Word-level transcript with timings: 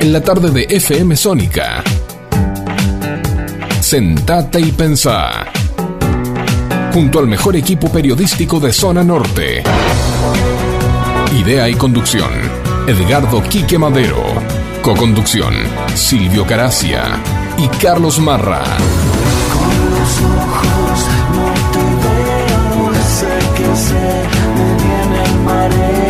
en 0.00 0.12
la 0.14 0.22
tarde 0.22 0.50
de 0.50 0.66
FM 0.76 1.14
Sónica. 1.14 1.84
Sentate 3.80 4.60
y 4.60 4.72
pensá. 4.72 5.46
Junto 6.92 7.18
al 7.18 7.26
mejor 7.26 7.54
equipo 7.56 7.92
periodístico 7.92 8.58
de 8.58 8.72
Zona 8.72 9.04
Norte. 9.04 9.62
Idea 11.38 11.68
y 11.68 11.74
conducción. 11.74 12.30
Edgardo 12.86 13.42
Quique 13.42 13.78
Madero. 13.78 14.24
Coconducción. 14.82 15.54
Silvio 15.94 16.46
Caracia 16.46 17.20
y 17.58 17.68
Carlos 17.76 18.18
Marra. 18.18 18.64
Con 19.52 19.90
los 19.90 20.20
ojos 20.22 21.06
no 21.34 21.52
te 21.72 21.84
veo, 22.06 23.04
sé 23.04 23.38
que 23.54 23.76
se 23.76 23.94
me 24.56 24.66
viene 24.82 25.24
el 25.24 25.34
mareo 25.40 26.09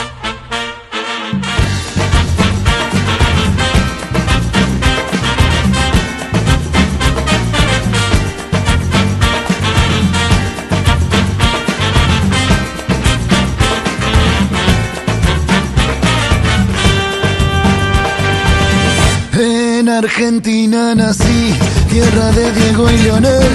Argentina 20.13 20.93
nací, 20.93 21.53
tierra 21.89 22.33
de 22.33 22.51
Diego 22.51 22.91
y 22.91 22.97
Leonel, 22.97 23.49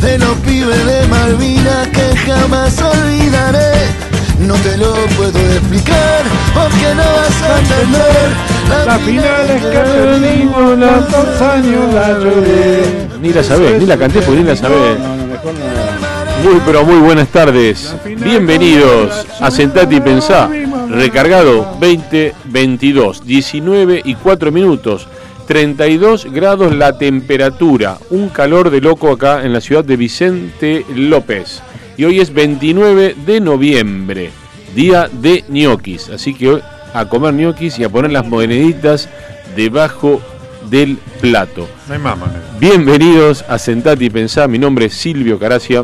de 0.00 0.18
los 0.18 0.38
pibes 0.38 0.86
de 0.86 1.06
Malvina 1.06 1.86
que 1.92 2.16
jamás 2.16 2.80
olvidaré. 2.80 3.72
No 4.40 4.54
te 4.54 4.78
lo 4.78 4.94
puedo 5.18 5.38
explicar, 5.38 6.22
porque 6.54 6.94
no 6.94 7.02
vas 7.12 7.42
a 7.42 7.58
entender. 7.58 8.86
La 8.86 8.98
final 9.00 9.50
es 9.50 9.62
que 9.62 9.78
perdimos 9.78 10.78
los 10.78 11.10
dos 11.10 11.42
años 11.42 11.92
la 11.92 12.18
lloré. 12.18 13.08
Ni 13.20 13.30
la 13.30 13.42
sabés, 13.42 13.78
ni 13.78 13.84
la 13.84 13.98
canté 13.98 14.22
porque 14.22 14.40
ni 14.40 14.48
la 14.48 14.56
sabés. 14.56 14.98
Muy 16.42 16.62
pero 16.64 16.86
muy 16.86 17.00
buenas 17.00 17.28
tardes. 17.28 17.94
Bienvenidos 18.24 19.26
a 19.40 19.50
Sentate 19.50 19.96
y 19.96 20.00
Pensá. 20.00 20.48
Recargado 20.88 21.76
2022, 21.78 23.26
19 23.26 24.00
y 24.06 24.14
4 24.14 24.50
minutos. 24.50 25.06
32 25.48 26.26
grados 26.30 26.76
la 26.76 26.98
temperatura. 26.98 27.96
Un 28.10 28.28
calor 28.28 28.68
de 28.68 28.82
loco 28.82 29.10
acá 29.10 29.46
en 29.46 29.54
la 29.54 29.62
ciudad 29.62 29.82
de 29.82 29.96
Vicente 29.96 30.84
López. 30.94 31.62
Y 31.96 32.04
hoy 32.04 32.20
es 32.20 32.34
29 32.34 33.16
de 33.24 33.40
noviembre, 33.40 34.30
día 34.74 35.08
de 35.10 35.44
ñoquis. 35.48 36.10
Así 36.10 36.34
que 36.34 36.50
hoy 36.50 36.62
a 36.92 37.08
comer 37.08 37.32
ñoquis 37.32 37.78
y 37.78 37.84
a 37.84 37.88
poner 37.88 38.12
las 38.12 38.26
moneditas 38.26 39.08
debajo 39.56 40.20
del 40.68 40.98
plato. 41.22 41.66
No 41.88 41.94
hay 41.94 42.00
más 42.00 42.18
manera. 42.18 42.42
Bienvenidos 42.60 43.42
a 43.48 43.58
Sentate 43.58 44.04
y 44.04 44.10
Pensá. 44.10 44.46
Mi 44.48 44.58
nombre 44.58 44.84
es 44.86 44.94
Silvio 44.94 45.38
Caracia. 45.38 45.82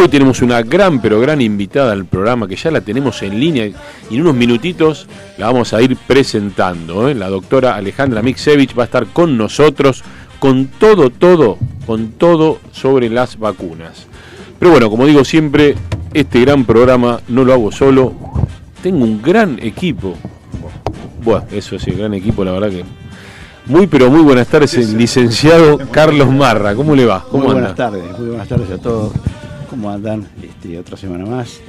Hoy 0.00 0.08
tenemos 0.08 0.40
una 0.40 0.62
gran, 0.62 1.02
pero 1.02 1.20
gran 1.20 1.42
invitada 1.42 1.92
al 1.92 2.06
programa 2.06 2.48
que 2.48 2.56
ya 2.56 2.70
la 2.70 2.80
tenemos 2.80 3.22
en 3.22 3.38
línea 3.38 3.66
y 3.66 3.74
en 4.14 4.22
unos 4.22 4.34
minutitos 4.34 5.06
la 5.36 5.44
vamos 5.48 5.74
a 5.74 5.82
ir 5.82 5.94
presentando. 5.94 7.06
¿eh? 7.06 7.14
La 7.14 7.28
doctora 7.28 7.74
Alejandra 7.74 8.22
Mixevich 8.22 8.74
va 8.78 8.84
a 8.84 8.86
estar 8.86 9.08
con 9.08 9.36
nosotros 9.36 10.02
con 10.38 10.68
todo, 10.68 11.10
todo, 11.10 11.58
con 11.84 12.12
todo 12.12 12.60
sobre 12.72 13.10
las 13.10 13.38
vacunas. 13.38 14.06
Pero 14.58 14.70
bueno, 14.70 14.88
como 14.88 15.04
digo 15.04 15.22
siempre, 15.22 15.74
este 16.14 16.40
gran 16.40 16.64
programa 16.64 17.20
no 17.28 17.44
lo 17.44 17.52
hago 17.52 17.70
solo. 17.70 18.14
Tengo 18.82 19.04
un 19.04 19.20
gran 19.20 19.58
equipo. 19.60 20.14
Bueno, 21.22 21.44
eso 21.52 21.78
sí, 21.78 21.90
gran 21.90 22.14
equipo, 22.14 22.42
la 22.42 22.52
verdad 22.52 22.70
que 22.70 22.84
muy, 23.66 23.86
pero 23.86 24.10
muy 24.10 24.22
buenas 24.22 24.48
tardes, 24.48 24.72
el 24.78 24.96
licenciado 24.96 25.78
Carlos 25.90 26.30
Marra. 26.30 26.74
¿Cómo 26.74 26.96
le 26.96 27.04
va? 27.04 27.22
¿Cómo 27.30 27.44
muy 27.44 27.56
anda? 27.56 27.74
buenas 27.74 27.76
tardes, 27.76 28.18
muy 28.18 28.28
buenas 28.28 28.48
tardes 28.48 28.70
a 28.70 28.78
todos. 28.78 29.12
¿Cómo 29.70 29.88
andan? 29.88 30.26
Este, 30.42 30.76
otra 30.80 30.96
semana 30.96 31.24
más 31.24 31.60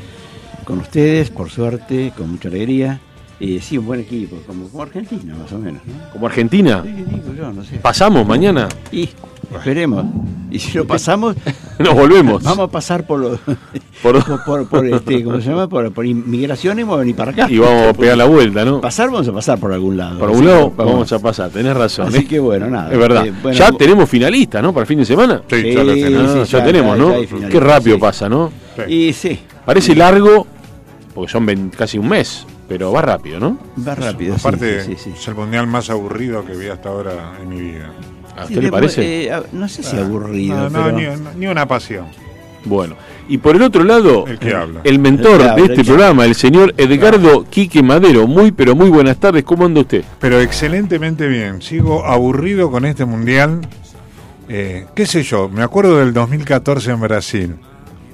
con 0.65 0.79
ustedes, 0.79 1.29
por 1.29 1.51
suerte, 1.51 2.11
con 2.17 2.31
mucha 2.31 2.47
alegría. 2.47 2.99
Eh, 3.39 3.59
sí, 3.61 3.77
un 3.77 3.85
buen 3.85 3.99
equipo, 3.99 4.37
como, 4.47 4.67
como 4.69 4.81
Argentina 4.81 5.35
más 5.35 5.51
o 5.51 5.59
menos. 5.59 5.83
¿no? 5.85 6.11
¿Como 6.11 6.25
Argentina? 6.25 6.81
Sí, 6.83 6.91
digo 6.91 7.33
yo, 7.35 7.51
no 7.53 7.63
sé. 7.63 7.77
¿Pasamos 7.77 8.27
mañana? 8.27 8.67
Y 8.91 9.09
esperemos. 9.57 10.05
Y 10.49 10.59
si 10.59 10.77
lo 10.77 10.85
pasamos, 10.85 11.35
Nos 11.79 11.93
volvemos. 11.93 12.43
vamos 12.43 12.67
a 12.67 12.71
pasar 12.71 13.05
por 13.05 13.19
los 13.19 13.39
Por- 14.01 14.67
por, 14.67 14.85
este, 14.87 15.23
¿cómo 15.23 15.39
se 15.39 15.49
llama? 15.49 15.67
Por, 15.69 15.91
por 15.93 16.05
inmigración 16.05 16.79
y 16.79 16.81
vamos 16.83 16.95
a 16.97 16.99
venir 16.99 17.15
para 17.15 17.31
acá. 17.31 17.47
Y 17.49 17.59
vamos 17.59 17.87
a 17.89 17.93
pegar 17.93 18.17
la 18.17 18.25
vuelta, 18.25 18.65
¿no? 18.65 18.81
Pasar 18.81 19.09
vamos 19.11 19.27
a 19.27 19.33
pasar 19.33 19.59
por 19.59 19.71
algún 19.71 19.95
lado. 19.97 20.19
Por 20.19 20.31
un 20.31 20.45
lado 20.45 20.71
vamos 20.75 21.11
a 21.13 21.19
pasar, 21.19 21.49
tenés 21.51 21.75
razón. 21.75 22.07
Así 22.07 22.19
¿eh? 22.19 22.25
que 22.27 22.39
bueno, 22.39 22.67
nada. 22.67 22.91
Es 22.91 22.97
verdad. 22.97 23.27
Eh, 23.27 23.33
bueno, 23.41 23.57
ya 23.57 23.71
tenemos 23.71 24.09
finalistas, 24.09 24.61
¿no? 24.63 24.73
Para 24.73 24.81
el 24.81 24.87
fin 24.87 24.97
de 24.99 25.05
semana. 25.05 25.41
Sí, 25.47 25.61
Sí, 25.61 25.73
ya 25.73 25.83
lo 25.83 25.93
tenemos. 25.93 26.31
Ah, 26.35 26.45
sí, 26.45 26.51
ya, 26.51 26.59
ya, 26.59 26.65
tenemos, 26.65 26.97
ya, 26.97 27.03
¿no? 27.39 27.49
Qué 27.49 27.59
rápido 27.59 27.95
sí. 27.97 28.01
pasa, 28.01 28.27
¿no? 28.29 28.51
Y 28.87 29.13
sí, 29.13 29.39
Parece 29.65 29.95
largo, 29.95 30.47
porque 31.13 31.31
son 31.31 31.45
20 31.45 31.77
casi 31.77 31.99
un 31.99 32.09
mes, 32.09 32.45
pero 32.67 32.91
va 32.91 33.01
rápido, 33.03 33.39
¿no? 33.39 33.59
va 33.87 33.93
rápido. 33.93 34.35
Aparte, 34.35 34.83
sí, 34.83 34.95
sí, 34.97 35.03
sí. 35.03 35.11
es 35.15 35.27
el 35.27 35.35
mundial 35.35 35.67
más 35.67 35.89
aburrido 35.91 36.43
que 36.43 36.53
vi 36.55 36.67
hasta 36.67 36.89
ahora 36.89 37.33
en 37.41 37.49
mi 37.49 37.61
vida. 37.61 37.91
¿A 38.37 38.45
Sí, 38.47 38.53
usted 38.53 38.63
le 38.63 38.71
parece? 38.71 39.25
eh, 39.27 39.31
no 39.51 39.67
sé 39.67 39.83
si 39.83 39.97
aburrido. 39.97 40.69
No, 40.69 40.69
no, 40.69 40.95
pero- 40.95 41.17
ni, 41.17 41.39
ni 41.39 41.47
una 41.47 41.67
pasión. 41.67 42.05
Bueno. 42.65 42.95
Y 43.27 43.37
por 43.39 43.55
el 43.55 43.61
otro 43.63 43.83
lado, 43.83 44.25
El 44.27 44.37
que 44.37 44.53
habla. 44.53 44.81
el 44.83 44.99
mentor 44.99 45.31
El 45.33 45.37
que 45.37 45.43
de 45.43 45.49
habla, 45.51 45.65
este 45.65 45.83
programa, 45.85 46.25
el 46.25 46.35
señor 46.35 46.73
Edgardo 46.77 47.45
Quique 47.49 47.81
Madero. 47.81 48.27
Muy, 48.27 48.51
pero 48.51 48.75
muy 48.75 48.89
buenas 48.89 49.17
tardes. 49.17 49.43
¿Cómo 49.43 49.65
anda 49.65 49.81
usted? 49.81 50.03
Pero 50.19 50.39
excelentemente 50.39 51.27
bien. 51.27 51.61
Sigo 51.61 52.05
aburrido 52.05 52.69
con 52.69 52.85
este 52.85 53.05
mundial. 53.05 53.61
Eh, 54.49 54.85
¿Qué 54.93 55.05
sé 55.05 55.23
yo? 55.23 55.49
Me 55.49 55.63
acuerdo 55.63 55.97
del 55.97 56.13
2014 56.13 56.91
en 56.91 56.99
Brasil. 57.01 57.55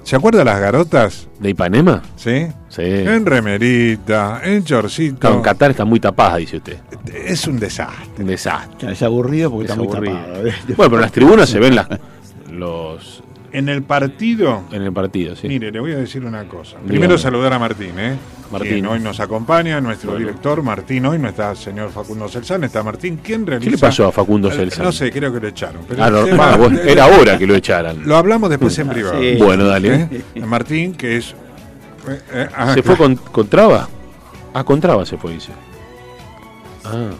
¿Se 0.07 0.15
acuerda 0.15 0.45
las 0.45 0.61
garotas? 0.61 1.27
¿De 1.37 1.49
Ipanema? 1.49 2.01
¿Sí? 2.15 2.47
Sí. 2.69 2.81
En 2.81 3.25
remerita, 3.25 4.39
en 4.41 4.63
chorcito. 4.63 5.19
Claro, 5.19 5.35
en 5.35 5.41
Qatar 5.41 5.71
está 5.71 5.83
muy 5.83 5.99
tapada, 5.99 6.37
dice 6.37 6.55
usted. 6.55 6.77
Es 7.13 7.45
un 7.45 7.59
desastre. 7.59 8.23
Un 8.23 8.27
desastre. 8.27 8.93
Es 8.93 9.01
aburrido 9.03 9.51
porque 9.51 9.65
Es 9.65 9.71
está 9.71 9.83
muy 9.83 9.93
aburrido. 9.93 10.47
¿eh? 10.47 10.53
Bueno, 10.77 10.91
pero 10.91 10.95
en 10.95 11.01
las 11.01 11.11
tribunas 11.11 11.49
se 11.49 11.59
ven 11.59 11.75
las, 11.75 11.89
los 12.49 13.21
En 13.51 13.69
el 13.69 13.81
partido, 13.83 14.63
en 14.71 14.81
el 14.81 14.91
partido, 14.91 15.35
sí. 15.35 15.47
mire, 15.47 15.71
le 15.71 15.79
voy 15.79 15.93
a 15.93 15.97
decir 15.97 16.25
una 16.25 16.43
cosa. 16.47 16.71
Dígame. 16.75 16.87
Primero 16.89 17.17
saludar 17.17 17.53
a 17.53 17.59
Martín, 17.59 17.97
¿eh? 17.97 18.17
Martín. 18.51 18.71
Quien 18.71 18.85
hoy 18.87 18.99
nos 18.99 19.19
acompaña, 19.21 19.79
nuestro 19.81 20.11
Bueno. 20.11 20.25
director 20.25 20.61
Martín. 20.63 21.05
Hoy 21.05 21.17
no 21.17 21.29
está 21.29 21.51
el 21.51 21.57
señor 21.57 21.89
Facundo 21.91 22.27
Celsan, 22.27 22.63
está 22.65 22.83
Martín. 22.83 23.19
¿Quién 23.23 23.45
realiza? 23.47 23.69
¿Qué 23.69 23.75
le 23.75 23.77
pasó 23.81 24.07
a 24.07 24.11
Facundo 24.11 24.51
Celsan? 24.51 24.83
No 24.85 24.91
sé, 24.91 25.11
creo 25.11 25.31
que 25.33 25.39
lo 25.39 25.47
echaron. 25.47 25.81
pero 25.87 26.03
Ah, 26.03 26.09
no, 26.09 26.25
tema- 26.25 26.53
ah, 26.53 26.57
bueno, 26.57 26.79
era 26.79 27.07
hora 27.07 27.37
que 27.37 27.47
lo 27.47 27.55
echaran. 27.55 28.05
Lo 28.05 28.17
hablamos 28.17 28.49
después 28.49 28.77
en 28.79 28.89
privado. 28.89 29.19
Sí. 29.19 29.35
Bueno, 29.37 29.65
dale. 29.65 30.09
¿eh? 30.35 30.41
Martín, 30.45 30.93
que 30.93 31.17
es. 31.17 31.31
eh, 32.09 32.19
eh, 32.33 32.47
ah, 32.55 32.73
¿Se 32.73 32.83
fue 32.83 32.95
claro. 32.95 33.15
con, 33.15 33.31
con 33.31 33.47
traba? 33.47 33.87
Ah, 34.53 34.63
con 34.63 34.79
traba 34.81 35.05
se 35.05 35.17
fue, 35.17 35.33
dice. 35.33 35.51
Ah, 36.85 37.11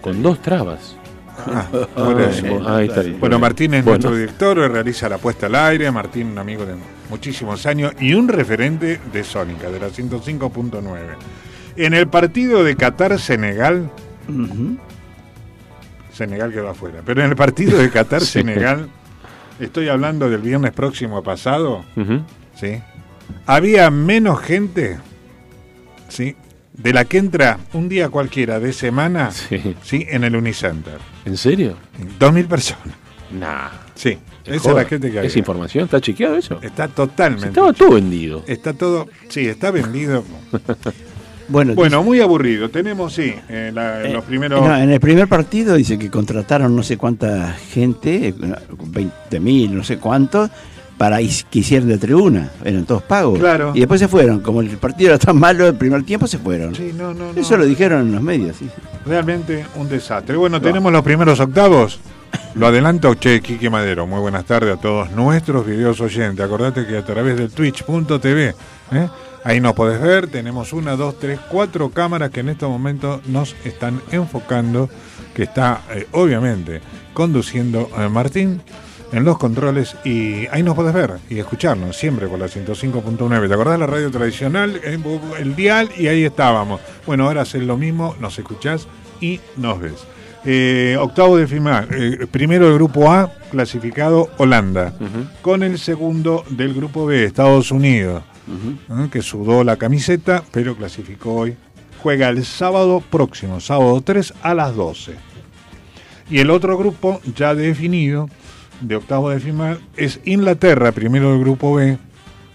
con 0.00 0.22
dos 0.22 0.40
trabas. 0.40 0.96
Ah, 1.46 1.66
por 1.94 2.20
Ah, 2.20 2.26
eso. 2.30 2.62
ah, 2.66 2.76
ahí 2.76 2.88
está. 2.88 3.02
bien. 3.02 3.20
Bueno, 3.20 3.38
Martín 3.38 3.74
es 3.74 3.84
Bueno. 3.84 3.98
nuestro 3.98 4.16
director, 4.16 4.58
realiza 4.70 5.08
la 5.08 5.18
puesta 5.18 5.46
al 5.46 5.54
aire. 5.54 5.90
Martín, 5.90 6.28
un 6.28 6.38
amigo 6.38 6.64
de 6.66 6.74
muchísimos 7.10 7.64
años 7.66 7.92
y 8.00 8.14
un 8.14 8.28
referente 8.28 9.00
de 9.12 9.24
Sónica, 9.24 9.70
de 9.70 9.78
la 9.80 9.88
105.9. 9.90 10.98
En 11.76 11.94
el 11.94 12.08
partido 12.08 12.64
de 12.64 12.74
Qatar-Senegal, 12.76 13.90
Ujú. 14.28 14.76
Senegal 16.12 16.50
quedó 16.52 16.70
afuera, 16.70 17.00
pero 17.04 17.22
en 17.22 17.30
el 17.30 17.36
partido 17.36 17.76
de 17.78 17.84
Sí. 17.88 17.90
Qatar-Senegal, 17.90 18.88
estoy 19.60 19.88
hablando 19.88 20.28
del 20.30 20.40
viernes 20.40 20.72
próximo 20.72 21.22
pasado. 21.22 21.84
¿sí? 22.54 22.80
había 23.44 23.90
menos 23.90 24.40
gente 24.40 24.98
¿sí? 26.08 26.36
De 26.76 26.92
la 26.92 27.04
que 27.04 27.18
entra 27.18 27.58
un 27.72 27.88
día 27.88 28.08
cualquiera 28.08 28.60
de 28.60 28.72
semana 28.72 29.30
Sí. 29.30 29.74
¿sí? 29.82 30.06
en 30.08 30.24
el 30.24 30.36
Unicenter. 30.36 30.98
¿En 31.24 31.36
serio? 31.36 31.76
Dos 32.18 32.32
mil 32.32 32.46
personas. 32.46 32.94
Nah. 33.30 33.68
Sí, 33.94 34.18
es 34.44 34.56
esa 34.56 34.70
es 34.70 34.76
la 34.76 34.84
gente 34.84 35.10
que 35.10 35.18
había. 35.18 35.28
¿Esa 35.28 35.38
información 35.38 35.84
está 35.84 36.00
chequeado 36.00 36.36
eso? 36.36 36.58
Está 36.62 36.86
totalmente. 36.88 37.48
Estaba 37.48 37.72
todo 37.72 37.92
vendido. 37.94 38.44
Está 38.46 38.72
todo, 38.74 39.08
sí, 39.28 39.46
está 39.48 39.70
vendido. 39.70 40.24
Bueno, 41.48 41.74
Bueno, 41.76 42.02
muy 42.02 42.18
aburrido. 42.20 42.70
Tenemos, 42.70 43.12
sí, 43.14 43.32
eh, 43.48 43.70
la- 43.72 44.00
los 44.00 44.24
eh, 44.24 44.26
primeros. 44.26 44.60
no, 44.60 44.76
en 44.76 44.90
el 44.90 44.98
primer 44.98 45.28
partido 45.28 45.76
dice 45.76 45.96
que 45.96 46.10
contrataron 46.10 46.74
no 46.74 46.82
sé 46.82 46.96
cuánta 46.96 47.52
gente, 47.52 48.34
20 48.88 49.38
mil, 49.38 49.76
no 49.76 49.84
sé 49.84 49.98
cuántos, 49.98 50.50
para 50.98 51.18
que 51.18 51.58
hicieran 51.58 51.88
de 51.88 51.98
tribuna. 51.98 52.50
Eran 52.64 52.84
todos 52.84 53.02
pagos. 53.02 53.38
Claro. 53.38 53.72
Y 53.74 53.80
después 53.80 54.00
se 54.00 54.08
fueron. 54.08 54.40
Como 54.40 54.60
el 54.60 54.76
partido 54.78 55.10
era 55.10 55.18
tan 55.18 55.38
malo 55.38 55.66
el 55.66 55.74
primer 55.74 56.04
tiempo, 56.04 56.26
se 56.26 56.38
fueron. 56.38 56.74
Sí, 56.74 56.92
no, 56.96 57.12
no, 57.12 57.32
no. 57.32 57.40
Eso 57.40 57.56
lo 57.56 57.64
dijeron 57.64 58.02
en 58.06 58.12
los 58.12 58.22
medios. 58.22 58.56
sí. 58.56 58.68
Realmente 59.04 59.64
un 59.76 59.88
desastre. 59.88 60.36
Bueno, 60.36 60.60
tenemos 60.60 60.92
los 60.92 61.02
primeros 61.02 61.38
octavos. 61.38 62.00
Lo 62.54 62.66
adelanto, 62.66 63.14
che, 63.14 63.40
Quique 63.40 63.70
Madero. 63.70 64.06
Muy 64.06 64.20
buenas 64.20 64.44
tardes 64.44 64.76
a 64.76 64.80
todos 64.80 65.10
nuestros 65.10 65.66
videos 65.66 66.00
oyentes. 66.00 66.44
Acordate 66.44 66.86
que 66.86 66.96
a 66.96 67.04
través 67.04 67.36
del 67.36 67.50
twitch.tv, 67.50 68.54
¿eh? 68.92 69.08
ahí 69.44 69.60
nos 69.60 69.74
podés 69.74 70.00
ver. 70.00 70.26
Tenemos 70.28 70.72
una, 70.72 70.96
dos, 70.96 71.18
tres, 71.18 71.38
cuatro 71.50 71.90
cámaras 71.90 72.30
que 72.30 72.40
en 72.40 72.48
este 72.48 72.66
momento 72.66 73.20
nos 73.26 73.54
están 73.64 74.00
enfocando, 74.10 74.88
que 75.34 75.44
está 75.44 75.82
eh, 75.94 76.06
obviamente 76.12 76.80
conduciendo 77.12 77.90
a 77.96 78.08
Martín 78.08 78.60
en 79.12 79.24
los 79.24 79.38
controles 79.38 79.96
y 80.04 80.46
ahí 80.48 80.62
nos 80.62 80.74
podés 80.74 80.94
ver 80.94 81.14
y 81.30 81.38
escucharnos 81.38 81.96
siempre 81.96 82.26
por 82.26 82.38
la 82.38 82.46
105.9. 82.46 83.48
¿Te 83.48 83.54
acordás 83.54 83.78
la 83.78 83.86
radio 83.86 84.10
tradicional? 84.10 84.80
El, 84.84 85.02
el 85.38 85.56
dial 85.56 85.90
y 85.96 86.08
ahí 86.08 86.24
estábamos. 86.24 86.80
Bueno, 87.06 87.26
ahora 87.26 87.42
haces 87.42 87.62
lo 87.62 87.76
mismo, 87.76 88.16
nos 88.20 88.38
escuchás 88.38 88.88
y 89.20 89.40
nos 89.56 89.80
ves. 89.80 90.06
Eh, 90.48 90.96
octavo 91.00 91.36
de 91.36 91.48
final, 91.48 91.88
eh, 91.90 92.26
primero 92.30 92.66
del 92.66 92.74
grupo 92.74 93.10
A, 93.10 93.32
clasificado 93.50 94.30
Holanda, 94.38 94.94
con 95.42 95.64
el 95.64 95.76
segundo 95.76 96.44
del 96.50 96.72
grupo 96.72 97.04
B, 97.04 97.24
Estados 97.24 97.72
Unidos, 97.72 98.22
¿eh? 98.46 99.08
que 99.10 99.22
sudó 99.22 99.64
la 99.64 99.76
camiseta, 99.76 100.44
pero 100.52 100.76
clasificó 100.76 101.34
hoy. 101.34 101.56
Juega 102.00 102.28
el 102.28 102.44
sábado 102.44 103.02
próximo, 103.10 103.58
sábado 103.58 104.00
3 104.00 104.34
a 104.42 104.54
las 104.54 104.76
12. 104.76 105.14
Y 106.30 106.38
el 106.38 106.50
otro 106.50 106.78
grupo 106.78 107.20
ya 107.34 107.56
definido, 107.56 108.30
de 108.80 108.96
octavo 108.96 109.30
de 109.30 109.40
final, 109.40 109.80
es 109.96 110.20
Inglaterra, 110.24 110.92
primero 110.92 111.30
del 111.32 111.40
grupo 111.40 111.74
B, 111.74 111.98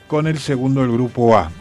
con 0.08 0.28
el 0.28 0.40
segundo 0.40 0.82
del 0.82 0.92
grupo 0.92 1.38
A, 1.38 1.52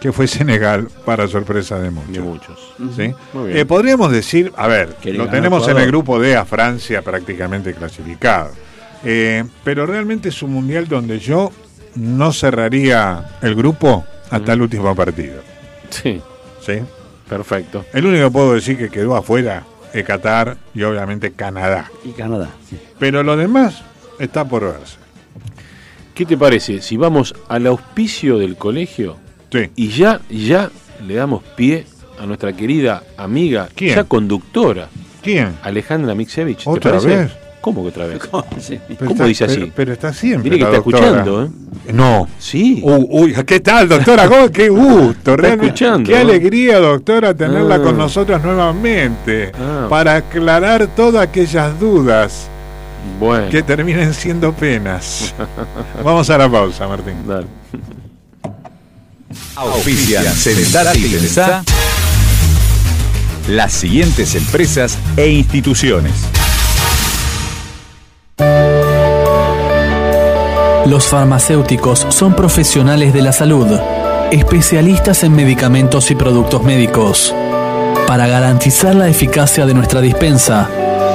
que 0.00 0.12
fue 0.12 0.26
Senegal, 0.26 0.88
para 1.04 1.28
sorpresa 1.28 1.78
de 1.78 1.90
muchos. 1.90 2.12
De 2.12 2.20
muchos. 2.20 2.74
¿sí? 2.96 3.14
Muy 3.32 3.48
bien. 3.48 3.58
Eh, 3.58 3.64
podríamos 3.64 4.10
decir, 4.10 4.52
a 4.56 4.66
ver, 4.66 4.96
Que 5.00 5.12
lo 5.12 5.28
tenemos 5.28 5.66
en 5.68 5.78
el 5.78 5.86
grupo 5.86 6.18
D 6.18 6.36
a 6.36 6.44
Francia 6.44 7.02
prácticamente 7.02 7.74
clasificado. 7.74 8.50
Eh, 9.04 9.44
pero 9.64 9.86
realmente 9.86 10.28
es 10.28 10.42
un 10.42 10.52
mundial 10.52 10.86
donde 10.88 11.18
yo 11.18 11.50
no 11.94 12.32
cerraría 12.32 13.36
el 13.42 13.54
grupo 13.54 14.04
hasta 14.30 14.52
el 14.52 14.62
último 14.62 14.94
partido. 14.94 15.42
Sí, 15.90 16.20
¿sí? 16.64 16.80
perfecto. 17.28 17.84
El 17.92 18.06
único 18.06 18.24
que 18.24 18.30
puedo 18.30 18.54
decir 18.54 18.78
que 18.78 18.88
quedó 18.88 19.16
afuera 19.16 19.64
es 19.92 20.04
Qatar 20.04 20.56
y 20.74 20.82
obviamente 20.82 21.32
Canadá. 21.32 21.90
Y 22.04 22.10
Canadá. 22.12 22.48
sí. 22.68 22.78
Pero 22.98 23.22
lo 23.22 23.36
demás 23.36 23.82
está 24.18 24.44
por 24.46 24.62
verse. 24.62 24.96
¿Qué 26.14 26.26
te 26.26 26.36
parece 26.36 26.82
si 26.82 26.96
vamos 26.96 27.34
al 27.48 27.66
auspicio 27.66 28.38
del 28.38 28.56
colegio 28.56 29.16
Sí. 29.50 29.70
y 29.76 29.88
ya, 29.88 30.20
ya 30.30 30.70
le 31.06 31.14
damos 31.14 31.42
pie 31.56 31.84
a 32.20 32.26
nuestra 32.26 32.52
querida 32.52 33.02
amiga, 33.16 33.68
¿Quién? 33.74 33.94
ya 33.96 34.04
conductora, 34.04 34.88
¿Quién? 35.22 35.56
Alejandra 35.62 36.14
Miksevich? 36.14 36.64
¿Te 36.64 36.70
¿Otra 36.70 36.92
parece? 36.92 37.08
vez? 37.08 37.32
¿Cómo 37.60 37.82
que 37.82 37.88
otra 37.90 38.06
vez? 38.06 38.20
Sí. 38.58 38.78
Pero 38.88 38.98
¿Cómo 38.98 39.10
está- 39.12 39.24
dice 39.26 39.44
así? 39.44 39.60
Pero, 39.60 39.72
pero 39.74 39.92
está 39.92 40.12
siempre. 40.12 40.50
Mire 40.50 40.58
que 40.58 40.64
está 40.64 40.76
doctora. 40.76 40.98
escuchando, 41.06 41.44
¿eh? 41.44 41.92
No. 41.92 42.28
Sí. 42.38 42.80
Uy, 42.82 43.06
uy, 43.08 43.34
¿qué 43.46 43.60
tal, 43.60 43.88
doctora? 43.88 44.28
¿Cómo? 44.28 44.48
¡Qué 44.50 44.68
gusto! 44.68 45.36
realmente. 45.36 45.66
escuchando, 45.66 46.08
¡Qué 46.10 46.16
alegría, 46.16 46.78
doctora, 46.78 47.34
tenerla 47.34 47.76
Ah. 47.76 47.82
con 47.82 47.96
nosotros 47.96 48.42
nuevamente! 48.42 49.52
Ah. 49.58 49.86
Para 49.88 50.16
aclarar 50.16 50.88
todas 50.88 51.22
aquellas 51.26 51.78
dudas 51.78 52.48
Bueno, 53.18 53.48
que 53.50 53.62
terminen 53.62 54.14
siendo 54.14 54.52
penas. 54.52 55.34
Vamos 56.04 56.28
a 56.30 56.38
la 56.38 56.50
pausa, 56.50 56.86
Martín. 56.88 57.26
dale. 57.26 57.46
Auspician 59.56 60.24
Pensá 60.24 61.62
las 63.48 63.72
siguientes 63.72 64.34
empresas 64.34 64.98
e 65.16 65.28
instituciones. 65.28 66.12
Los 70.86 71.06
farmacéuticos 71.06 72.06
son 72.10 72.34
profesionales 72.34 73.12
de 73.12 73.22
la 73.22 73.32
salud, 73.32 73.66
especialistas 74.30 75.24
en 75.24 75.34
medicamentos 75.34 76.10
y 76.10 76.14
productos 76.14 76.62
médicos. 76.62 77.34
Para 78.06 78.26
garantizar 78.26 78.94
la 78.94 79.08
eficacia 79.08 79.64
de 79.64 79.74
nuestra 79.74 80.00
dispensa, 80.00 80.68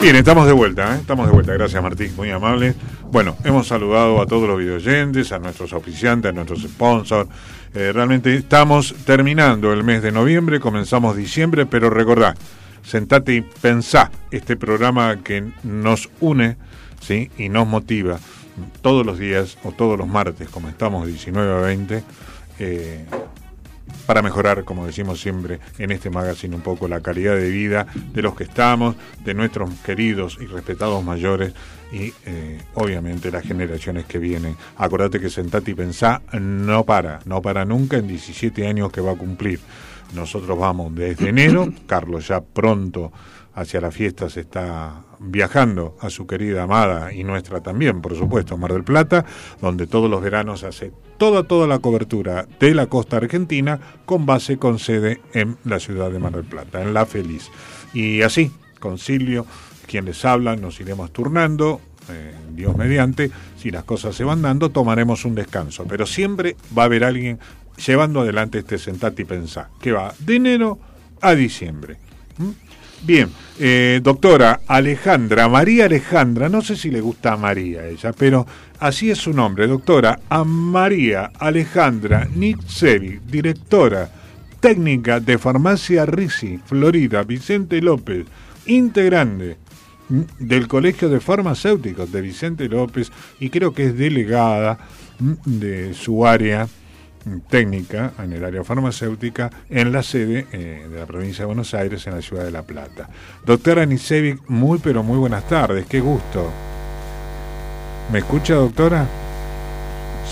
Bien, 0.00 0.16
estamos 0.16 0.46
de 0.46 0.54
vuelta, 0.54 0.96
¿eh? 0.96 0.98
estamos 0.98 1.26
de 1.26 1.32
vuelta. 1.32 1.52
Gracias, 1.52 1.82
Martín, 1.82 2.16
muy 2.16 2.30
amable. 2.30 2.74
Bueno, 3.12 3.36
hemos 3.44 3.68
saludado 3.68 4.22
a 4.22 4.26
todos 4.26 4.48
los 4.48 4.58
videoyentes, 4.58 5.30
a 5.30 5.38
nuestros 5.38 5.74
oficiantes, 5.74 6.30
a 6.30 6.32
nuestros 6.32 6.62
sponsors. 6.62 7.28
Eh, 7.74 7.92
realmente 7.92 8.34
estamos 8.34 8.94
terminando 9.04 9.74
el 9.74 9.84
mes 9.84 10.02
de 10.02 10.10
noviembre, 10.10 10.58
comenzamos 10.58 11.18
diciembre, 11.18 11.66
pero 11.66 11.90
recordá, 11.90 12.34
sentate 12.82 13.34
y 13.34 13.40
pensá 13.42 14.10
este 14.30 14.56
programa 14.56 15.22
que 15.22 15.52
nos 15.64 16.08
une 16.20 16.56
¿sí? 17.02 17.30
y 17.36 17.50
nos 17.50 17.66
motiva 17.68 18.18
todos 18.80 19.04
los 19.04 19.18
días 19.18 19.58
o 19.64 19.72
todos 19.72 19.98
los 19.98 20.08
martes, 20.08 20.48
como 20.48 20.70
estamos 20.70 21.06
19 21.06 21.52
a 21.52 21.60
20. 21.60 22.02
eh, 22.58 23.04
para 24.10 24.22
mejorar, 24.22 24.64
como 24.64 24.86
decimos 24.86 25.20
siempre 25.20 25.60
en 25.78 25.92
este 25.92 26.10
magazine, 26.10 26.56
un 26.56 26.62
poco 26.62 26.88
la 26.88 27.00
calidad 27.00 27.36
de 27.36 27.48
vida 27.48 27.86
de 28.12 28.22
los 28.22 28.34
que 28.34 28.42
estamos, 28.42 28.96
de 29.24 29.34
nuestros 29.34 29.70
queridos 29.86 30.36
y 30.40 30.46
respetados 30.46 31.04
mayores 31.04 31.54
y 31.92 32.12
eh, 32.26 32.60
obviamente 32.74 33.30
las 33.30 33.44
generaciones 33.44 34.06
que 34.06 34.18
vienen. 34.18 34.56
Acordate 34.78 35.20
que 35.20 35.30
Sentate 35.30 35.70
y 35.70 35.74
Pensá 35.74 36.22
no 36.32 36.84
para, 36.84 37.20
no 37.24 37.40
para 37.40 37.64
nunca 37.64 37.98
en 37.98 38.08
17 38.08 38.66
años 38.66 38.90
que 38.90 39.00
va 39.00 39.12
a 39.12 39.16
cumplir. 39.16 39.60
Nosotros 40.12 40.58
vamos 40.58 40.92
desde 40.92 41.28
enero, 41.28 41.72
Carlos 41.86 42.26
ya 42.26 42.40
pronto 42.40 43.12
hacia 43.60 43.80
las 43.80 43.94
fiestas 43.94 44.36
está 44.38 45.02
viajando 45.18 45.96
a 46.00 46.08
su 46.08 46.26
querida 46.26 46.62
amada 46.62 47.12
y 47.12 47.24
nuestra 47.24 47.60
también, 47.60 48.00
por 48.00 48.16
supuesto, 48.16 48.56
Mar 48.56 48.72
del 48.72 48.84
Plata, 48.84 49.26
donde 49.60 49.86
todos 49.86 50.10
los 50.10 50.22
veranos 50.22 50.64
hace 50.64 50.92
toda, 51.18 51.44
toda 51.44 51.66
la 51.66 51.78
cobertura 51.78 52.46
de 52.58 52.74
la 52.74 52.86
costa 52.86 53.18
argentina 53.18 53.78
con 54.06 54.24
base, 54.24 54.56
con 54.56 54.78
sede 54.78 55.20
en 55.34 55.58
la 55.64 55.78
ciudad 55.78 56.10
de 56.10 56.18
Mar 56.18 56.32
del 56.32 56.44
Plata, 56.44 56.80
en 56.80 56.94
La 56.94 57.04
Feliz. 57.04 57.50
Y 57.92 58.22
así, 58.22 58.50
con 58.78 58.96
Silvio, 58.96 59.44
quien 59.86 60.06
les 60.06 60.24
habla, 60.24 60.56
nos 60.56 60.80
iremos 60.80 61.12
turnando, 61.12 61.82
eh, 62.08 62.32
Dios 62.52 62.74
mediante, 62.76 63.30
si 63.58 63.70
las 63.70 63.84
cosas 63.84 64.14
se 64.16 64.24
van 64.24 64.40
dando, 64.40 64.70
tomaremos 64.70 65.26
un 65.26 65.34
descanso, 65.34 65.84
pero 65.86 66.06
siempre 66.06 66.56
va 66.76 66.84
a 66.84 66.86
haber 66.86 67.04
alguien 67.04 67.38
llevando 67.76 68.20
adelante 68.20 68.60
este 68.60 68.78
sentate 68.78 69.22
y 69.22 69.24
pensar, 69.26 69.68
que 69.82 69.92
va 69.92 70.14
de 70.18 70.36
enero 70.36 70.78
a 71.20 71.34
diciembre. 71.34 71.98
Bien, 73.02 73.30
eh, 73.58 74.00
doctora 74.02 74.60
Alejandra, 74.66 75.48
María 75.48 75.86
Alejandra, 75.86 76.50
no 76.50 76.60
sé 76.60 76.76
si 76.76 76.90
le 76.90 77.00
gusta 77.00 77.32
a 77.32 77.36
María 77.38 77.86
ella, 77.86 78.12
pero 78.12 78.46
así 78.78 79.10
es 79.10 79.18
su 79.18 79.32
nombre, 79.32 79.66
doctora 79.66 80.20
a 80.28 80.44
María 80.44 81.32
Alejandra 81.38 82.28
Nitsevi, 82.34 83.20
directora 83.26 84.10
técnica 84.60 85.18
de 85.18 85.38
Farmacia 85.38 86.04
Risi, 86.04 86.58
Florida, 86.64 87.22
Vicente 87.22 87.80
López, 87.80 88.26
integrante 88.66 89.56
del 90.38 90.68
Colegio 90.68 91.08
de 91.08 91.20
Farmacéuticos 91.20 92.12
de 92.12 92.20
Vicente 92.20 92.68
López 92.68 93.10
y 93.38 93.48
creo 93.48 93.72
que 93.72 93.86
es 93.86 93.96
delegada 93.96 94.78
de 95.46 95.94
su 95.94 96.26
área 96.26 96.68
técnica 97.48 98.12
en 98.18 98.32
el 98.32 98.44
área 98.44 98.64
farmacéutica 98.64 99.50
en 99.68 99.92
la 99.92 100.02
sede 100.02 100.46
eh, 100.52 100.86
de 100.90 100.98
la 100.98 101.06
provincia 101.06 101.42
de 101.42 101.46
Buenos 101.46 101.74
Aires 101.74 102.06
en 102.06 102.14
la 102.14 102.22
ciudad 102.22 102.44
de 102.44 102.50
La 102.50 102.62
Plata. 102.62 103.08
Doctora 103.44 103.86
Nicevic, 103.86 104.40
muy 104.48 104.78
pero 104.78 105.02
muy 105.02 105.18
buenas 105.18 105.46
tardes, 105.48 105.86
qué 105.86 106.00
gusto. 106.00 106.50
¿Me 108.12 108.20
escucha 108.20 108.54
doctora? 108.54 109.06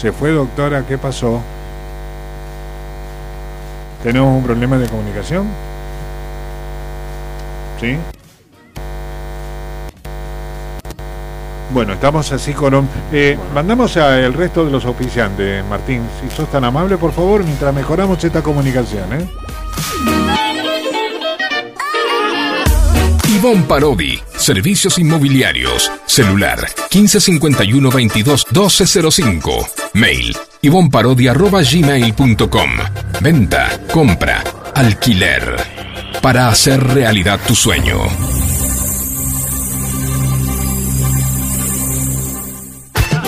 ¿Se 0.00 0.12
fue 0.12 0.30
doctora? 0.30 0.85
¿Qué 0.87 0.99
pasó? 0.99 1.40
¿Tenemos 4.02 4.37
un 4.37 4.45
problema 4.45 4.78
de 4.78 4.88
comunicación? 4.88 5.47
¿Sí? 7.80 7.97
Bueno, 11.70 11.92
estamos 11.94 12.30
así 12.32 12.52
con... 12.54 12.75
un- 12.75 12.88
eh, 13.12 13.38
mandamos 13.54 13.96
al 13.96 14.32
resto 14.34 14.64
de 14.64 14.70
los 14.70 14.84
auspiciantes, 14.84 15.64
Martín, 15.66 16.02
si 16.20 16.30
sos 16.34 16.50
tan 16.50 16.64
amable, 16.64 16.96
por 16.96 17.12
favor, 17.12 17.44
mientras 17.44 17.75
mejoramos 17.75 18.22
esta 18.25 18.42
comunicación. 18.42 19.12
¿eh? 19.12 19.28
Ivonne 23.28 23.62
Parodi, 23.68 24.18
Servicios 24.37 24.98
Inmobiliarios, 24.98 25.92
celular 26.06 26.58
1551 26.92 27.90
22 27.90 28.46
1205, 28.50 29.68
mail 29.94 30.37
ivonparodi.gmail.com, 30.62 32.70
venta, 33.20 33.68
compra, 33.92 34.42
alquiler, 34.75 35.54
para 36.22 36.48
hacer 36.48 36.82
realidad 36.82 37.38
tu 37.46 37.54
sueño. 37.54 37.98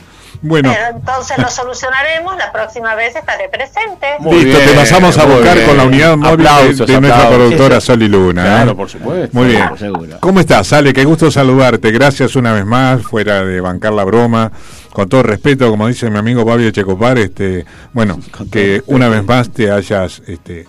Bueno, 0.43 0.73
Pero 0.73 0.97
entonces 0.97 1.37
lo 1.37 1.49
solucionaremos, 1.49 2.35
la 2.37 2.51
próxima 2.51 2.95
vez 2.95 3.15
estaré 3.15 3.47
presente. 3.49 4.07
Muy 4.19 4.43
listo, 4.43 4.57
bien, 4.59 4.69
te 4.71 4.75
pasamos 4.75 5.15
a 5.19 5.25
buscar 5.25 5.55
bien. 5.55 5.67
con 5.67 5.77
la 5.77 5.83
unidad 5.83 6.17
móvil 6.17 6.37
de- 6.37 6.49
Aplausos, 6.49 6.87
de, 6.87 6.99
nuestra 6.99 7.15
aplausos. 7.23 7.35
productora. 7.37 7.81
Sol 7.81 8.01
y 8.01 8.07
Luna. 8.07 8.43
Claro, 8.43 8.71
¿eh? 8.71 8.75
por 8.75 8.89
supuesto. 8.89 9.37
Muy 9.37 9.47
bien. 9.49 9.69
Seguro. 9.77 10.17
¿Cómo 10.19 10.39
estás, 10.39 10.67
Sale? 10.67 10.93
Qué 10.93 11.03
gusto 11.05 11.29
saludarte. 11.29 11.91
Gracias 11.91 12.35
una 12.35 12.53
vez 12.53 12.65
más, 12.65 13.03
fuera 13.03 13.43
de 13.43 13.61
bancar 13.61 13.93
la 13.93 14.03
broma. 14.03 14.51
Con 14.91 15.07
todo 15.07 15.23
respeto, 15.23 15.69
como 15.69 15.87
dice 15.87 16.09
mi 16.09 16.17
amigo 16.17 16.45
Pablo 16.45 16.69
Checopar, 16.71 17.17
este, 17.19 17.63
bueno, 17.93 18.19
Con 18.35 18.49
que 18.49 18.81
una 18.87 19.07
vez 19.09 19.23
más 19.23 19.49
te 19.51 19.71
hayas 19.71 20.21
este, 20.27 20.65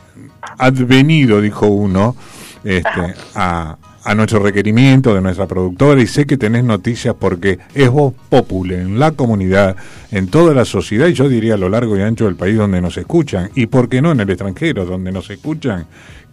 advenido, 0.59 1.41
dijo 1.41 1.67
uno, 1.67 2.15
este, 2.63 3.15
a, 3.35 3.77
a 4.05 4.15
nuestro 4.15 4.41
requerimiento 4.41 5.15
de 5.15 5.21
nuestra 5.21 5.47
productora 5.47 6.01
y 6.01 6.07
sé 6.07 6.27
que 6.27 6.37
tenés 6.37 6.65
noticias 6.65 7.15
porque 7.19 7.59
es 7.75 7.91
voz 7.91 8.15
popular 8.29 8.81
en 8.81 8.99
la 8.99 9.13
comunidad, 9.13 9.77
en 10.11 10.29
toda 10.29 10.55
la 10.55 10.65
sociedad 10.65 11.07
y 11.07 11.15
yo 11.15 11.29
diría 11.29 11.55
a 11.55 11.59
lo 11.59 11.69
largo 11.69 11.97
y 11.97 12.03
ancho 12.03 12.25
del 12.25 12.37
país 12.37 12.57
donde 12.57 12.81
nos 12.81 12.97
escuchan 12.97 13.51
y 13.55 13.67
por 13.67 13.89
qué 13.89 14.03
no 14.03 14.13
en 14.13 14.21
el 14.21 14.31
extranjero 14.31 14.85
donde 14.85 15.13
nos 15.13 15.31
escuchan, 15.31 15.87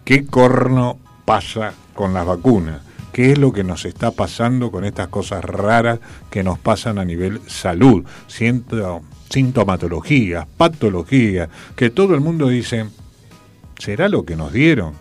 qué 0.04 0.26
corno 0.26 0.98
pasa 1.24 1.72
con 1.94 2.14
las 2.14 2.26
vacunas. 2.26 2.82
¿Qué 3.12 3.32
es 3.32 3.38
lo 3.38 3.52
que 3.52 3.64
nos 3.64 3.84
está 3.86 4.12
pasando 4.12 4.70
con 4.70 4.84
estas 4.84 5.08
cosas 5.08 5.44
raras 5.44 5.98
que 6.30 6.44
nos 6.44 6.60
pasan 6.60 6.98
a 6.98 7.04
nivel 7.04 7.40
salud? 7.48 8.04
Siento, 8.28 9.02
sintomatologías, 9.28 10.46
patologías, 10.56 11.48
que 11.74 11.90
todo 11.90 12.14
el 12.14 12.20
mundo 12.20 12.48
dice, 12.48 12.86
¿será 13.78 14.08
lo 14.08 14.24
que 14.24 14.36
nos 14.36 14.52
dieron? 14.52 14.94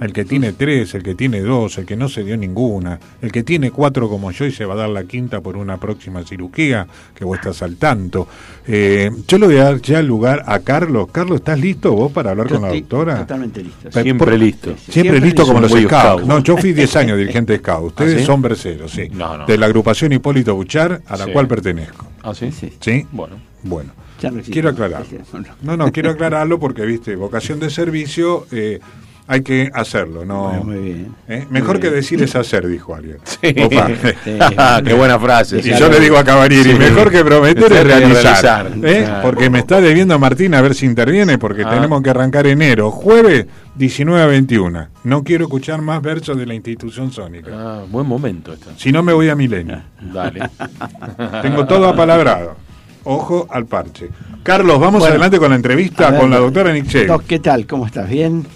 El 0.00 0.12
que 0.12 0.24
tiene 0.24 0.52
tres, 0.52 0.92
el 0.94 1.04
que 1.04 1.14
tiene 1.14 1.40
dos, 1.40 1.78
el 1.78 1.86
que 1.86 1.94
no 1.96 2.08
se 2.08 2.24
dio 2.24 2.36
ninguna, 2.36 2.98
el 3.22 3.30
que 3.30 3.44
tiene 3.44 3.70
cuatro 3.70 4.08
como 4.08 4.32
yo 4.32 4.44
y 4.44 4.50
se 4.50 4.64
va 4.64 4.74
a 4.74 4.76
dar 4.78 4.88
la 4.88 5.04
quinta 5.04 5.40
por 5.40 5.56
una 5.56 5.78
próxima 5.78 6.24
cirugía, 6.24 6.86
que 7.14 7.24
vos 7.24 7.38
estás 7.38 7.62
al 7.62 7.76
tanto. 7.76 8.26
Eh, 8.66 9.10
yo 9.28 9.38
le 9.38 9.46
voy 9.46 9.56
a 9.58 9.64
dar 9.64 9.80
ya 9.80 10.02
lugar 10.02 10.42
a 10.46 10.58
Carlos. 10.58 11.08
Carlos, 11.12 11.36
¿estás 11.36 11.60
listo 11.60 11.92
vos 11.92 12.10
para 12.10 12.32
hablar 12.32 12.48
Yo 12.48 12.54
con 12.60 12.68
la 12.68 12.74
doctora? 12.74 13.18
Totalmente 13.18 13.62
listo. 13.62 13.90
Pe- 13.90 14.02
Siempre 14.02 14.30
por- 14.32 14.38
listo. 14.40 14.74
Siempre, 14.90 15.20
listo 15.20 15.46
como 15.46 15.60
los 15.60 15.70
Muy 15.70 15.84
scouts. 15.84 16.02
scout. 16.22 16.24
No, 16.24 16.38
yo 16.40 16.56
fui 16.56 16.72
10 16.72 16.96
años 16.96 17.16
dirigente 17.16 17.56
scout. 17.58 17.86
Ustedes 17.88 18.16
¿Ah, 18.16 18.18
sí? 18.18 18.24
son 18.24 18.42
berceros, 18.42 18.90
sí. 18.90 19.08
No, 19.12 19.38
no. 19.38 19.46
De 19.46 19.56
la 19.56 19.66
agrupación 19.66 20.12
Hipólito 20.12 20.56
Buchar, 20.56 21.02
a 21.06 21.16
la 21.16 21.26
Sí. 21.26 21.30
cual 21.32 21.46
pertenezco. 21.46 22.06
¿Ah, 22.22 22.34
sí? 22.34 22.50
Sí. 22.50 22.72
¿Sí? 22.80 23.06
Bueno. 23.12 23.36
Bueno. 23.62 23.92
Ya 24.20 24.30
no 24.30 24.38
existe. 24.38 24.52
Quiero 24.54 24.70
aclarar. 24.70 25.04
Bueno. 25.30 25.48
No, 25.62 25.76
no, 25.76 25.92
quiero 25.92 26.10
aclararlo 26.10 26.58
porque, 26.58 26.84
viste, 26.86 27.14
vocación 27.16 27.60
de 27.60 27.68
servicio, 27.70 28.46
eh, 28.50 28.80
hay 29.26 29.42
que 29.42 29.70
hacerlo, 29.72 30.24
¿no? 30.24 30.48
Bueno, 30.48 30.64
muy 30.64 30.78
bien. 30.78 31.14
¿Eh? 31.28 31.46
Mejor 31.50 31.74
Muy 31.76 31.80
que 31.80 31.88
bien. 31.88 32.00
decir 32.00 32.22
es 32.22 32.36
hacer, 32.36 32.66
dijo 32.66 32.94
alguien. 32.94 33.18
Sí. 33.24 33.54
Opa. 33.62 33.88
Qué 34.84 34.92
buena 34.92 35.18
frase. 35.18 35.60
Y 35.64 35.74
yo 35.78 35.88
le 35.88 35.98
digo 36.00 36.18
a 36.18 36.24
Cavalieri, 36.24 36.72
Sí. 36.72 36.78
mejor 36.78 37.10
que 37.10 37.24
prometer 37.24 37.72
es 37.72 37.84
realizar. 37.84 38.66
realizar. 38.66 38.72
¿eh? 38.84 39.04
Claro. 39.04 39.22
Porque 39.22 39.48
me 39.50 39.60
está 39.60 39.80
debiendo 39.80 40.18
Martín 40.18 40.54
a 40.54 40.60
ver 40.60 40.74
si 40.74 40.86
interviene, 40.86 41.38
porque 41.38 41.62
Ah. 41.64 41.70
tenemos 41.70 42.02
que 42.02 42.10
arrancar 42.10 42.46
enero, 42.46 42.90
jueves 42.90 43.46
19 43.76 44.22
a 44.22 44.26
21. 44.26 44.88
No 45.04 45.24
quiero 45.24 45.44
escuchar 45.44 45.80
más 45.80 46.02
versos 46.02 46.36
de 46.36 46.44
la 46.46 46.54
institución 46.54 47.10
sónica. 47.10 47.50
Ah, 47.52 47.84
buen 47.90 48.06
momento 48.06 48.52
esto. 48.52 48.70
Si 48.76 48.92
no, 48.92 49.02
me 49.02 49.12
voy 49.14 49.28
a 49.30 49.34
Milenio. 49.34 49.80
Dale. 50.12 50.50
Tengo 51.42 51.66
todo 51.66 51.88
apalabrado. 51.88 52.56
Ojo 53.04 53.46
al 53.50 53.66
parche. 53.66 54.08
Carlos, 54.42 54.78
vamos 54.78 55.00
Bueno, 55.00 55.12
adelante 55.12 55.38
con 55.38 55.50
la 55.50 55.56
entrevista 55.56 56.10
ver, 56.10 56.20
con 56.20 56.30
la 56.30 56.38
doctora 56.38 56.72
Nichel. 56.72 57.06
Doc, 57.06 57.24
¿Qué 57.26 57.38
tal? 57.38 57.66
¿Cómo 57.66 57.86
estás? 57.86 58.08
¿Bien? 58.08 58.46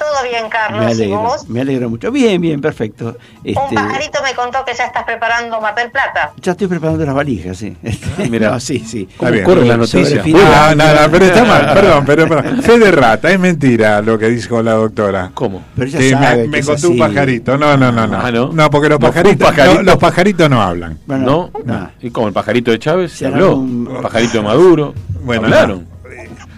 Todo 0.00 0.22
bien, 0.28 0.44
Me 0.44 0.48
Carlos. 0.48 0.82
¿Y 0.82 0.92
alegro, 0.92 1.18
vos? 1.20 1.48
me 1.48 1.60
alegro 1.60 1.90
mucho. 1.90 2.10
Bien, 2.10 2.40
bien, 2.40 2.58
perfecto. 2.60 3.08
Un 3.08 3.16
Este, 3.44 3.74
pajarito 3.74 4.18
me 4.22 4.34
contó 4.34 4.64
que 4.64 4.72
ya 4.74 4.84
estás 4.86 5.04
preparando 5.04 5.60
Mar 5.60 5.74
del 5.74 5.90
Plata. 5.90 6.32
ya 6.40 6.52
estoy 6.52 6.68
preparando 6.68 7.04
las 7.04 7.14
valijas, 7.14 7.58
sí. 7.58 7.76
Este, 7.82 8.28
mira. 8.30 8.50
no, 8.50 8.60
sí, 8.60 8.78
sí. 8.80 9.06
Está 9.12 9.28
bien. 9.30 9.44
Sobre 9.44 9.76
noticias? 9.76 10.24
final- 10.24 10.76
No, 10.78 10.84
no, 10.86 11.10
pero 11.12 11.24
está 11.26 11.44
mal, 11.44 11.74
perdón, 11.74 12.04
pero, 12.06 12.28
perdón. 12.28 12.62
Fe 12.62 12.78
de 12.78 12.90
rata, 12.90 13.30
es 13.30 13.38
mentira 13.38 14.00
lo 14.00 14.18
que 14.18 14.28
dijo 14.30 14.62
la 14.62 14.72
doctora. 14.72 15.30
¿Cómo? 15.34 15.62
Pero 15.76 15.86
ya 15.90 15.98
Que 15.98 16.10
sabe 16.10 16.36
me, 16.36 16.42
que 16.44 16.48
me 16.48 16.62
contó 16.64 16.88
un 16.90 16.98
pajarito. 16.98 17.58
No, 17.58 17.76
no, 17.76 17.92
no, 17.92 18.06
no. 18.06 18.18
Ah, 18.20 18.30
¿no? 18.32 18.50
No, 18.52 18.70
porque 18.70 18.88
los 18.88 18.98
¿No 19.00 19.12
fue 19.12 19.20
un 19.20 19.22
pajaritos, 19.38 19.48
pajarito? 19.50 19.74
no, 19.76 19.82
los 19.82 19.96
pajaritos 19.98 20.50
no 20.50 20.62
hablan. 20.62 20.98
¿No? 21.06 21.48
Bueno, 21.48 21.50
no. 21.64 21.90
¿Y 22.00 22.10
como 22.10 22.28
el 22.28 22.32
pajarito 22.32 22.70
de 22.70 22.78
Chávez? 22.78 23.12
¿Se 23.12 23.26
habló? 23.26 23.56
un- 23.56 23.88
El 23.94 24.00
pajarito 24.02 24.38
de 24.38 24.42
Maduro. 24.44 24.94
Bueno, 25.22 25.44
¿Hablaron? 25.44 25.86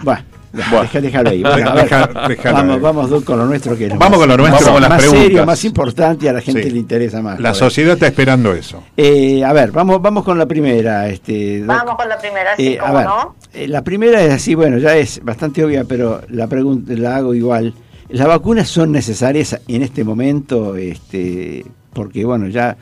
Bueno, 0.02 0.22
Bueno. 0.52 0.82
deja- 0.82 1.00
déjalo 1.00 1.30
ahí. 1.30 1.42
Bueno, 1.42 1.70
a 1.70 1.74
ver, 1.74 1.84
Deja- 1.84 2.06
déjalo 2.28 2.56
vamos, 2.56 2.74
ahí. 2.76 2.80
vamos 2.82 3.10
Doc, 3.10 3.24
con 3.24 3.38
lo 3.38 3.46
nuestro 3.46 3.76
que 3.76 3.86
es 3.86 3.92
lo 3.92 3.98
Vamos 3.98 4.18
más- 4.18 4.18
con 4.20 4.28
lo 4.28 4.36
nuestro. 4.48 4.72
Con 4.72 4.80
las 4.82 4.90
más 4.90 4.98
preguntas. 4.98 5.24
serio, 5.24 5.46
más 5.46 5.64
importante 5.64 6.24
y 6.26 6.28
a 6.28 6.32
la 6.34 6.40
gente 6.42 6.62
Sí. 6.64 6.70
le 6.70 6.78
interesa 6.78 7.22
más. 7.22 7.40
La 7.40 7.54
sociedad 7.54 7.94
está 7.94 8.06
esperando 8.06 8.52
eso. 8.52 8.82
Eh, 8.96 9.42
a 9.44 9.52
ver, 9.52 9.72
vamos, 9.72 10.02
vamos 10.02 10.24
con 10.24 10.36
la 10.38 10.46
primera. 10.46 11.08
Este. 11.08 11.62
Vamos 11.64 11.96
con 11.96 12.08
la 12.08 12.18
primera, 12.18 12.56
sí, 12.56 12.68
Eh, 12.74 12.78
a 12.78 12.82
cómo 12.82 12.94
ver, 12.98 13.06
no. 13.06 13.34
eh, 13.54 13.68
la 13.68 13.82
primera 13.82 14.22
es 14.22 14.32
así, 14.32 14.54
bueno, 14.54 14.78
ya 14.78 14.94
es 14.96 15.22
bastante 15.24 15.64
obvia, 15.64 15.84
pero 15.84 16.20
la 16.28 16.46
pregunta 16.46 16.92
la 16.96 17.16
hago 17.16 17.34
igual. 17.34 17.72
¿Las 18.10 18.28
vacunas 18.28 18.68
son 18.68 18.92
necesarias 18.92 19.58
en 19.68 19.82
este 19.82 20.04
momento? 20.04 20.76
Este, 20.76 21.64
porque 21.94 22.24
bueno, 22.26 22.48
ya 22.48 22.76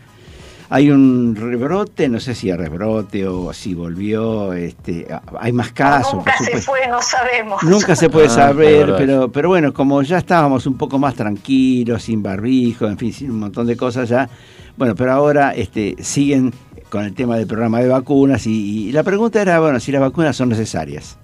hay 0.73 0.89
un 0.91 1.35
rebrote, 1.37 2.09
no 2.09 2.21
sé 2.21 2.35
si 2.35 2.49
es 2.49 2.57
rebrote 2.57 3.27
o 3.27 3.53
si 3.53 3.75
volvió, 3.75 4.53
este, 4.53 5.07
hay 5.39 5.51
más 5.53 5.73
casos, 5.73 6.15
Nunca 6.15 6.35
por 6.39 6.47
se 6.47 6.57
fue, 6.59 6.87
no 6.89 7.03
sabemos. 7.03 7.63
Nunca 7.65 7.97
se 7.97 8.09
puede 8.09 8.29
Ah, 8.29 8.31
saber, 8.31 8.95
pero, 8.97 9.31
pero 9.33 9.49
bueno, 9.49 9.75
como 9.75 10.01
ya 10.03 10.19
estábamos 10.19 10.67
un 10.67 10.79
poco 10.79 10.99
más 10.99 11.15
tranquilos, 11.17 12.05
sin 12.05 12.23
barbijo, 12.23 12.87
en 12.87 12.97
fin, 12.97 13.13
sin 13.13 13.33
un 13.33 13.41
montón 13.41 13.67
de 13.67 13.77
cosas 13.77 14.09
ya, 14.09 14.29
bueno, 14.77 14.95
pero 14.95 15.13
ahora 15.13 15.51
este, 15.55 15.97
siguen 16.01 16.55
con 16.89 17.05
el 17.05 17.15
tema 17.15 17.37
del 17.37 17.47
programa 17.49 17.81
de 17.81 17.89
vacunas 17.89 18.47
y, 18.47 18.89
y 18.89 18.93
la 18.93 19.03
pregunta 19.03 19.43
era, 19.43 19.59
bueno, 19.61 19.81
si 19.81 19.91
las 19.93 20.01
vacunas 20.01 20.37
son 20.37 20.49
necesarias. 20.51 21.19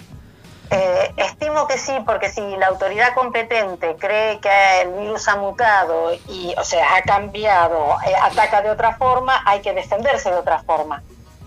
Eh, 0.71 1.13
estimo 1.17 1.67
que 1.69 1.79
sí, 1.79 1.93
porque 2.05 2.29
si 2.29 2.41
la 2.57 2.67
autoridad 2.67 3.15
competente 3.15 3.97
cree 3.99 4.41
que 4.41 4.83
el 4.83 4.93
virus 4.95 5.29
ha 5.29 5.37
mutado 5.37 6.13
y, 6.29 6.55
o 6.59 6.65
sea, 6.65 6.97
ha 6.97 7.03
cambiado, 7.03 7.97
eh, 8.07 8.13
ataca 8.21 8.63
de 8.63 8.71
otra 8.71 8.97
forma, 8.97 9.43
hay 9.45 9.61
que 9.61 9.73
defenderse 9.73 10.31
de 10.31 10.37
otra 10.37 10.59
forma. 10.65 11.03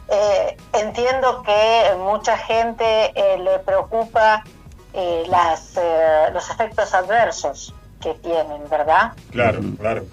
Eh, 0.07 0.57
entiendo 0.73 1.43
que 1.43 1.95
mucha 1.97 2.37
gente 2.37 3.11
eh, 3.13 3.37
le 3.39 3.59
preocupa 3.59 4.43
eh, 4.93 5.23
las, 5.27 5.77
eh, 5.77 6.29
los 6.33 6.49
efectos 6.49 6.93
adversos 6.93 7.75
que 8.01 8.13
tienen, 8.15 8.67
¿verdad? 8.69 9.13
Claro, 9.31 9.59
claro. 9.79 10.05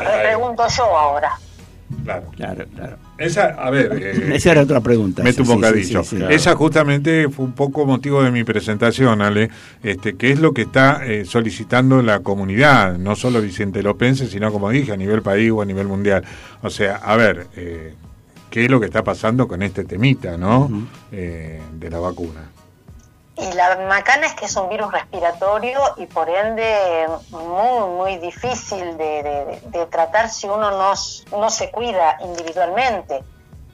Le 0.00 0.18
pregunto 0.18 0.66
yo 0.68 0.98
ahora. 0.98 1.38
Claro. 2.04 2.24
Claro, 2.36 2.64
claro. 2.74 2.96
Esa, 3.18 3.48
a 3.48 3.70
ver. 3.70 3.92
eh, 4.00 4.36
Esa 4.36 4.52
era 4.52 4.62
otra 4.62 4.80
pregunta. 4.80 5.22
Mete 5.22 5.42
un 5.42 5.48
sí, 5.48 5.54
bocadillo. 5.54 6.04
sí, 6.04 6.16
sí. 6.16 6.24
Esa 6.30 6.54
justamente 6.54 7.28
fue 7.28 7.44
un 7.44 7.52
poco 7.52 7.84
motivo 7.84 8.22
de 8.22 8.30
mi 8.30 8.44
presentación, 8.44 9.20
Ale, 9.20 9.50
este, 9.82 10.16
que 10.16 10.30
es 10.30 10.40
lo 10.40 10.52
que 10.54 10.62
está 10.62 11.04
eh, 11.04 11.24
solicitando 11.24 12.00
la 12.02 12.20
comunidad, 12.20 12.96
no 12.96 13.16
solo 13.16 13.40
Vicente 13.42 13.82
Lopense, 13.82 14.28
sino 14.28 14.52
como 14.52 14.70
dije, 14.70 14.92
a 14.92 14.96
nivel 14.96 15.22
país 15.22 15.50
o 15.50 15.60
a 15.60 15.64
nivel 15.64 15.88
mundial. 15.88 16.24
O 16.62 16.70
sea, 16.70 16.96
a 16.96 17.16
ver, 17.16 17.48
eh, 17.56 17.94
¿qué 18.50 18.64
es 18.64 18.70
lo 18.70 18.78
que 18.78 18.86
está 18.86 19.02
pasando 19.02 19.48
con 19.48 19.62
este 19.62 19.84
temita, 19.84 20.36
no? 20.36 20.70
Eh, 21.10 21.60
de 21.78 21.90
la 21.90 21.98
vacuna. 21.98 22.50
Y 23.40 23.52
la 23.52 23.76
macana 23.88 24.26
es 24.26 24.34
que 24.34 24.46
es 24.46 24.56
un 24.56 24.68
virus 24.68 24.90
respiratorio 24.90 25.80
y 25.96 26.06
por 26.06 26.28
ende 26.28 27.08
muy, 27.30 27.88
muy 27.96 28.16
difícil 28.18 28.96
de, 28.98 29.22
de- 29.22 29.60
de 29.66 29.86
tratar 29.86 30.28
si 30.28 30.48
uno 30.48 30.70
no, 30.72 30.92
no 31.38 31.50
se 31.50 31.70
cuida 31.70 32.18
individualmente. 32.20 33.22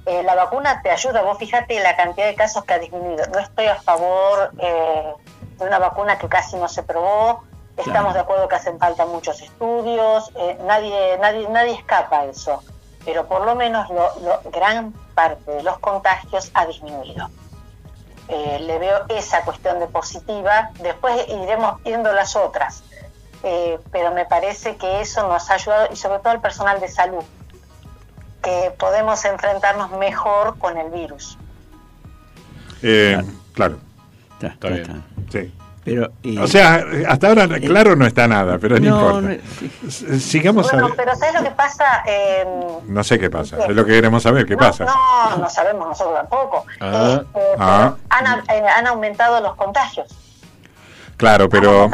Eh, 0.07 0.23
la 0.23 0.35
vacuna 0.35 0.83
te 0.83 0.91
ayuda, 0.91 1.23
vos 1.23 1.39
fíjate 1.39 1.81
la 1.81 1.97
cantidad 1.97 2.27
de 2.27 2.35
casos 2.35 2.63
que 2.65 2.75
ha 2.75 2.79
disminuido. 2.79 3.25
No 3.33 3.39
estoy 3.39 3.67
a 3.67 3.77
favor 3.77 4.51
eh, 4.59 5.15
de 5.59 5.65
una 5.65 5.79
vacuna 5.79 6.19
que 6.19 6.29
casi 6.29 6.57
no 6.57 6.69
se 6.69 6.83
probó. 6.83 7.43
Estamos 7.79 7.93
Claro. 7.93 8.13
de 8.13 8.21
acuerdo 8.21 8.49
que 8.49 8.57
hacen 8.57 8.79
falta 8.79 9.07
muchos 9.07 9.41
estudios. 9.41 10.31
eh, 10.37 10.59
nadie, 10.67 11.17
nadie, 11.19 11.49
nadie 11.49 11.73
escapa 11.73 12.21
a 12.21 12.25
eso. 12.27 12.63
Pero 13.07 13.27
por 13.27 13.41
lo 13.47 13.55
menos 13.55 13.89
lo- 13.89 14.15
lo- 14.21 14.41
gran 14.51 14.93
parte 15.15 15.51
de 15.53 15.63
los 15.63 15.79
contagios 15.79 16.51
ha 16.53 16.67
disminuido. 16.67 17.29
Eh, 18.29 18.59
le 18.61 18.79
veo 18.79 19.05
esa 19.11 19.43
cuestión 19.43 19.81
de 19.81 19.87
positiva, 19.87 20.71
después 20.81 21.15
iremos 21.29 21.83
viendo 21.83 22.13
las 22.13 22.37
otras, 22.37 22.83
Eh, 23.47 23.79
pero 23.93 24.11
me 24.13 24.25
parece 24.25 24.77
que 24.77 25.03
eso 25.03 25.29
nos 25.29 25.51
ha 25.51 25.55
ayudado 25.55 25.89
y 25.93 25.97
sobre 25.97 26.19
todo 26.21 26.31
al 26.31 26.41
personal 26.41 26.81
de 26.81 26.89
salud, 26.89 27.23
que 28.43 28.73
podemos 28.79 29.23
enfrentarnos 29.27 29.91
mejor 29.91 30.57
con 30.59 30.79
el 30.79 30.89
virus. 30.91 31.37
Eh, 32.83 33.21
claro. 33.53 33.77
Está, 34.33 34.47
Está 34.47 34.69
está, 34.69 34.69
bien. 34.69 35.05
está. 35.27 35.33
sí. 35.33 35.55
Pero, 35.85 36.11
eh, 36.23 36.39
O 36.41 36.47
sea, 36.47 36.83
hasta 37.09 37.29
ahora 37.29 37.47
claro 37.61 37.95
no 37.95 38.07
está 38.07 38.27
nada, 38.27 38.57
pero 38.59 38.79
no, 38.79 38.91
no, 38.91 38.97
importa. 39.21 39.29
no, 39.83 39.89
S- 39.89 40.19
Sigamos 40.21 40.67
a 40.69 40.73
Bueno, 40.73 40.87
ver. 40.89 40.97
pero 40.97 41.15
¿sabes 41.17 41.35
lo 41.35 41.43
que 41.43 41.51
pasa? 41.51 41.85
Eh, 42.07 42.45
No 42.87 43.05
sé 43.05 43.19
qué 43.19 43.29
pasa, 43.29 43.59
es 43.67 43.77
lo 43.77 43.85
que 43.85 43.93
queremos 43.93 44.23
saber, 44.23 44.47
¿qué 44.47 44.55
no, 44.55 44.61
pasa? 44.61 44.85
No, 44.87 45.37
no 45.37 45.51
sabemos 45.51 45.89
nosotros 45.89 46.17
tampoco. 46.17 46.65
Ah, 46.81 47.21
Eh, 47.23 47.39
eh, 47.39 47.57
ah. 47.59 47.95
han, 48.09 48.27
eh, 48.49 48.65
han 48.77 48.87
aumentado 48.87 49.41
los 49.43 49.55
contagios, 49.57 50.07
Claro, 51.17 51.49
pero... 51.49 51.89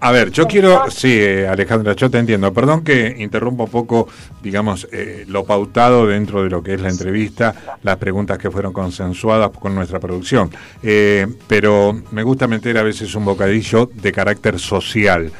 A 0.00 0.10
ver, 0.10 0.30
yo 0.30 0.46
quiero, 0.46 0.90
sí, 0.90 1.18
eh, 1.20 1.46
Alejandra, 1.46 1.94
yo 1.94 2.10
te 2.10 2.18
entiendo. 2.18 2.52
Perdón 2.52 2.82
que 2.82 3.14
interrumpa 3.18 3.64
un 3.64 3.70
poco, 3.70 4.08
digamos, 4.42 4.88
eh, 4.92 5.24
lo 5.28 5.44
pautado 5.44 6.06
dentro 6.06 6.42
de 6.42 6.50
lo 6.50 6.62
que 6.62 6.74
es 6.74 6.80
la 6.80 6.88
entrevista, 6.88 7.54
las 7.82 7.96
preguntas 7.96 8.38
que 8.38 8.50
fueron 8.50 8.72
consensuadas 8.72 9.50
con 9.50 9.74
nuestra 9.74 10.00
producción. 10.00 10.50
Eh, 10.82 11.26
pero 11.46 12.00
me 12.10 12.22
gusta 12.22 12.46
meter 12.48 12.78
a 12.78 12.82
veces 12.82 13.14
un 13.14 13.24
bocadillo 13.24 13.90
de 13.92 14.12
carácter 14.12 14.58
social. 14.58 15.30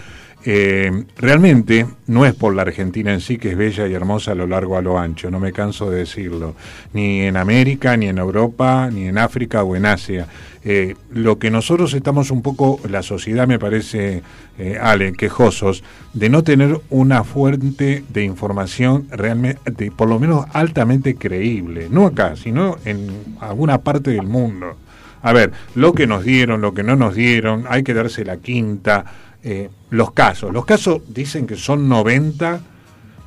Eh, 0.44 1.04
realmente 1.16 1.86
no 2.08 2.26
es 2.26 2.34
por 2.34 2.54
la 2.54 2.62
Argentina 2.62 3.12
en 3.12 3.20
sí 3.20 3.38
que 3.38 3.50
es 3.50 3.56
bella 3.56 3.86
y 3.86 3.94
hermosa 3.94 4.32
a 4.32 4.34
lo 4.34 4.48
largo 4.48 4.76
a 4.76 4.82
lo 4.82 4.98
ancho, 4.98 5.30
no 5.30 5.38
me 5.38 5.52
canso 5.52 5.88
de 5.88 5.98
decirlo, 5.98 6.56
ni 6.92 7.20
en 7.20 7.36
América, 7.36 7.96
ni 7.96 8.06
en 8.06 8.18
Europa, 8.18 8.90
ni 8.92 9.06
en 9.06 9.18
África 9.18 9.62
o 9.62 9.76
en 9.76 9.86
Asia. 9.86 10.26
Eh, 10.64 10.96
lo 11.10 11.38
que 11.38 11.50
nosotros 11.50 11.94
estamos 11.94 12.32
un 12.32 12.42
poco, 12.42 12.80
la 12.88 13.02
sociedad 13.02 13.46
me 13.46 13.60
parece, 13.60 14.22
eh, 14.58 14.78
Ale, 14.80 15.12
quejosos 15.12 15.84
de 16.12 16.28
no 16.28 16.42
tener 16.42 16.80
una 16.90 17.22
fuente 17.22 18.02
de 18.08 18.24
información 18.24 19.06
realmente, 19.10 19.92
por 19.92 20.08
lo 20.08 20.18
menos 20.18 20.46
altamente 20.52 21.14
creíble, 21.14 21.86
no 21.88 22.06
acá, 22.06 22.34
sino 22.34 22.78
en 22.84 23.10
alguna 23.40 23.78
parte 23.78 24.10
del 24.10 24.26
mundo. 24.26 24.76
A 25.22 25.32
ver, 25.32 25.52
lo 25.76 25.92
que 25.92 26.08
nos 26.08 26.24
dieron, 26.24 26.60
lo 26.60 26.74
que 26.74 26.82
no 26.82 26.96
nos 26.96 27.14
dieron, 27.14 27.64
hay 27.68 27.84
que 27.84 27.94
darse 27.94 28.24
la 28.24 28.38
quinta. 28.38 29.04
Eh, 29.44 29.70
los 29.90 30.12
casos, 30.12 30.52
los 30.52 30.64
casos 30.64 31.02
dicen 31.08 31.46
que 31.46 31.56
son 31.56 31.88
90, 31.88 32.60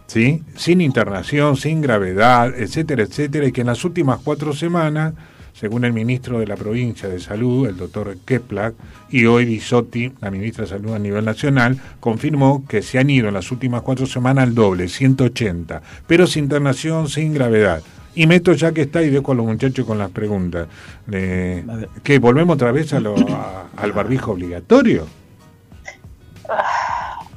¿sí? 0.08 0.44
sin 0.56 0.82
internación, 0.82 1.58
sin 1.58 1.82
gravedad, 1.82 2.54
etcétera, 2.58 3.04
etcétera, 3.04 3.48
y 3.48 3.52
que 3.52 3.62
en 3.62 3.68
las 3.68 3.84
últimas 3.86 4.20
cuatro 4.24 4.54
semanas, 4.54 5.14
según 5.54 5.86
el 5.86 5.94
ministro 5.94 6.40
de 6.40 6.48
la 6.48 6.56
provincia 6.58 7.08
de 7.08 7.20
salud, 7.20 7.68
el 7.68 7.78
doctor 7.78 8.18
Keplak, 8.26 8.74
y 9.10 9.26
hoy 9.26 9.46
Bisotti, 9.46 10.12
la 10.22 10.30
ministra 10.32 10.64
de 10.66 10.70
salud 10.70 10.94
a 10.94 11.00
nivel 11.00 11.24
nacional, 11.26 11.80
confirmó 12.00 12.66
que 12.68 12.82
se 12.82 13.00
han 13.00 13.10
ido 13.10 13.30
en 13.30 13.34
las 13.34 13.52
últimas 13.52 13.82
cuatro 13.82 14.06
semanas 14.06 14.44
al 14.44 14.54
doble, 14.56 14.88
180, 14.90 15.82
pero 16.08 16.28
sin 16.28 16.44
internación, 16.46 17.08
sin 17.08 17.34
gravedad. 17.34 17.82
Y 18.18 18.28
meto 18.28 18.54
ya 18.54 18.72
que 18.74 18.84
está 18.84 19.02
y 19.04 19.10
dejo 19.10 19.34
a 19.34 19.36
los 19.36 19.46
muchachos 19.46 19.86
con 19.86 19.98
las 19.98 20.10
preguntas. 20.12 20.68
Eh. 21.12 21.66
¿Qué? 22.04 22.20
¿Volvemos 22.20 22.56
otra 22.56 22.72
vez 22.72 22.94
a 22.94 23.00
lo- 23.02 23.16
a- 23.30 23.68
al 23.76 23.92
barbijo 23.92 24.32
obligatorio? 24.32 25.06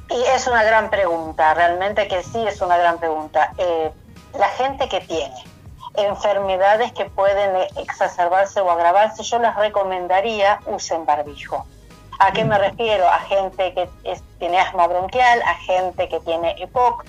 Y 0.09 0.21
es 0.35 0.47
una 0.47 0.63
gran 0.63 0.89
pregunta, 0.89 1.53
realmente 1.53 2.07
que 2.07 2.23
sí 2.23 2.45
es 2.47 2.61
una 2.61 2.77
gran 2.77 2.97
pregunta. 2.97 3.53
Eh, 3.57 3.91
la 4.37 4.47
gente 4.49 4.89
que 4.89 5.01
tiene 5.01 5.35
enfermedades 5.95 6.91
que 6.93 7.05
pueden 7.05 7.55
eh, 7.55 7.67
exacerbarse 7.77 8.61
o 8.61 8.71
agravarse, 8.71 9.23
yo 9.23 9.39
les 9.39 9.55
recomendaría 9.55 10.59
usen 10.65 11.05
barbijo. 11.05 11.65
¿A 12.19 12.31
qué 12.33 12.43
me 12.43 12.57
refiero? 12.57 13.07
A 13.07 13.19
gente 13.19 13.73
que 13.73 13.89
es- 14.03 14.23
tiene 14.39 14.59
asma 14.59 14.87
bronquial, 14.87 15.41
a 15.43 15.55
gente 15.55 16.09
que 16.09 16.19
tiene 16.21 16.55
EPOC, 16.59 17.05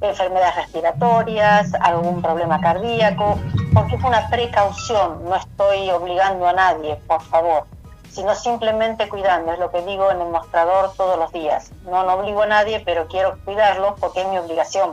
enfermedades 0.00 0.56
respiratorias, 0.56 1.72
algún 1.80 2.22
problema 2.22 2.60
cardíaco, 2.60 3.38
porque 3.74 3.96
es 3.96 4.04
una 4.04 4.28
precaución, 4.30 5.24
no 5.24 5.36
estoy 5.36 5.90
obligando 5.90 6.46
a 6.48 6.52
nadie, 6.52 6.96
por 7.06 7.20
favor, 7.22 7.64
sino 8.10 8.34
simplemente 8.34 9.08
cuidando, 9.08 9.52
es 9.52 9.58
lo 9.58 9.70
que 9.70 9.82
digo 9.84 10.10
en 10.10 10.20
el 10.20 10.28
mostrador 10.28 10.90
todos 10.96 11.18
los 11.18 11.32
días. 11.32 11.70
No, 11.84 12.04
no 12.04 12.14
obligo 12.14 12.42
a 12.42 12.46
nadie, 12.46 12.82
pero 12.84 13.06
quiero 13.08 13.36
cuidarlo 13.44 13.94
porque 14.00 14.22
es 14.22 14.28
mi 14.28 14.38
obligación. 14.38 14.90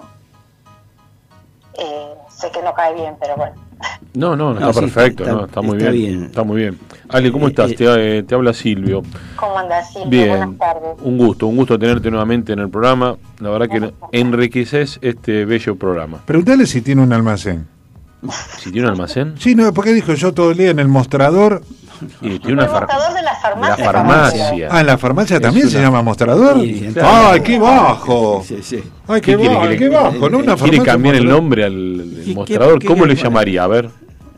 Eh, 1.78 2.08
sé 2.30 2.52
que 2.52 2.62
no 2.62 2.74
cae 2.74 2.94
bien, 2.94 3.16
pero 3.20 3.36
bueno. 3.36 3.56
No, 4.14 4.36
no, 4.38 4.54
no, 4.54 4.60
No, 4.62 4.70
está 4.70 4.74
sí, 4.74 4.80
perfecto, 4.92 5.24
está- 5.24 5.36
no, 5.36 5.46
está 5.46 5.62
muy 5.62 5.78
está 5.78 5.90
bien, 5.92 6.12
bien. 6.14 6.26
Está 6.28 6.44
muy 6.44 6.58
bien. 6.62 6.80
Ale, 7.10 7.32
¿cómo 7.34 7.48
Eh, 7.48 7.50
estás? 7.50 7.72
eh, 7.72 7.76
te, 7.76 8.18
eh, 8.20 8.24
te 8.24 8.34
habla 8.36 8.54
Silvio. 8.54 9.02
¿Cómo 9.36 9.58
andas, 9.60 9.92
Silvio? 9.92 10.10
Bien, 10.10 10.30
Buenas 10.30 10.58
tardes. 10.58 10.98
un 11.04 11.18
gusto, 11.18 11.48
un 11.48 11.58
gusto 11.58 11.78
tenerte 11.78 12.10
nuevamente 12.10 12.54
en 12.54 12.60
el 12.60 12.70
programa. 12.70 13.18
La 13.40 13.50
verdad 13.50 13.68
que 13.68 13.94
enriqueces 14.18 15.00
este 15.02 15.44
bello 15.44 15.76
programa. 15.76 16.22
Preguntale 16.26 16.66
si 16.66 16.82
tiene 16.82 17.02
un 17.02 17.12
almacén. 17.12 17.68
Si 18.60 18.72
tiene 18.72 18.88
un 18.88 18.94
almacén, 18.94 19.36
Sí, 19.38 19.54
no, 19.54 19.74
porque 19.74 19.92
dijo 19.92 20.14
yo 20.14 20.34
todo 20.34 20.52
el 20.52 20.58
día 20.58 20.70
en 20.72 20.80
el 20.80 20.88
mostrador. 20.88 21.62
Y 22.22 22.40
tiene 22.40 22.54
una 22.64 22.68
mostrador 22.72 23.14
de 23.14 23.22
la 23.22 23.36
farmacia. 23.36 23.86
la 23.86 23.92
farmacia. 23.92 24.68
Ah, 24.72 24.80
en 24.82 24.86
la 24.88 24.98
farmacia 24.98 25.40
también 25.40 25.70
se 25.70 25.80
llama 25.82 26.02
mostrador. 26.02 26.60
Sí, 26.62 26.94
¡Ay, 27.02 27.40
qué 27.42 27.60
bajo! 27.60 28.44
Sí, 28.46 28.58
sí. 28.62 28.84
¡Ay, 29.08 29.22
qué, 29.22 29.32
¿Qué 29.32 29.38
quiere 29.38 29.56
bajo! 29.56 29.70
¡Qué 29.70 29.90
bajo! 30.48 30.58
¿Quiere 30.64 30.80
cambiar 30.84 31.16
el 31.16 31.26
nombre 31.28 31.64
al 31.66 32.04
¿Qué- 32.26 32.34
mostrador? 32.34 32.80
qué- 32.80 32.88
¿Cómo 32.88 33.04
qué 33.04 33.10
le 33.10 33.16
llamaría? 33.16 33.64
A 33.64 33.68
ver, 33.68 33.90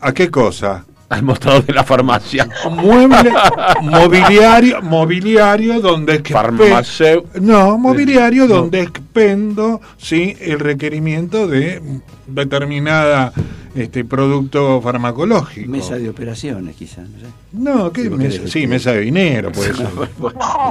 ¿A 0.02 0.12
qué 0.14 0.30
cosa? 0.30 0.86
al 1.10 1.24
mostrador 1.24 1.66
de 1.66 1.72
la 1.74 1.86
farmacia. 1.86 2.50
Mueble, 2.70 3.32
mobiliario, 3.82 4.82
mobiliario 4.82 5.80
donde 5.80 6.22
Farmacéu- 6.22 7.24
No, 7.40 7.78
mobiliario 7.78 8.46
donde 8.46 8.82
expendo 8.82 9.80
sí 9.98 10.36
el 10.42 10.60
requerimiento 10.60 11.48
de 11.48 11.82
determinada 12.28 13.32
este 13.78 14.04
producto 14.06 14.82
farmacológico. 14.82 15.70
Mesa 15.70 15.96
de 15.96 16.10
operaciones, 16.10 16.76
quizás. 16.76 17.08
No 17.10 17.20
sé. 17.20 17.26
No, 17.54 17.92
¿qué 17.92 18.10
mesa? 18.10 18.42
Sí, 18.48 18.68
mesa 18.68 18.92
de 18.94 19.02
dinero, 19.02 19.52
por 19.52 19.66
eso. 19.70 19.84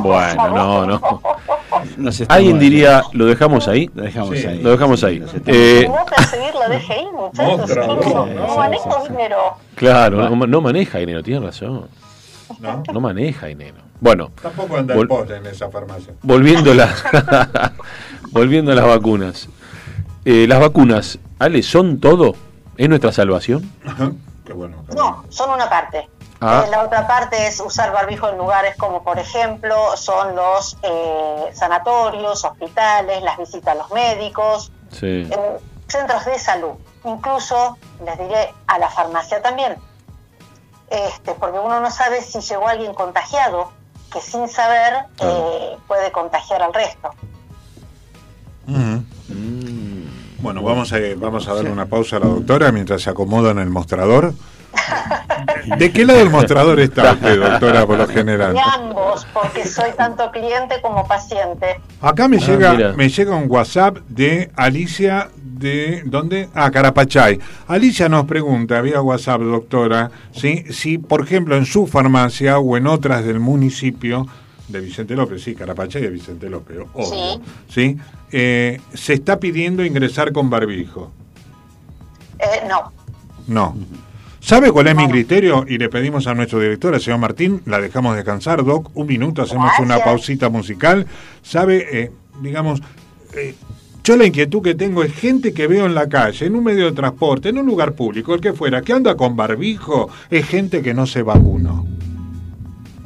Bueno, 0.02 0.48
no, 0.50 0.86
no. 0.86 1.22
Alguien 2.28 2.58
diría, 2.58 3.02
¿lo 3.12 3.26
dejamos 3.26 3.68
ahí? 3.68 3.90
Lo 3.94 4.02
dejamos 4.02 4.38
Sí. 4.38 4.46
ahí. 4.46 4.62
Lo 4.62 4.70
dejamos 4.70 5.04
ahí. 5.04 5.20
Nos 5.20 5.34
estamos- 5.34 5.56
Eh, 5.58 5.88
No 5.88 6.04
perseguir 6.16 6.54
la 6.54 6.68
DGI, 6.68 7.06
muchachos. 7.12 7.58
Mostrador, 7.58 8.06
No, 8.06 8.26
¿no? 8.26 8.46
no 8.46 8.56
manejo 8.56 9.08
dinero. 9.08 9.36
claro, 9.74 10.28
no, 10.30 10.46
no 10.46 10.60
maneja 10.60 10.98
dinero, 10.98 11.22
tienes 11.22 11.42
razón. 11.42 11.86
¿No? 12.60 12.82
No 12.92 13.00
maneja 13.00 13.46
dinero. 13.46 13.76
Bueno, 14.00 14.30
Tampoco 14.40 14.76
anda 14.76 14.94
el 14.94 15.08
post 15.08 15.30
en 15.30 15.46
esa 15.46 15.68
farmacia. 15.70 16.12
volviendo 16.22 16.72
a, 16.72 16.74
la- 16.74 17.72
volviendo 18.30 18.72
a 18.72 18.74
las 18.74 18.86
vacunas. 18.86 19.48
Eh, 20.24 20.46
las 20.48 20.60
vacunas, 20.60 21.18
Ale, 21.38 21.62
¿son 21.62 21.98
todo? 21.98 22.34
¿Es 22.76 22.88
nuestra 22.88 23.12
salvación? 23.12 23.70
Ajá. 23.86 24.12
Qué 24.44 24.52
bueno. 24.52 24.84
qué 24.88 24.94
No, 24.94 25.24
son 25.28 25.50
una 25.50 25.68
parte. 25.68 26.08
Ah. 26.40 26.64
Eh, 26.66 26.70
la 26.70 26.82
otra 26.84 27.06
parte 27.06 27.46
es 27.46 27.60
usar 27.60 27.92
barbijo 27.92 28.28
en 28.28 28.36
lugares 28.38 28.76
como, 28.76 29.02
por 29.02 29.18
ejemplo, 29.18 29.96
son 29.96 30.36
los 30.36 30.76
eh, 30.82 31.50
sanatorios, 31.54 32.44
hospitales, 32.44 33.22
las 33.22 33.38
visitas 33.38 33.68
a 33.68 33.74
los 33.74 33.90
médicos, 33.90 34.70
Sí. 34.90 35.26
en 35.30 35.40
centros 35.88 36.24
de 36.26 36.38
salud. 36.38 36.74
Incluso, 37.04 37.78
les 38.04 38.18
diré, 38.18 38.52
a 38.66 38.78
la 38.78 38.90
farmacia 38.90 39.40
también. 39.40 39.76
Este, 40.90 41.32
porque 41.34 41.58
uno 41.58 41.80
no 41.80 41.90
sabe 41.90 42.20
si 42.22 42.40
llegó 42.40 42.68
alguien 42.68 42.92
contagiado, 42.94 43.72
que 44.12 44.20
sin 44.20 44.48
saber 44.48 45.06
eh, 45.20 45.76
puede 45.88 46.12
contagiar 46.12 46.62
al 46.62 46.74
resto. 46.74 47.10
Ujú. 48.68 49.04
Bueno, 50.46 50.62
vamos 50.62 50.92
a, 50.92 50.98
vamos 51.16 51.48
a 51.48 51.54
darle 51.54 51.72
una 51.72 51.86
pausa 51.86 52.18
a 52.18 52.20
la 52.20 52.26
doctora 52.26 52.70
mientras 52.70 53.02
se 53.02 53.10
acomoda 53.10 53.50
en 53.50 53.58
el 53.58 53.68
mostrador. 53.68 54.32
¿De 55.76 55.90
qué 55.90 56.04
lado 56.06 56.20
del 56.20 56.30
mostrador 56.30 56.78
está 56.78 57.14
usted, 57.14 57.40
doctora, 57.40 57.84
por 57.84 57.98
lo 57.98 58.06
general? 58.06 58.52
De 58.54 58.60
ambos, 58.60 59.26
porque 59.34 59.66
soy 59.66 59.90
tanto 59.96 60.30
cliente 60.30 60.76
como 60.82 61.04
paciente. 61.08 61.80
Acá 62.00 62.28
me 62.28 62.36
Ah, 62.36 62.40
llega 62.46 62.72
mira. 62.74 62.92
me 62.92 63.08
llega 63.08 63.34
un 63.34 63.50
WhatsApp 63.50 63.96
de 64.08 64.52
Alicia 64.54 65.30
de 65.34 66.02
¿dónde? 66.04 66.48
Ah, 66.54 66.70
Carapachay. 66.70 67.40
Alicia 67.66 68.08
nos 68.08 68.26
pregunta 68.26 68.80
vía 68.82 69.02
WhatsApp, 69.02 69.40
doctora, 69.40 70.12
¿sí? 70.30 70.62
si 70.70 70.98
por 70.98 71.22
ejemplo 71.22 71.56
en 71.56 71.66
su 71.66 71.88
farmacia 71.88 72.60
o 72.60 72.76
en 72.76 72.86
otras 72.86 73.24
del 73.24 73.40
municipio 73.40 74.28
de 74.68 74.80
Vicente 74.80 75.14
López, 75.14 75.42
sí, 75.42 75.54
Carapachay 75.54 76.02
de 76.02 76.10
Vicente 76.10 76.50
López, 76.50 76.78
obvio, 76.92 77.40
¿sí? 77.68 77.96
Eh, 78.32 78.80
se 78.94 79.14
está 79.14 79.38
pidiendo 79.38 79.84
ingresar 79.84 80.32
con 80.32 80.50
barbijo. 80.50 81.12
Eh, 82.38 82.66
no, 82.68 82.92
No. 83.46 83.76
¿Sabe 84.40 84.70
cuál 84.70 84.86
es 84.86 84.94
mi 84.94 85.08
criterio? 85.08 85.64
Y 85.66 85.76
le 85.76 85.88
pedimos 85.88 86.28
a 86.28 86.34
nuestro 86.34 86.60
director, 86.60 86.94
al 86.94 87.00
señor 87.00 87.18
Martín, 87.18 87.62
la 87.66 87.80
dejamos 87.80 88.14
descansar, 88.14 88.64
Doc, 88.64 88.90
un 88.94 89.08
minuto, 89.08 89.42
hacemos 89.42 89.72
una 89.80 89.98
pausita 89.98 90.48
musical. 90.50 91.04
¿Sabe? 91.42 91.84
Eh, 91.90 92.12
digamos, 92.40 92.80
yo 94.06 94.16
la 94.16 94.24
inquietud 94.24 94.62
que 94.62 94.76
tengo 94.76 95.02
es 95.02 95.12
gente 95.12 95.52
que 95.52 95.66
veo 95.66 95.84
en 95.84 95.96
la 95.96 96.08
calle, 96.08 96.46
en 96.46 96.54
un 96.54 96.62
medio 96.62 96.84
de 96.84 96.92
transporte, 96.92 97.48
en 97.48 97.58
un 97.58 97.66
lugar 97.66 97.94
público, 97.94 98.34
el 98.34 98.40
que 98.40 98.52
fuera, 98.52 98.80
que 98.82 98.92
anda 98.92 99.16
con 99.16 99.34
barbijo, 99.34 100.08
es 100.30 100.46
gente 100.46 100.80
que 100.80 100.94
no 100.94 101.06
se 101.06 101.22
vacunó. 101.22 101.75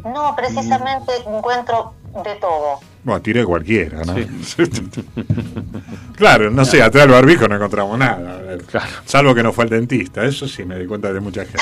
No, 0.04 0.34
precisamente 0.36 1.12
encuentro 1.26 1.94
de 2.24 2.34
todo. 2.36 2.80
Bueno, 3.02 3.22
tiré 3.22 3.44
cualquiera, 3.44 4.02
¿no? 4.04 4.14
claro, 6.16 6.50
no 6.50 6.64
sé, 6.64 6.82
atrás 6.82 7.04
del 7.04 7.12
barbijo 7.12 7.48
no 7.48 7.56
encontramos 7.56 7.98
nada. 7.98 8.34
a 8.34 8.38
ver. 8.42 8.62
Claro. 8.64 8.90
Salvo 9.06 9.34
que 9.34 9.42
no 9.42 9.52
fue 9.52 9.64
el 9.64 9.70
dentista, 9.70 10.24
eso 10.24 10.46
sí 10.46 10.64
me 10.64 10.78
di 10.78 10.86
cuenta 10.86 11.12
de 11.12 11.20
mucha 11.20 11.44
gente. 11.44 11.60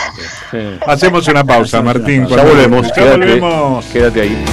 Sí. 0.50 0.78
Hacemos 0.86 1.28
una 1.28 1.44
pausa, 1.44 1.80
Martín. 1.82 2.26
Ya 2.26 2.42
volvemos, 2.42 2.88
Ya 2.88 2.94
quédate, 2.94 3.18
volvemos. 3.18 3.84
quédate 3.86 4.20
ahí. 4.22 4.44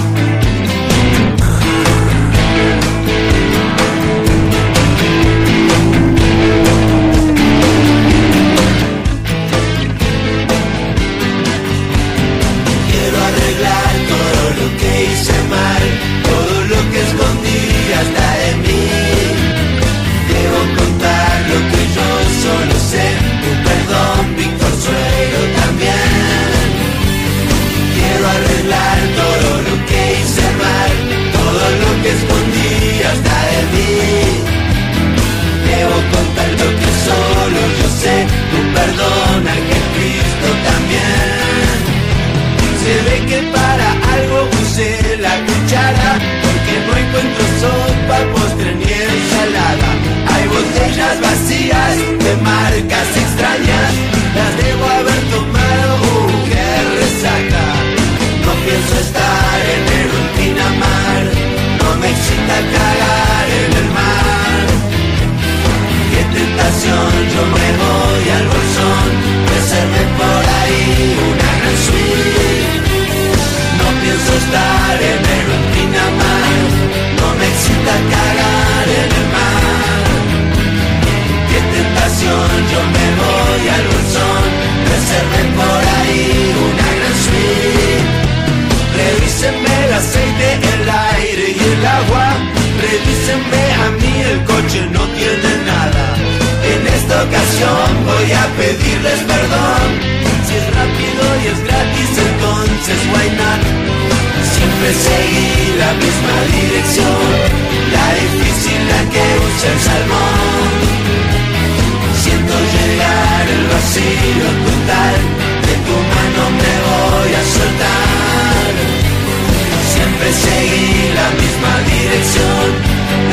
seguí 120.33 121.11
la 121.19 121.29
misma 121.41 121.73
dirección, 121.93 122.67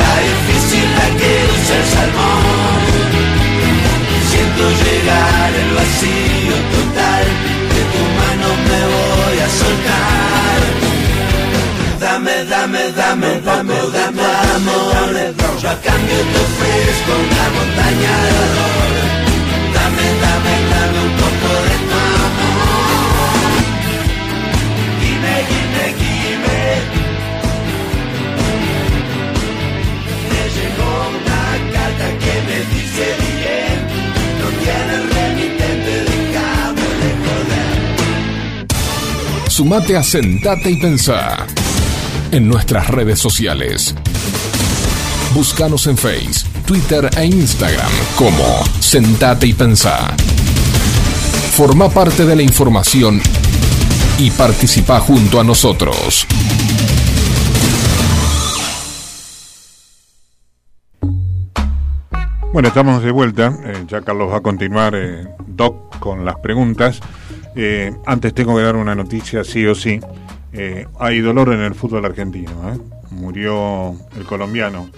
la 0.00 0.12
difícil 0.28 0.86
la 0.98 1.08
que 1.18 1.32
usa 1.54 1.76
el 1.80 1.86
salmón. 1.94 2.82
Siento 4.30 4.64
llegar 4.84 5.50
el 5.62 5.70
vacío 5.78 6.56
total, 6.74 7.24
de 7.72 7.82
tu 7.92 8.02
mano 8.18 8.48
me 8.68 8.80
voy 8.94 9.36
a 9.46 9.48
soltar. 9.60 10.60
Dame, 12.00 12.44
dame, 12.44 12.92
dame, 12.92 13.40
dame, 13.40 13.78
dame, 13.96 14.24
amor. 14.56 14.92
Yo 15.62 15.70
a 15.70 15.76
cambio 15.80 16.18
te 16.32 16.38
ofrezco 16.46 17.12
una 17.26 17.44
montaña 17.56 18.12
de 18.24 18.30
dolor. 18.40 18.92
Dame, 19.74 20.06
dame. 20.20 20.61
Sumate 39.52 39.98
a 39.98 40.02
Sentate 40.02 40.70
y 40.70 40.76
Pensá 40.76 41.46
en 42.30 42.48
nuestras 42.48 42.88
redes 42.88 43.18
sociales. 43.18 43.94
Búscanos 45.34 45.86
en 45.88 45.98
Face, 45.98 46.46
Twitter 46.64 47.10
e 47.18 47.26
Instagram 47.26 47.90
como 48.16 48.64
Sentate 48.80 49.48
y 49.48 49.52
Pensá. 49.52 50.08
Forma 51.54 51.90
parte 51.90 52.24
de 52.24 52.34
la 52.34 52.40
información 52.40 53.20
y 54.16 54.30
participa 54.30 54.98
junto 55.00 55.38
a 55.38 55.44
nosotros. 55.44 56.26
Bueno, 62.54 62.68
estamos 62.68 63.02
de 63.02 63.10
vuelta. 63.10 63.54
Eh, 63.64 63.84
ya 63.86 64.00
Carlos 64.00 64.32
va 64.32 64.38
a 64.38 64.40
continuar, 64.40 64.94
eh, 64.94 65.28
Doc, 65.46 65.98
con 65.98 66.24
las 66.24 66.36
preguntas. 66.36 67.02
Eh, 67.54 67.92
antes 68.06 68.34
tengo 68.34 68.56
que 68.56 68.62
dar 68.62 68.76
una 68.76 68.94
noticia, 68.94 69.44
sí 69.44 69.66
o 69.66 69.74
sí. 69.74 70.00
Eh, 70.52 70.86
hay 70.98 71.20
dolor 71.20 71.52
en 71.52 71.60
el 71.60 71.74
fútbol 71.74 72.04
argentino. 72.04 72.50
¿eh? 72.72 72.78
Murió 73.10 73.94
el 74.16 74.24
colombiano 74.24 74.88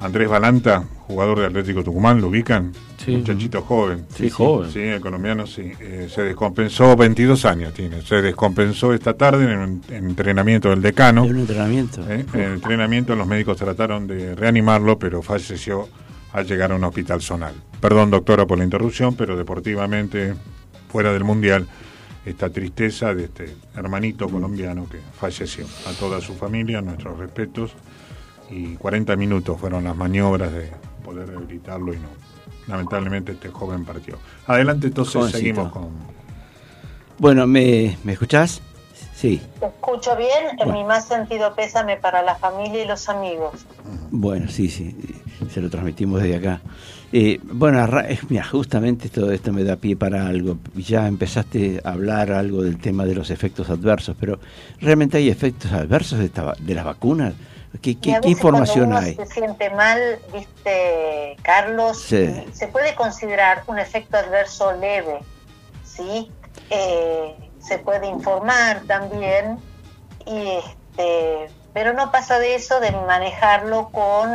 Andrés 0.00 0.28
Balanta, 0.28 0.84
jugador 1.06 1.40
de 1.40 1.46
Atlético 1.46 1.82
Tucumán, 1.82 2.20
¿lo 2.20 2.28
ubican? 2.28 2.72
Sí. 3.02 3.16
Muchachito 3.16 3.62
joven. 3.62 4.04
Sí, 4.14 4.28
joven. 4.28 4.70
Sí, 4.70 4.80
el 4.80 5.00
colombiano 5.00 5.46
sí. 5.46 5.72
Eh, 5.80 6.08
se 6.12 6.22
descompensó, 6.22 6.96
22 6.96 7.44
años 7.46 7.72
tiene. 7.72 8.02
Se 8.02 8.20
descompensó 8.20 8.92
esta 8.92 9.14
tarde 9.14 9.50
en 9.50 9.58
un 9.58 9.82
en 9.88 10.10
entrenamiento 10.10 10.68
del 10.70 10.82
decano. 10.82 11.24
En 11.24 11.30
un 11.30 11.40
entrenamiento. 11.40 12.02
¿eh? 12.10 12.26
En 12.34 12.40
el 12.40 12.52
entrenamiento 12.54 13.16
los 13.16 13.26
médicos 13.26 13.56
trataron 13.56 14.06
de 14.06 14.34
reanimarlo, 14.34 14.98
pero 14.98 15.22
falleció 15.22 15.88
al 16.32 16.46
llegar 16.46 16.72
a 16.72 16.74
un 16.74 16.84
hospital 16.84 17.22
zonal. 17.22 17.54
Perdón, 17.80 18.10
doctora, 18.10 18.46
por 18.46 18.58
la 18.58 18.64
interrupción, 18.64 19.14
pero 19.14 19.36
deportivamente, 19.36 20.34
fuera 20.90 21.12
del 21.12 21.24
Mundial, 21.24 21.66
esta 22.26 22.50
tristeza 22.50 23.14
de 23.14 23.24
este 23.24 23.56
hermanito 23.76 24.28
colombiano 24.28 24.88
que 24.88 24.98
falleció. 24.98 25.64
A 25.86 25.92
toda 25.92 26.20
su 26.20 26.34
familia, 26.34 26.82
nuestros 26.82 27.18
respetos. 27.18 27.72
Y 28.50 28.74
40 28.74 29.16
minutos 29.16 29.58
fueron 29.58 29.84
las 29.84 29.96
maniobras 29.96 30.52
de 30.52 30.70
poder 31.04 31.28
rehabilitarlo 31.28 31.94
y 31.94 31.98
no. 31.98 32.08
Lamentablemente 32.66 33.32
este 33.32 33.48
joven 33.48 33.84
partió. 33.84 34.18
Adelante, 34.46 34.88
entonces 34.88 35.14
Jovencito. 35.14 35.38
seguimos 35.38 35.72
con... 35.72 35.90
Bueno, 37.18 37.46
¿me, 37.46 37.96
¿me 38.02 38.12
escuchás? 38.12 38.60
Sí. 39.14 39.40
Te 39.60 39.66
escucho 39.66 40.16
bien, 40.16 40.58
en 40.58 40.72
mi 40.72 40.84
más 40.84 41.06
sentido 41.06 41.54
pésame 41.54 41.96
para 41.96 42.22
la 42.22 42.34
familia 42.34 42.84
y 42.84 42.86
los 42.86 43.08
amigos. 43.08 43.66
Bueno, 44.10 44.48
sí, 44.48 44.68
sí, 44.68 44.96
se 45.50 45.60
lo 45.60 45.70
transmitimos 45.70 46.20
desde 46.20 46.36
acá. 46.36 46.60
Eh, 47.18 47.40
bueno, 47.44 47.82
eh, 48.00 48.18
mira, 48.28 48.44
justamente 48.44 49.08
todo 49.08 49.32
esto 49.32 49.50
me 49.50 49.64
da 49.64 49.76
pie 49.76 49.96
para 49.96 50.26
algo. 50.26 50.58
Ya 50.74 51.06
empezaste 51.06 51.80
a 51.82 51.92
hablar 51.92 52.30
algo 52.30 52.60
del 52.60 52.78
tema 52.78 53.06
de 53.06 53.14
los 53.14 53.30
efectos 53.30 53.70
adversos, 53.70 54.14
pero 54.20 54.38
¿realmente 54.82 55.16
hay 55.16 55.30
efectos 55.30 55.72
adversos 55.72 56.18
de, 56.18 56.26
esta 56.26 56.52
de 56.58 56.74
las 56.74 56.84
vacunas? 56.84 57.32
¿Qué, 57.80 57.98
qué- 57.98 58.18
qué 58.22 58.28
información 58.28 58.88
uno 58.88 58.98
hay? 58.98 59.14
se 59.14 59.24
siente 59.24 59.70
mal, 59.70 59.98
viste, 60.30 61.36
Carlos, 61.42 61.98
Sí. 62.02 62.44
se 62.52 62.68
puede 62.68 62.94
considerar 62.94 63.62
un 63.66 63.78
efecto 63.78 64.18
adverso 64.18 64.72
leve, 64.72 65.20
¿sí? 65.84 66.30
Eh, 66.68 67.34
se 67.66 67.78
puede 67.78 68.08
informar 68.08 68.82
también, 68.86 69.56
y 70.26 70.48
este, 70.58 71.48
pero 71.72 71.94
no 71.94 72.10
pasa 72.12 72.38
de 72.38 72.56
eso 72.56 72.78
de 72.80 72.90
manejarlo 72.92 73.88
con 73.88 74.28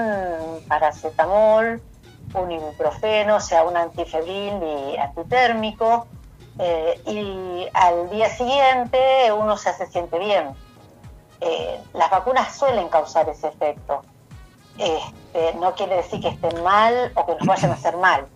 paracetamol, 0.67 1.80
un 2.34 2.52
ibuprofeno, 2.52 3.38
o 3.38 3.39
sea, 3.39 3.63
un 3.63 3.76
antifebril 3.78 4.54
y 4.63 4.98
antitérmico, 4.98 6.08
eh, 6.60 7.02
y 7.06 7.67
al 7.74 8.10
día 8.10 8.30
siguiente 8.30 9.32
uno 9.32 9.56
ya 9.56 9.74
se 9.74 9.88
siente 9.88 10.20
bien. 10.20 10.54
Eh, 11.39 11.80
las 11.94 12.10
vacunas 12.12 12.56
suelen 12.56 12.88
causar 12.89 13.28
ese 13.30 13.48
efecto. 13.48 14.04
Este, 14.78 15.54
no 15.56 15.74
quiere 15.76 15.98
decir 15.98 16.22
que 16.22 16.30
estén 16.30 16.63
mal 16.63 17.12
o 17.15 17.26
que 17.26 17.36
nos 17.36 17.48
vayan 17.48 17.72
a 17.72 17.74
hacer 17.74 17.98
mal. 17.98 18.28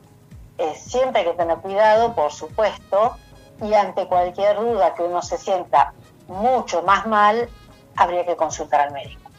Eh, 0.58 0.74
siempre 0.76 1.22
hay 1.22 1.28
que 1.28 1.34
tener 1.34 1.58
cuidado, 1.58 2.16
por 2.16 2.32
supuesto, 2.32 3.16
y 3.62 3.74
ante 3.74 4.08
cualquier 4.08 4.58
duda 4.58 4.94
que 4.96 5.04
uno 5.04 5.22
se 5.22 5.38
sienta 5.38 5.94
mucho 6.28 6.82
más 6.84 7.06
mal, 7.06 7.50
habría 7.96 8.26
que 8.26 8.36
consultar 8.36 8.82
al 8.82 8.94
médico. 8.94 9.30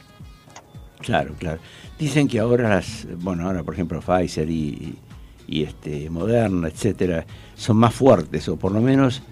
Claro, 1.01 1.35
claro. 1.39 1.59
Dicen 1.99 2.29
que 2.29 2.39
ahora 2.41 2.69
las, 2.69 3.07
bueno, 3.19 3.47
ahora 3.47 3.63
por 3.63 3.75
ejemplo 3.75 4.01
Pfizer 4.01 4.51
y, 4.51 4.99
y 5.47 5.63
este 5.65 6.11
Moderna, 6.11 6.69
etcétera, 6.69 7.25
son 7.55 7.79
más 7.79 7.95
fuertes 7.95 8.49
o 8.49 8.57
por 8.57 8.73
lo 8.73 8.81
menos 8.81 9.23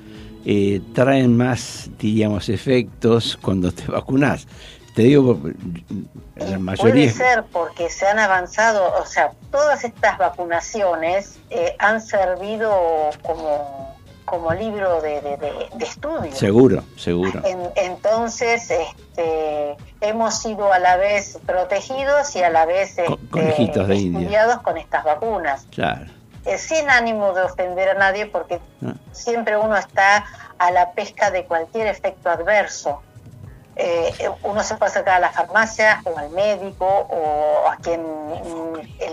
eh, 0.46 0.80
traen 0.94 1.36
más, 1.36 1.90
diríamos, 1.98 2.48
efectos 2.48 3.38
cuando 3.40 3.72
te 3.72 3.86
vacunas. 3.90 4.46
Te 4.94 5.02
digo, 5.02 5.40
la 6.36 6.44
Puede 6.44 6.58
mayoría. 6.58 7.10
ser 7.12 7.44
porque 7.50 7.90
se 7.90 8.06
han 8.06 8.20
avanzado, 8.20 8.94
o 9.02 9.04
sea, 9.06 9.32
todas 9.50 9.82
estas 9.82 10.16
vacunaciones 10.18 11.40
eh, 11.50 11.74
han 11.80 12.00
servido 12.00 12.70
como, 13.22 13.93
como 14.24 14.52
libro 14.52 15.00
de, 15.02 15.20
de- 15.20 15.36
de- 15.36 15.68
de 15.74 15.84
estudio. 15.84 16.32
Seguro, 16.34 16.82
seguro. 16.96 17.42
En- 17.44 17.70
entonces, 17.76 18.70
este, 18.70 19.76
hemos 20.00 20.38
sido 20.38 20.72
a 20.72 20.78
la 20.78 20.96
vez 20.96 21.38
protegidos 21.46 22.34
y 22.36 22.42
a 22.42 22.50
la 22.50 22.64
vez 22.66 22.90
este, 22.98 23.06
conejitos 23.30 23.86
de 23.88 23.96
India. 23.96 24.20
estudiados 24.20 24.62
con 24.62 24.76
estas 24.78 25.04
vacunas. 25.04 25.66
Claro. 25.70 26.06
Eh, 26.46 26.58
sin 26.58 26.88
ánimo 26.90 27.32
de 27.32 27.42
ofender 27.42 27.88
a 27.90 27.94
nadie, 27.94 28.26
porque 28.26 28.60
Ah. 28.84 28.92
siempre 29.12 29.56
uno 29.56 29.76
está 29.76 30.24
a 30.58 30.70
la 30.70 30.92
pesca 30.92 31.30
de 31.30 31.44
cualquier 31.46 31.86
efecto 31.86 32.28
adverso. 32.30 33.02
Eh, 33.76 34.30
uno 34.44 34.62
se 34.62 34.76
puede 34.76 34.92
acercar 34.92 35.16
a 35.16 35.20
la 35.20 35.30
farmacia 35.30 36.00
o 36.04 36.16
al 36.16 36.30
médico 36.30 36.86
o 36.86 37.68
a 37.68 37.76
quien 37.78 38.02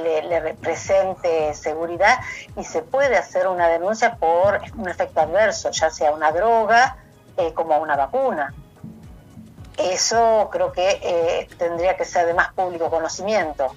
le, 0.03 0.21
le 0.23 0.39
represente 0.39 1.53
seguridad 1.53 2.19
y 2.55 2.63
se 2.63 2.83
puede 2.83 3.17
hacer 3.17 3.47
una 3.47 3.67
denuncia 3.67 4.17
por 4.17 4.61
un 4.77 4.87
efecto 4.87 5.21
adverso, 5.21 5.71
ya 5.71 5.89
sea 5.89 6.11
una 6.11 6.31
droga 6.31 6.97
eh, 7.37 7.53
como 7.53 7.77
una 7.79 7.95
vacuna. 7.95 8.53
Eso 9.77 10.49
creo 10.51 10.71
que 10.71 10.99
eh, 11.01 11.47
tendría 11.57 11.97
que 11.97 12.05
ser 12.05 12.27
de 12.27 12.33
más 12.33 12.53
público 12.53 12.89
conocimiento. 12.89 13.75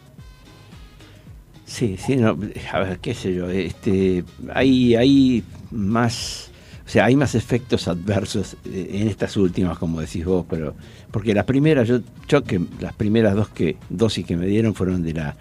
Sí, 1.65 1.97
sí, 1.97 2.17
no, 2.17 2.37
a 2.73 2.79
ver, 2.81 2.99
qué 2.99 3.15
sé 3.15 3.33
yo, 3.33 3.49
este, 3.49 4.23
hay, 4.53 4.97
hay 4.97 5.45
más, 5.71 6.51
sea, 6.95 7.07
hay 7.07 7.17
más 7.17 7.35
efectos 7.35 7.89
adversos 7.89 8.57
eh, 8.65 8.91
en 8.93 9.09
estas 9.09 9.37
últimas, 9.37 9.79
como 9.79 10.01
decís 10.01 10.25
vos, 10.25 10.47
pero, 10.49 10.77
porque 11.11 11.35
las 11.35 11.45
primeras, 11.45 11.89
yo, 11.89 11.99
yo 12.29 12.45
que 12.45 12.61
las 12.79 12.93
primeras 12.95 13.35
dos 13.35 13.49
que, 13.49 13.77
dosis 13.89 14.25
que 14.25 14.37
me 14.37 14.47
dieron 14.47 14.75
fueron 14.75 15.03
de 15.03 15.13
la, 15.13 15.35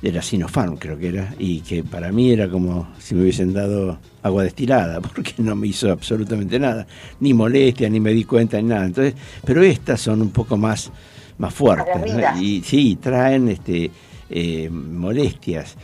de 0.00 0.12
la 0.12 0.22
Sinopharm, 0.22 0.78
creo 0.78 0.98
que 0.98 1.08
era, 1.08 1.34
y 1.38 1.60
que 1.60 1.84
para 1.84 2.10
mí 2.10 2.30
era 2.30 2.48
como 2.48 2.88
si 2.98 3.14
me 3.14 3.20
hubiesen 3.20 3.52
dado 3.52 3.98
agua 4.22 4.44
destilada, 4.44 5.00
porque 5.02 5.34
no 5.36 5.54
me 5.54 5.66
hizo 5.66 5.92
absolutamente 5.92 6.58
nada, 6.58 6.86
ni 7.20 7.34
molestia, 7.34 7.90
ni 7.90 8.00
me 8.00 8.14
di 8.14 8.24
cuenta, 8.24 8.56
ni 8.56 8.68
nada. 8.68 8.86
Entonces, 8.86 9.14
pero 9.44 9.62
estas 9.62 10.00
son 10.00 10.22
un 10.22 10.30
poco 10.30 10.56
más, 10.56 10.90
más 11.36 11.52
fuertes, 11.52 12.14
¿no? 12.14 12.42
Y 12.42 12.62
sí, 12.62 12.96
traen 12.98 13.48
este 13.48 13.90
eh, 14.30 14.70
molestias. 14.70 15.76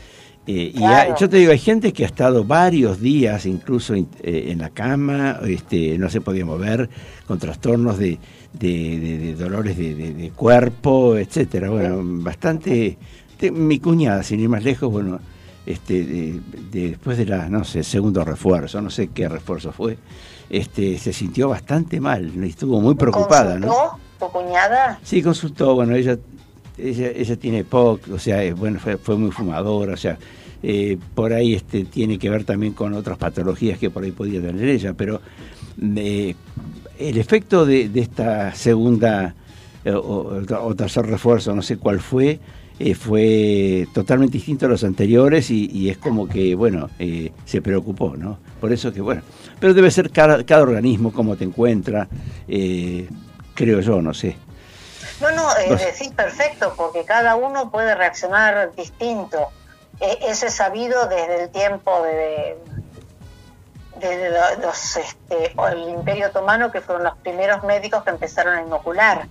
Eh, 0.47 0.73
y 0.75 0.81
yo 1.19 1.29
te 1.29 1.39
digo, 1.39 1.53
hay 1.53 1.59
gente 1.59 1.93
que 1.95 2.05
ha 2.05 2.07
estado 2.07 2.45
varios 2.45 3.01
días 3.01 3.47
incluso 3.47 3.97
in- 3.97 4.09
eh, 4.23 4.49
en 4.51 4.59
la 4.59 4.69
cama, 4.71 5.41
este, 5.47 5.97
no 5.97 6.11
se 6.11 6.21
podía 6.21 6.45
mover, 6.45 6.91
con 7.27 7.39
trastornos 7.39 7.97
de, 7.99 8.19
de- 8.53 8.99
de- 9.01 9.19
de 9.19 9.35
dolores 9.37 9.77
de, 9.79 10.31
cuerpo, 10.37 11.17
etcétera. 11.17 11.71
Bueno, 11.71 12.01
bastante. 12.23 12.99
te- 13.39 13.51
mi 13.51 13.79
cuñada, 13.81 14.23
sin 14.23 14.39
ir 14.41 14.49
más 14.51 14.63
lejos, 14.63 14.93
bueno, 14.93 15.19
este, 15.65 16.05
de- 16.05 16.41
de- 16.71 16.89
después 16.91 17.17
de 17.17 17.25
la, 17.25 17.49
no 17.49 17.65
sé, 17.65 17.83
segundo 17.83 18.23
refuerzo, 18.23 18.83
no 18.83 18.91
sé 18.91 19.09
qué 19.09 19.29
refuerzo 19.31 19.73
fue, 19.73 19.97
este, 20.51 20.99
se 20.99 21.13
sintió 21.15 21.49
bastante 21.49 22.01
mal, 22.01 22.31
estuvo 22.45 22.81
muy 22.83 22.95
preocupada, 22.97 23.59
¿no? 23.59 23.69
¿Consultó 23.69 23.99
tu 24.21 24.29
cuñada? 24.29 25.01
Sí, 25.03 25.23
consultó, 25.23 25.75
bueno, 25.75 25.95
ella 25.97 26.19
ella, 26.79 27.09
ella 27.09 27.37
tiene 27.37 27.65
POC, 27.65 28.11
o 28.13 28.19
sea, 28.19 28.55
bueno, 28.55 28.79
fue, 28.81 28.97
fue 28.97 29.17
muy 29.17 29.31
fumadora, 29.31 29.95
o 29.95 29.97
sea, 29.97 30.19
eh, 30.67 30.97
por 31.15 31.35
ahí 31.35 31.53
este 31.53 31.85
tiene 31.85 32.19
que 32.19 32.31
ver 32.31 32.45
también 32.45 32.73
con 32.73 32.95
otras 32.95 33.19
patologías 33.19 33.79
que 33.79 33.91
por 33.91 34.03
ahí 34.03 34.13
podía 34.13 34.41
tener 34.41 34.67
ella, 34.67 34.95
pero 34.95 35.21
eh, 35.97 36.35
el 36.99 37.19
efecto 37.19 37.67
de, 37.67 37.91
esta 37.95 38.55
segunda 38.55 39.35
eh, 39.85 39.93
o, 39.93 40.75
tercer 40.75 41.05
refuerzo, 41.05 41.55
no 41.55 41.61
sé 41.61 41.77
cuál 41.77 42.01
fue, 42.01 42.41
fue 42.99 43.87
totalmente 43.93 44.39
distinto 44.39 44.65
a 44.65 44.71
los 44.71 44.85
anteriores 44.85 45.51
y, 45.51 45.91
es 45.91 45.99
como 45.99 46.27
que, 46.27 46.55
bueno, 46.55 46.89
se 47.45 47.61
preocupó, 47.61 48.17
¿no? 48.17 48.39
Por 48.59 48.73
eso 48.73 48.91
que, 48.91 49.03
bueno, 49.03 49.21
pero 49.61 49.75
debe 49.75 49.91
ser 49.91 50.11
cada, 50.11 50.45
cada 50.45 50.63
organismo, 50.63 51.13
cómo 51.13 51.37
te 51.37 51.45
encuentra, 51.45 52.09
creo 53.55 53.81
yo, 53.83 54.01
no 54.01 54.15
sé. 54.15 54.37
No, 55.21 55.31
no, 55.33 55.57
eh, 55.57 55.77
decís 55.77 56.13
perfecto, 56.13 56.75
porque 56.77 57.05
cada 57.05 57.37
uno 57.37 57.71
puede 57.71 57.95
reaccionar 57.95 58.75
distinto. 58.75 59.49
Eh, 60.01 60.19
eso 60.23 60.47
es 60.47 60.55
sabido 60.55 61.07
desde 61.07 61.45
el 61.45 61.51
tiempo 61.51 62.03
de, 62.03 62.59
de 64.01 64.31
lo- 64.31 64.67
los, 64.67 64.97
este, 64.97 65.55
el 65.73 65.89
Imperio 65.89 66.29
Otomano, 66.29 66.71
que 66.73 66.81
fueron 66.81 67.05
los 67.05 67.17
primeros 67.19 67.63
médicos 67.63 68.03
que 68.03 68.11
empezaron 68.11 68.57
a 68.57 68.63
inocular 68.63 69.29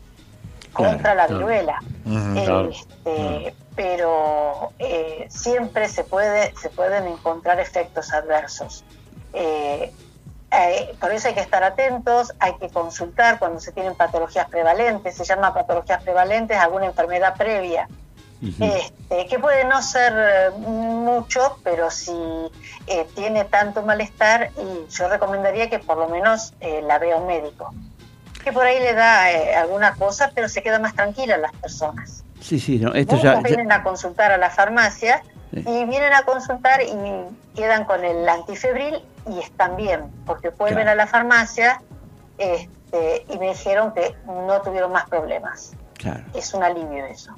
contra 0.72 1.14
la 1.16 1.28
claro. 1.28 1.38
viruela. 1.46 1.80
Eh, 2.08 2.44
claro. 2.46 2.70
este, 2.70 3.56
pero 3.76 4.72
eh, 4.80 5.28
siempre 5.30 5.88
se 5.90 6.04
puede 6.04 6.54
se 6.56 6.70
pueden 6.70 7.08
encontrar 7.08 7.60
efectos 7.60 8.12
adversos. 8.14 8.84
Eh, 9.34 9.92
eh, 10.54 10.96
por 11.00 11.12
eso 11.12 11.28
hay 11.28 11.34
que 11.34 11.40
estar 11.42 11.64
atentos, 11.64 12.34
hay 12.40 12.54
que 12.56 12.70
consultar 12.70 13.40
cuando 13.40 13.60
se 13.60 13.72
tienen 13.72 13.96
patologías 13.96 14.48
prevalentes, 14.50 15.16
se 15.16 15.24
llama 15.24 15.54
patologías 15.54 16.04
prevalentes, 16.04 16.58
alguna 16.58 16.86
enfermedad 16.86 17.36
previa, 17.36 17.88
este, 18.60 19.26
que 19.28 19.40
puede 19.40 19.64
no 19.64 19.82
ser 19.82 20.14
eh, 20.16 20.50
mucho, 20.58 21.58
pero 21.64 21.90
si 21.90 22.12
eh, 22.88 23.08
tiene 23.16 23.46
tanto 23.46 23.84
malestar, 23.84 24.52
y 24.58 24.92
yo 24.92 25.08
recomendaría 25.08 25.70
que 25.70 25.80
por 25.80 25.98
lo 25.98 26.10
menos 26.10 26.54
eh, 26.60 26.82
la 26.86 27.00
vea 27.00 27.16
un 27.16 27.28
médico, 27.28 27.74
que 28.44 28.52
por 28.52 28.66
ahí 28.66 28.80
le 28.80 28.94
da 28.94 29.32
eh, 29.32 29.56
alguna 29.56 29.96
cosa, 29.96 30.32
pero 30.36 30.50
se 30.50 30.62
quedan 30.62 30.82
más 30.82 30.94
tranquilas 30.94 31.40
las 31.40 31.54
personas. 31.54 32.23
Sí, 32.44 32.60
sí, 32.60 32.78
no, 32.78 32.94
esto 32.94 33.16
Muchos 33.16 33.24
ya, 33.24 33.36
ya- 33.36 33.42
vienen 33.42 33.72
a 33.72 33.84
consultar 33.84 34.32
a 34.32 34.38
la 34.38 34.50
farmacia 34.50 35.24
Sí. 35.54 35.60
y 35.62 35.86
vienen 35.86 36.14
a 36.14 36.24
consultar 36.24 36.82
y 36.82 36.94
quedan 37.56 37.86
con 37.86 38.04
el 38.04 38.28
antifebril 38.28 38.96
y 39.30 39.40
están 39.40 39.76
bien, 39.78 40.02
porque 40.26 40.50
vuelven 40.50 40.84
Claro. 40.84 40.92
a 40.92 40.96
la 40.96 41.08
farmacia 41.08 41.82
este, 42.38 43.26
y 43.34 43.38
me 43.40 43.50
dijeron 43.50 43.94
que 43.94 44.16
no 44.26 44.62
tuvieron 44.64 44.92
más 44.92 45.08
problemas. 45.08 45.74
claro. 45.98 46.22
Es 46.34 46.54
un 46.54 46.64
alivio 46.64 47.06
eso. 47.06 47.32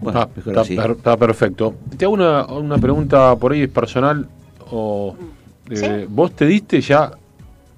Bueno, 0.00 0.20
está, 0.20 0.32
mejor 0.36 0.52
está 0.52 0.60
así. 0.60 0.76
per- 0.76 0.90
está 0.90 1.16
perfecto. 1.16 1.74
Te 1.96 2.04
hago 2.04 2.12
una, 2.14 2.44
una 2.46 2.76
pregunta 2.76 3.34
por 3.36 3.52
ahí 3.52 3.66
personal. 3.66 4.28
O, 4.70 5.16
eh, 5.70 5.76
Sí. 5.76 6.06
¿Vos 6.08 6.32
te 6.36 6.44
diste 6.44 6.80
ya 6.82 7.10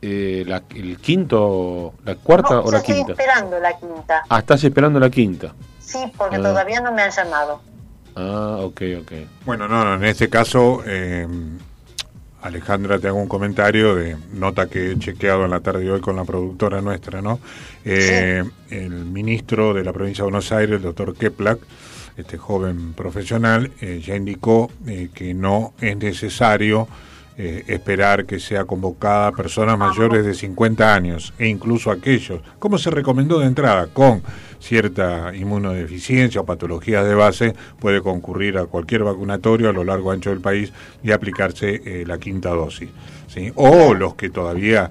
eh, 0.03 0.43
la, 0.47 0.63
el 0.75 0.99
quinto, 0.99 1.95
la 2.05 2.17
cuarta 2.17 2.55
No, 2.55 2.61
o 2.63 2.71
la 2.73 2.79
estoy 2.79 2.97
quinta? 2.97 3.13
esperando 3.13 3.59
la 3.61 3.77
quinta. 3.79 4.23
Ah, 4.29 4.39
estás 4.41 4.65
esperando 4.65 4.99
la 4.99 5.11
quinta. 5.11 5.53
Sí, 5.91 5.99
porque 6.17 6.37
Ah. 6.37 6.43
todavía 6.43 6.81
no 6.81 6.93
me 6.93 7.03
han 7.03 7.11
llamado. 7.11 7.61
Ah, 8.17 8.57
ok, 8.61 8.83
ok. 9.03 9.13
Bueno, 9.45 9.67
no, 9.69 9.85
no, 9.85 9.95
en 9.95 10.05
este 10.05 10.29
caso, 10.29 10.83
eh, 10.87 11.27
Alejandra, 12.43 12.99
te 12.99 13.09
hago 13.09 13.19
un 13.19 13.29
comentario 13.29 13.95
de 13.97 14.17
nota 14.33 14.67
que 14.67 14.93
he 14.93 14.99
chequeado 14.99 15.45
en 15.45 15.51
la 15.51 15.61
tarde 15.61 15.81
de 15.85 15.91
hoy 15.93 16.01
con 16.01 16.17
la 16.17 16.25
productora 16.25 16.81
nuestra, 16.81 17.21
¿no? 17.21 17.39
Eh, 17.85 18.43
El 18.71 18.91
ministro 18.91 19.75
de 19.75 19.85
la 19.85 19.93
provincia 19.93 20.23
de 20.23 20.31
Buenos 20.31 20.51
Aires, 20.53 20.77
el 20.77 20.83
doctor 20.83 21.15
Keplak, 21.15 21.59
este 22.17 22.39
joven 22.39 22.95
profesional, 22.95 23.71
eh, 23.81 24.01
ya 24.05 24.17
indicó 24.17 24.71
eh, 24.87 25.11
que 25.13 25.35
no 25.35 25.75
es 25.81 25.97
necesario 25.97 26.89
eh, 27.43 27.65
esperar 27.69 28.27
que 28.27 28.39
sea 28.39 28.67
convocada 28.67 29.33
personas 29.33 29.79
mayores 29.79 30.27
de 30.27 30.35
50 30.35 30.95
años 30.95 31.33
e 31.39 31.49
incluso 31.49 31.91
aquellos, 31.91 32.43
como 32.59 32.77
se 32.77 32.91
recomendó 32.91 33.39
de 33.39 33.47
entrada, 33.47 33.87
con 33.87 34.23
cierta 34.59 35.35
inmunodeficiencia 35.35 36.43
o 36.43 36.45
patologías 36.45 37.07
de 37.07 37.15
base, 37.15 37.55
puede 37.79 38.03
concurrir 38.03 38.59
a 38.59 38.67
cualquier 38.67 39.05
vacunatorio 39.05 39.71
a 39.71 39.73
lo 39.73 39.85
largo 39.85 40.13
y 40.13 40.17
ancho 40.17 40.29
del 40.29 40.43
país 40.43 40.71
y 41.03 41.13
aplicarse 41.13 41.81
eh, 41.83 42.05
la 42.07 42.19
quinta 42.19 42.51
dosis. 42.51 42.91
¿sí? 43.27 43.51
O 43.55 43.95
los 43.95 44.17
que 44.17 44.29
todavía 44.29 44.91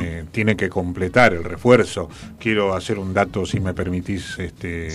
eh, 0.00 0.26
tienen 0.30 0.56
que 0.56 0.68
completar 0.68 1.34
el 1.34 1.42
refuerzo. 1.42 2.08
Quiero 2.38 2.72
hacer 2.72 3.00
un 3.00 3.12
dato, 3.12 3.44
si 3.46 3.58
me 3.58 3.74
permitís, 3.74 4.38
este, 4.38 4.90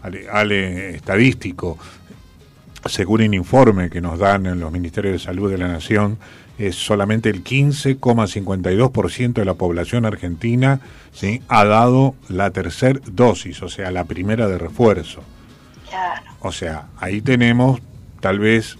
Ale, 0.00 0.28
Ale, 0.30 0.90
estadístico 0.90 1.76
según 2.88 3.22
un 3.22 3.34
informe 3.34 3.90
que 3.90 4.00
nos 4.00 4.18
dan 4.18 4.46
en 4.46 4.60
los 4.60 4.72
Ministerios 4.72 5.12
de 5.12 5.18
Salud 5.18 5.50
de 5.50 5.58
la 5.58 5.68
Nación, 5.68 6.18
es 6.58 6.76
solamente 6.76 7.28
el 7.28 7.44
15,52% 7.44 9.34
de 9.34 9.44
la 9.44 9.54
población 9.54 10.06
argentina 10.06 10.80
¿sí? 11.12 11.42
ha 11.48 11.64
dado 11.64 12.14
la 12.28 12.50
tercera 12.50 12.98
dosis, 13.04 13.62
o 13.62 13.68
sea, 13.68 13.90
la 13.90 14.04
primera 14.04 14.48
de 14.48 14.58
refuerzo. 14.58 15.22
Claro. 15.88 16.22
O 16.40 16.52
sea, 16.52 16.86
ahí 16.98 17.20
tenemos 17.20 17.80
tal 18.20 18.38
vez... 18.38 18.78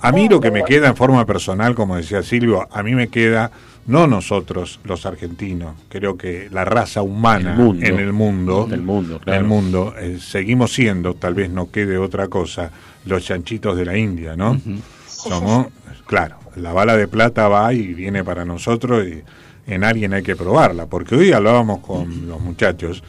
A 0.00 0.10
mí 0.10 0.28
lo 0.28 0.40
que 0.40 0.50
me 0.50 0.64
queda 0.64 0.88
en 0.88 0.96
forma 0.96 1.24
personal, 1.26 1.76
como 1.76 1.96
decía 1.96 2.22
Silvio, 2.22 2.68
a 2.72 2.82
mí 2.82 2.96
me 2.96 3.06
queda, 3.08 3.52
no 3.86 4.06
nosotros 4.06 4.80
los 4.84 5.06
argentinos, 5.06 5.74
creo 5.88 6.16
que 6.16 6.48
la 6.50 6.64
raza 6.64 7.02
humana 7.02 7.52
El 7.52 7.58
mundo. 7.58 7.86
en 7.86 7.98
el 7.98 8.12
mundo, 8.12 8.66
Del 8.66 8.82
mundo, 8.82 9.18
claro. 9.18 9.40
el 9.40 9.46
mundo, 9.46 9.94
eh, 9.98 10.18
seguimos 10.20 10.72
siendo, 10.72 11.14
tal 11.14 11.34
vez 11.34 11.50
no 11.50 11.70
quede 11.70 11.98
otra 11.98 12.28
cosa, 12.28 12.70
los 13.04 13.24
chanchitos 13.24 13.76
de 13.76 13.84
la 13.84 13.96
India, 13.96 14.36
¿no? 14.36 14.60
Somos, 15.06 15.66
claro, 16.06 16.36
la 16.56 16.72
bala 16.72 16.96
de 16.96 17.08
plata 17.08 17.48
va 17.48 17.72
y 17.72 17.94
viene 17.94 18.22
para 18.24 18.44
nosotros 18.44 19.06
y 19.06 19.22
en 19.66 19.84
alguien 19.84 20.12
hay 20.14 20.22
que 20.22 20.36
probarla, 20.36 20.86
porque 20.86 21.14
hoy 21.14 21.32
hablábamos 21.32 21.80
con 21.80 22.28
los 22.28 22.40
muchachos, 22.40 23.02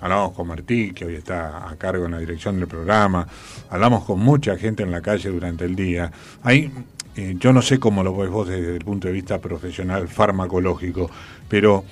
hablábamos 0.00 0.32
con 0.32 0.48
Martí, 0.48 0.92
que 0.92 1.04
hoy 1.04 1.14
está 1.16 1.68
a 1.68 1.76
cargo 1.76 2.06
en 2.06 2.12
la 2.12 2.18
dirección 2.18 2.58
del 2.58 2.68
programa, 2.68 3.26
hablamos 3.70 4.04
con 4.04 4.20
mucha 4.20 4.56
gente 4.56 4.82
en 4.82 4.90
la 4.90 5.00
calle 5.00 5.30
durante 5.30 5.64
el 5.64 5.74
día. 5.76 6.10
Hay, 6.42 6.70
eh, 7.18 7.34
yo 7.40 7.52
no 7.52 7.62
sé 7.62 7.80
cómo 7.80 8.04
lo 8.04 8.16
ves 8.16 8.30
vos 8.30 8.48
desde 8.48 8.76
el 8.76 8.84
punto 8.84 9.08
de 9.08 9.14
vista 9.14 9.40
profesional 9.40 10.06
farmacológico, 10.06 11.10
pero 11.48 11.84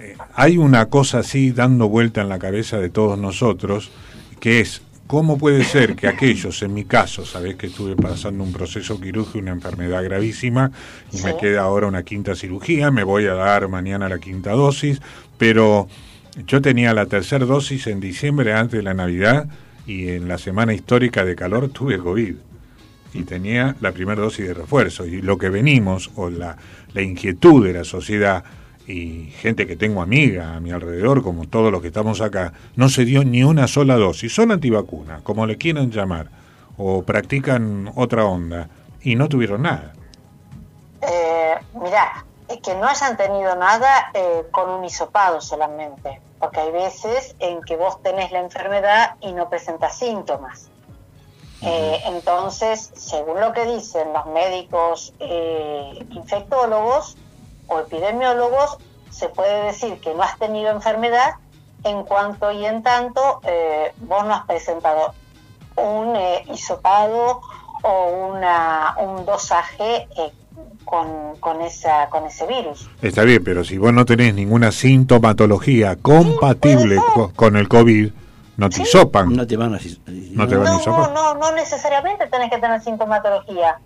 eh, 0.00 0.16
hay 0.34 0.58
una 0.58 0.86
cosa 0.86 1.20
así 1.20 1.52
dando 1.52 1.88
vuelta 1.88 2.20
en 2.20 2.28
la 2.28 2.40
cabeza 2.40 2.78
de 2.78 2.90
todos 2.90 3.16
nosotros, 3.16 3.92
que 4.40 4.58
es 4.58 4.82
¿Cómo 5.06 5.36
puede 5.36 5.62
ser 5.62 5.94
que 5.94 6.08
aquellos, 6.08 6.62
en 6.62 6.72
mi 6.72 6.84
caso, 6.84 7.26
sabés 7.26 7.56
que 7.56 7.66
estuve 7.66 7.94
pasando 7.96 8.42
un 8.42 8.50
proceso 8.50 8.98
quirúrgico, 8.98 9.40
una 9.40 9.50
enfermedad 9.50 10.02
gravísima, 10.02 10.72
y 11.12 11.20
me 11.20 11.36
queda 11.36 11.62
ahora 11.62 11.86
una 11.86 12.02
quinta 12.02 12.34
cirugía, 12.34 12.90
me 12.90 13.04
voy 13.04 13.26
a 13.26 13.34
dar 13.34 13.68
mañana 13.68 14.08
la 14.08 14.18
quinta 14.18 14.52
dosis, 14.52 15.02
pero 15.36 15.86
yo 16.46 16.62
tenía 16.62 16.94
la 16.94 17.06
tercera 17.06 17.44
dosis 17.44 17.88
en 17.88 18.00
diciembre 18.00 18.54
antes 18.54 18.78
de 18.78 18.82
la 18.84 18.94
Navidad 18.94 19.48
y 19.86 20.08
en 20.08 20.28
la 20.28 20.38
semana 20.38 20.72
histórica 20.72 21.26
de 21.26 21.36
calor 21.36 21.68
tuve 21.68 21.98
COVID 21.98 22.36
y 23.12 23.24
tenía 23.24 23.76
la 23.80 23.92
primera 23.92 24.22
dosis 24.22 24.46
de 24.46 24.54
refuerzo. 24.54 25.06
Y 25.06 25.22
lo 25.22 25.38
que 25.38 25.48
venimos, 25.48 26.10
o 26.16 26.30
la, 26.30 26.56
la 26.94 27.02
inquietud 27.02 27.64
de 27.66 27.72
la 27.72 27.84
sociedad 27.84 28.44
y 28.86 29.32
gente 29.38 29.66
que 29.66 29.76
tengo 29.76 30.02
amiga 30.02 30.54
a 30.54 30.60
mi 30.60 30.70
alrededor, 30.72 31.22
como 31.22 31.46
todos 31.46 31.70
los 31.70 31.80
que 31.82 31.88
estamos 31.88 32.20
acá, 32.20 32.52
no 32.76 32.88
se 32.88 33.04
dio 33.04 33.24
ni 33.24 33.44
una 33.44 33.68
sola 33.68 33.96
dosis. 33.96 34.34
Son 34.34 34.50
antivacunas, 34.50 35.22
como 35.22 35.46
le 35.46 35.56
quieran 35.56 35.90
llamar, 35.90 36.28
o 36.76 37.02
practican 37.02 37.90
otra 37.94 38.24
onda, 38.24 38.68
y 39.02 39.14
no 39.14 39.28
tuvieron 39.28 39.62
nada. 39.62 39.92
Eh, 41.02 41.54
mirá, 41.74 42.24
que 42.62 42.74
no 42.74 42.86
hayan 42.86 43.16
tenido 43.16 43.54
nada 43.56 44.10
eh, 44.14 44.44
con 44.50 44.70
un 44.70 44.84
hisopado 44.84 45.40
solamente, 45.40 46.20
porque 46.38 46.60
hay 46.60 46.72
veces 46.72 47.34
en 47.38 47.62
que 47.62 47.76
vos 47.76 48.02
tenés 48.02 48.32
la 48.32 48.40
enfermedad 48.40 49.14
y 49.20 49.32
no 49.32 49.48
presentas 49.48 49.96
síntomas. 49.98 50.68
Eh, 51.64 52.00
entonces, 52.06 52.90
según 52.94 53.40
lo 53.40 53.52
que 53.52 53.64
dicen 53.66 54.12
los 54.12 54.26
médicos 54.26 55.12
eh, 55.20 56.04
infectólogos 56.10 57.16
o 57.68 57.80
epidemiólogos, 57.80 58.78
se 59.10 59.28
puede 59.28 59.66
decir 59.66 60.00
que 60.00 60.14
no 60.14 60.22
has 60.22 60.38
tenido 60.38 60.70
enfermedad 60.70 61.34
en 61.84 62.02
cuanto 62.04 62.50
y 62.52 62.64
en 62.64 62.82
tanto 62.82 63.40
eh, 63.44 63.92
vos 63.98 64.24
no 64.24 64.34
has 64.34 64.46
presentado 64.46 65.14
un 65.76 66.16
eh, 66.16 66.44
hisopado 66.52 67.40
o 67.82 68.28
una, 68.32 68.94
un 68.98 69.24
dosaje 69.24 70.08
eh, 70.16 70.32
con, 70.84 71.36
con, 71.40 71.60
esa, 71.62 72.08
con 72.10 72.26
ese 72.26 72.46
virus. 72.46 72.88
Está 73.02 73.22
bien, 73.22 73.42
pero 73.44 73.64
si 73.64 73.78
vos 73.78 73.92
no 73.92 74.04
tenés 74.04 74.34
ninguna 74.34 74.70
sintomatología 74.72 75.96
compatible 75.96 76.96
co- 77.14 77.32
con 77.34 77.56
el 77.56 77.68
COVID, 77.68 78.12
no 78.62 78.70
te 78.70 78.82
hisopan. 78.82 79.34
No 79.34 79.44
te 79.46 79.56
van 79.56 79.74
a... 79.74 79.78
No 80.06 80.46
te 80.48 80.56
van 80.56 80.66
a 80.66 80.70
No, 80.70 80.74
no, 80.76 80.80
hisopar. 80.80 81.10
no, 81.12 81.34
no 81.34 81.52
necesariamente 81.52 82.26
tenés 82.28 82.48
que 82.50 82.58
tener 82.58 82.80
sintomatología. 82.80 83.78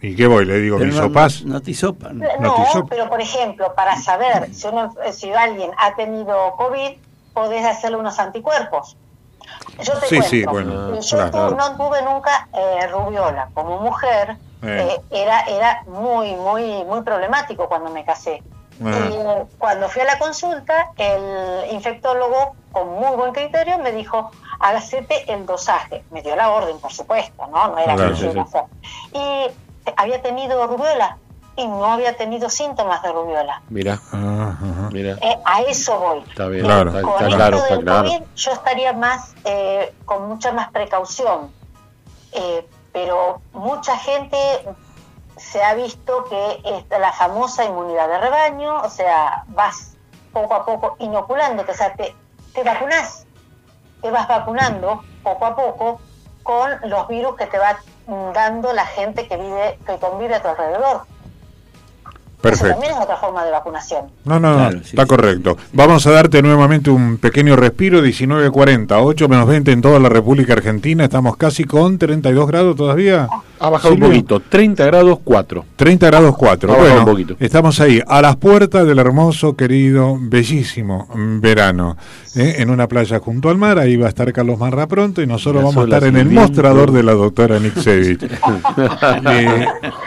¿Y 0.00 0.14
qué 0.14 0.26
voy? 0.28 0.44
Le 0.46 0.60
digo, 0.60 0.78
¿me 0.78 0.84
Pero 0.86 1.08
no, 1.08 1.60
te 1.60 1.70
hisopan. 1.72 2.18
No 2.18 2.26
No, 2.40 2.54
te 2.54 2.62
hisopan. 2.62 2.88
pero 2.88 3.08
por 3.08 3.20
ejemplo, 3.20 3.74
para 3.74 3.96
saber 3.96 4.54
si, 4.54 4.68
uno- 4.68 4.94
si 5.12 5.32
alguien 5.32 5.72
ha 5.78 5.94
tenido 5.96 6.54
COVID, 6.56 6.92
podés 7.34 7.66
hacerle 7.66 7.96
unos 7.98 8.18
anticuerpos. 8.20 8.96
Yo 9.82 9.92
te 9.98 10.06
Sí, 10.06 10.16
cuento, 10.16 10.28
sí, 10.28 10.44
bueno, 10.44 11.00
yo 11.00 11.16
claro. 11.30 11.50
no 11.56 11.76
tuve 11.76 12.02
nunca 12.02 12.48
eh, 12.54 12.86
rubiola. 12.86 13.48
Como 13.52 13.80
mujer, 13.80 14.36
Eh. 14.62 14.96
eh, 14.96 15.00
era, 15.10 15.40
era 15.42 15.82
muy, 15.86 16.34
muy, 16.36 16.84
muy 16.84 17.02
problemático 17.02 17.68
cuando 17.68 17.90
me 17.90 18.04
casé. 18.04 18.42
Ah. 18.84 19.08
Y 19.10 19.14
eh, 19.14 19.46
cuando 19.58 19.88
fui 19.88 20.02
a 20.02 20.04
la 20.04 20.18
consulta, 20.18 20.92
el 20.96 21.70
infectólogo 21.72 22.54
con 22.72 22.88
muy 22.94 23.16
buen 23.16 23.32
criterio, 23.32 23.78
me 23.78 23.92
dijo, 23.92 24.30
hágase 24.60 25.06
el 25.28 25.44
dosaje. 25.46 26.04
Me 26.10 26.22
dio 26.22 26.34
la 26.36 26.50
orden, 26.50 26.78
por 26.78 26.92
supuesto, 26.92 27.46
¿no? 27.46 27.68
No 27.68 27.78
era 27.78 27.94
Claro, 27.94 28.10
que 28.14 28.16
sí, 28.32 28.38
hacer. 28.38 28.62
Y 29.12 29.46
había 29.96 30.22
tenido 30.22 30.66
rubiola 30.66 31.18
y 31.56 31.66
no 31.66 31.84
había 31.92 32.16
tenido 32.16 32.48
síntomas 32.48 33.02
de 33.02 33.12
rubiola. 33.12 33.60
Mira, 33.68 33.98
Ah, 34.12 34.54
ajá. 34.56 34.88
mira. 34.92 35.16
Eh, 35.20 35.38
a 35.44 35.62
eso 35.62 35.98
voy. 35.98 36.20
Está 36.28 36.46
bien, 36.46 36.64
Claro. 36.64 36.90
está, 36.90 37.02
Con 37.02 37.12
está 37.12 37.24
esto 37.26 37.36
claro, 37.36 37.56
del 37.56 37.64
está 37.72 37.84
claro. 37.84 38.08
COVID, 38.08 38.22
yo 38.36 38.52
estaría 38.52 38.92
más 38.92 39.34
eh, 39.44 39.94
con 40.06 40.28
mucha 40.28 40.52
más 40.52 40.70
precaución. 40.70 41.50
Eh, 42.32 42.66
pero 42.92 43.40
mucha 43.52 43.96
gente 43.98 44.36
se 45.40 45.62
ha 45.62 45.74
visto 45.74 46.24
que 46.24 46.60
esta- 46.64 46.98
la 46.98 47.12
famosa 47.12 47.64
inmunidad 47.64 48.08
de 48.08 48.18
rebaño, 48.18 48.82
o 48.82 48.88
sea, 48.90 49.44
vas 49.48 49.96
poco 50.32 50.54
a 50.54 50.64
poco 50.64 50.96
inoculándote, 50.98 51.72
o 51.72 51.74
sea, 51.74 51.94
te, 51.94 52.14
te 52.52 52.62
vacunás, 52.62 53.26
te 54.02 54.10
vas 54.10 54.28
vacunando 54.28 55.02
poco 55.22 55.46
a 55.46 55.56
poco 55.56 56.00
con 56.42 56.78
los 56.84 57.08
virus 57.08 57.36
que 57.36 57.46
te 57.46 57.58
va 57.58 57.80
dando 58.32 58.72
la 58.72 58.86
gente 58.86 59.26
que 59.26 59.36
vive, 59.36 59.78
que 59.86 59.98
convive 59.98 60.36
a 60.36 60.42
tu 60.42 60.48
alrededor. 60.48 61.02
Eso 62.40 62.48
Perfecto. 62.48 62.72
también 62.72 62.92
es 62.94 62.98
otra 63.02 63.16
forma 63.18 63.44
de 63.44 63.50
vacunación. 63.50 64.04
No, 64.24 64.40
no, 64.40 64.50
no, 64.52 64.56
Claro, 64.56 64.78
sí, 64.82 64.90
está 64.90 65.02
sí. 65.02 65.08
correcto. 65.08 65.56
Vamos 65.74 66.06
a 66.06 66.10
darte 66.10 66.40
nuevamente 66.40 66.88
un 66.90 67.18
pequeño 67.18 67.54
respiro, 67.54 68.00
19.40, 68.02 68.98
8 69.02 69.28
menos 69.28 69.46
20 69.46 69.72
en 69.72 69.80
toda 69.82 69.98
la 69.98 70.08
República 70.08 70.54
Argentina, 70.54 71.04
estamos 71.04 71.36
casi 71.36 71.64
con 71.64 71.98
32 71.98 72.46
grados 72.46 72.76
todavía. 72.76 73.28
Ha 73.62 73.68
bajado 73.68 73.92
un 73.92 74.00
poquito, 74.00 74.40
30 74.40 74.86
grados 74.86 75.18
4. 75.22 75.64
30 75.76 76.06
grados 76.06 76.34
4. 76.34 76.68
Ha 76.70 76.72
bajado 76.76 76.88
Bueno, 76.94 77.00
un 77.04 77.10
poquito. 77.12 77.36
estamos 77.40 77.78
ahí, 77.80 78.00
a 78.06 78.22
las 78.22 78.36
puertas 78.36 78.86
del 78.86 78.98
hermoso, 78.98 79.54
querido, 79.54 80.16
bellísimo 80.18 81.06
mm, 81.14 81.40
verano, 81.40 81.98
¿eh? 82.36 82.54
en 82.58 82.70
una 82.70 82.88
playa 82.88 83.18
junto 83.18 83.50
al 83.50 83.58
mar. 83.58 83.78
Ahí 83.78 83.98
va 83.98 84.06
a 84.06 84.08
estar 84.08 84.32
Carlos 84.32 84.58
Marra 84.58 84.86
pronto 84.86 85.20
y 85.20 85.26
nosotros 85.26 85.62
vamos 85.62 85.76
a 85.76 85.84
estar 85.84 86.04
en 86.04 86.16
el 86.16 86.28
viento. 86.28 86.40
mostrador 86.48 86.90
de 86.90 87.02
la 87.02 87.12
doctora 87.12 87.58
Niksevich. 87.58 88.20
Eh, 89.30 89.66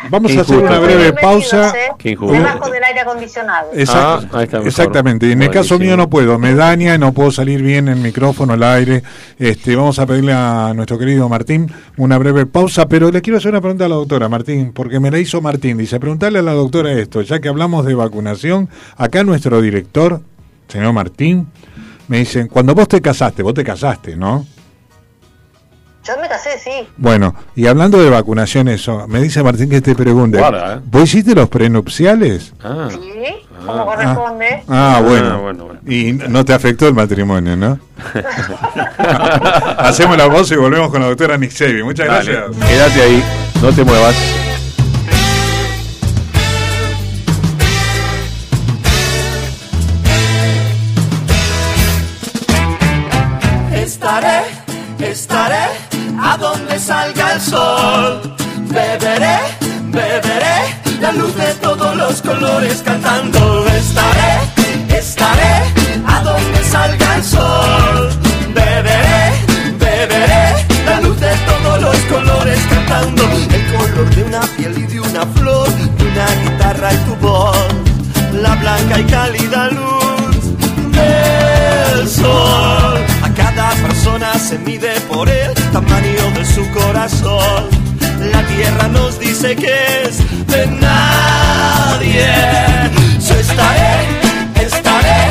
vamos 0.09 0.31
Qué 0.31 0.37
a 0.39 0.41
hacer 0.41 0.57
una 0.57 0.79
breve 0.79 1.13
pausa. 1.13 1.69
¿eh? 1.69 1.91
Debajo 2.31 2.69
del 2.69 2.83
aire 2.83 2.99
acondicionado. 3.01 3.69
Exacto, 3.73 4.27
Ah, 4.31 4.37
ahí 4.39 4.43
está 4.45 4.57
mejor. 4.57 4.67
exactamente. 4.67 5.31
En 5.31 5.41
el 5.41 5.49
caso 5.49 5.77
mío 5.79 5.97
no 5.97 6.09
puedo, 6.09 6.37
me 6.39 6.53
daña, 6.55 6.97
no 6.97 7.11
puedo 7.13 7.31
salir 7.31 7.61
bien 7.61 7.87
el 7.87 7.97
micrófono, 7.97 8.53
el 8.53 8.63
aire. 8.63 9.03
Este, 9.39 9.75
vamos 9.75 9.99
a 9.99 10.05
pedirle 10.05 10.33
a 10.33 10.73
nuestro 10.75 10.97
querido 10.97 11.27
Martín 11.29 11.71
una 11.97 12.17
breve 12.17 12.45
pausa, 12.45 12.87
pero 12.87 13.11
le 13.11 13.21
quiero 13.21 13.37
hacer 13.37 13.51
una 13.51 13.61
pregunta 13.61 13.85
a 13.85 13.89
la 13.89 13.95
doctora 13.95 14.29
Martín, 14.29 14.71
porque 14.73 14.99
me 14.99 15.11
la 15.11 15.19
hizo 15.19 15.41
Martín. 15.41 15.77
Dice, 15.77 15.99
preguntarle 15.99 16.39
a 16.39 16.43
la 16.43 16.53
doctora 16.53 16.91
esto, 16.93 17.21
ya 17.21 17.39
que 17.39 17.49
hablamos 17.49 17.85
de 17.85 17.93
vacunación, 17.95 18.69
acá 18.97 19.23
nuestro 19.23 19.61
director, 19.61 20.21
señor 20.67 20.93
Martín, 20.93 21.47
me 22.07 22.19
dice, 22.19 22.47
cuando 22.47 22.75
vos 22.75 22.87
te 22.87 23.01
casaste, 23.01 23.43
vos 23.43 23.53
te 23.53 23.63
casaste, 23.63 24.15
¿no? 24.15 24.45
Yo 26.05 26.17
me 26.21 26.27
casé, 26.27 26.59
sí. 26.59 26.87
Bueno, 26.97 27.33
y 27.55 27.65
hablando 27.67 27.97
de 28.01 28.09
vacunación, 28.09 28.67
eso, 28.67 29.07
me 29.07 29.21
dice 29.21 29.41
Martín 29.41 29.69
que 29.69 29.79
te 29.79 29.95
pregunte, 29.95 30.37
Guarda, 30.37 30.75
¿eh? 30.75 30.79
¿vos 30.85 31.03
hiciste 31.03 31.33
los 31.33 31.47
prenupciales? 31.47 32.53
Ah, 32.61 32.89
Sí, 32.91 32.99
como 33.65 33.85
corresponde. 33.85 34.63
Ah, 34.67 35.01
bueno. 35.01 35.33
Ah, 35.33 35.37
bueno, 35.37 35.63
bueno. 35.63 35.79
Y 35.87 36.11
no 36.11 36.43
te 36.43 36.53
afectó 36.53 36.89
el 36.89 36.93
matrimonio, 36.93 37.55
¿no? 37.55 37.79
Hacemos 39.77 40.17
la 40.17 40.27
voz 40.27 40.51
y 40.51 40.55
volvemos 40.57 40.89
con 40.91 40.99
la 41.01 41.07
doctora 41.07 41.37
Nixevi. 41.37 41.83
Muchas 41.83 42.07
dale, 42.07 42.31
gracias. 42.33 42.67
quédate 42.69 43.01
ahí, 43.01 43.23
no 43.61 43.71
te 43.71 43.83
muevas. 43.85 44.15
Estaré, 53.73 54.43
estaré 54.99 55.65
a 56.23 56.37
donde 56.37 56.79
salga 56.79 57.33
el 57.33 57.41
sol. 57.41 58.35
Beberé, 58.69 59.39
beberé 59.91 60.57
la 61.01 61.11
luz 61.11 61.35
de 61.35 61.53
todos 61.55 61.95
los 61.95 62.21
colores 62.21 62.81
cantando. 62.83 63.65
Estaré, 63.67 64.97
estaré 64.97 65.55
a 66.07 66.23
donde 66.23 66.63
salga 66.63 67.15
el 67.17 67.23
sol. 67.23 68.09
Beberé, 68.53 69.21
beberé 69.77 70.65
la 70.85 71.01
luz 71.01 71.19
de 71.19 71.33
todos 71.49 71.81
los 71.81 71.97
colores 72.13 72.59
cantando. 72.69 73.23
El 73.57 73.65
color 73.73 74.15
de 74.15 74.23
una 74.23 74.41
piel 74.57 74.77
y 74.77 74.83
de 74.83 74.99
una 75.01 75.25
flor, 75.35 75.69
de 75.69 76.05
una 76.07 76.27
guitarra 76.43 76.93
y 76.93 76.97
tu 76.97 77.15
voz. 77.17 77.57
La 78.41 78.55
blanca 78.55 78.99
y 78.99 79.03
cálida 79.03 79.62
se 84.53 84.59
mide 84.59 84.93
por 85.09 85.27
el 85.29 85.51
tamaño 85.71 86.31
de 86.35 86.45
su 86.45 86.69
corazón. 86.71 87.69
La 88.31 88.45
tierra 88.45 88.87
nos 88.87 89.19
dice 89.19 89.55
que 89.55 90.03
es 90.03 90.17
de 90.47 90.67
nadie. 90.67 92.29
Yo 93.27 93.35
estaré, 93.35 93.95
estaré 94.63 95.21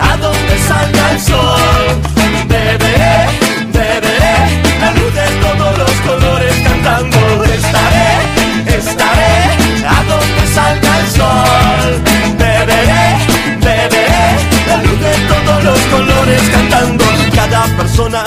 a 0.00 0.16
donde 0.18 0.58
salga 0.68 1.12
el 1.12 1.20
sol. 1.20 1.77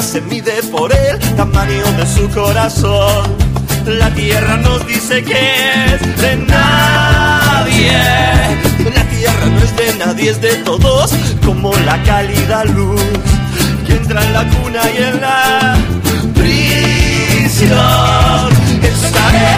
Se 0.02 0.20
mide 0.22 0.62
por 0.64 0.92
el 0.94 1.18
tamaño 1.38 1.84
de 1.98 2.06
su 2.06 2.28
corazón. 2.30 3.24
La 3.86 4.14
tierra 4.14 4.58
nos 4.58 4.86
dice 4.86 5.24
que 5.24 5.86
es 5.86 6.22
de 6.22 6.36
nadie. 6.36 7.94
La 8.94 9.04
tierra 9.06 9.46
no 9.46 9.60
es 9.60 9.76
de 9.78 9.96
nadie, 9.98 10.32
es 10.32 10.42
de 10.42 10.56
todos, 10.66 11.12
como 11.46 11.74
la 11.86 12.04
cálida 12.04 12.66
luz 12.66 13.02
que 13.88 13.94
entra 13.94 14.22
en 14.22 14.34
la 14.34 14.44
cuna 14.50 14.82
y 14.94 14.98
en 15.04 15.22
la 15.22 15.78
prisión. 16.36 17.72
Estaré, 18.84 19.56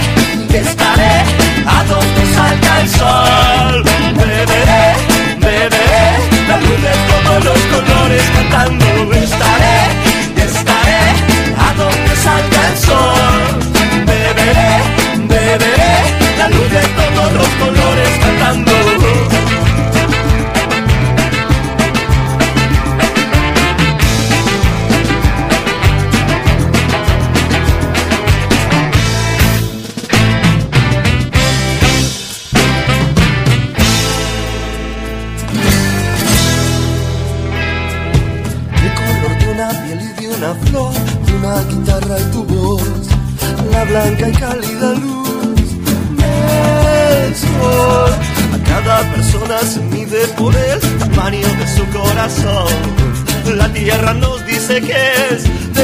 estaré 0.59 1.24
a 1.66 1.84
donde 1.86 2.34
salga 2.36 2.82
el 2.82 2.89
sol. 2.89 3.84
Beberé, 4.16 4.93
beberé 5.39 6.05
la 6.47 6.57
luz 6.59 6.82
de 6.88 6.93
todos 7.09 7.45
los 7.45 7.59
colores 7.74 8.24
cantando. 8.36 9.14
Estaré 9.14 9.73
tierra 54.64 54.64
nos 54.64 54.68
dice 54.70 54.82
que 54.82 55.36
es 55.36 55.83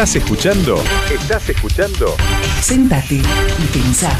¿Estás 0.00 0.16
escuchando? 0.16 0.82
¿Estás 1.12 1.50
escuchando? 1.50 2.16
Sentate 2.62 3.16
y 3.16 3.66
pensá. 3.70 4.10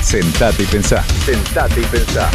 Sentate 0.00 0.62
y 0.62 0.66
pensá. 0.66 1.02
Sentate 1.02 1.80
y 1.80 1.84
pensá. 1.86 2.30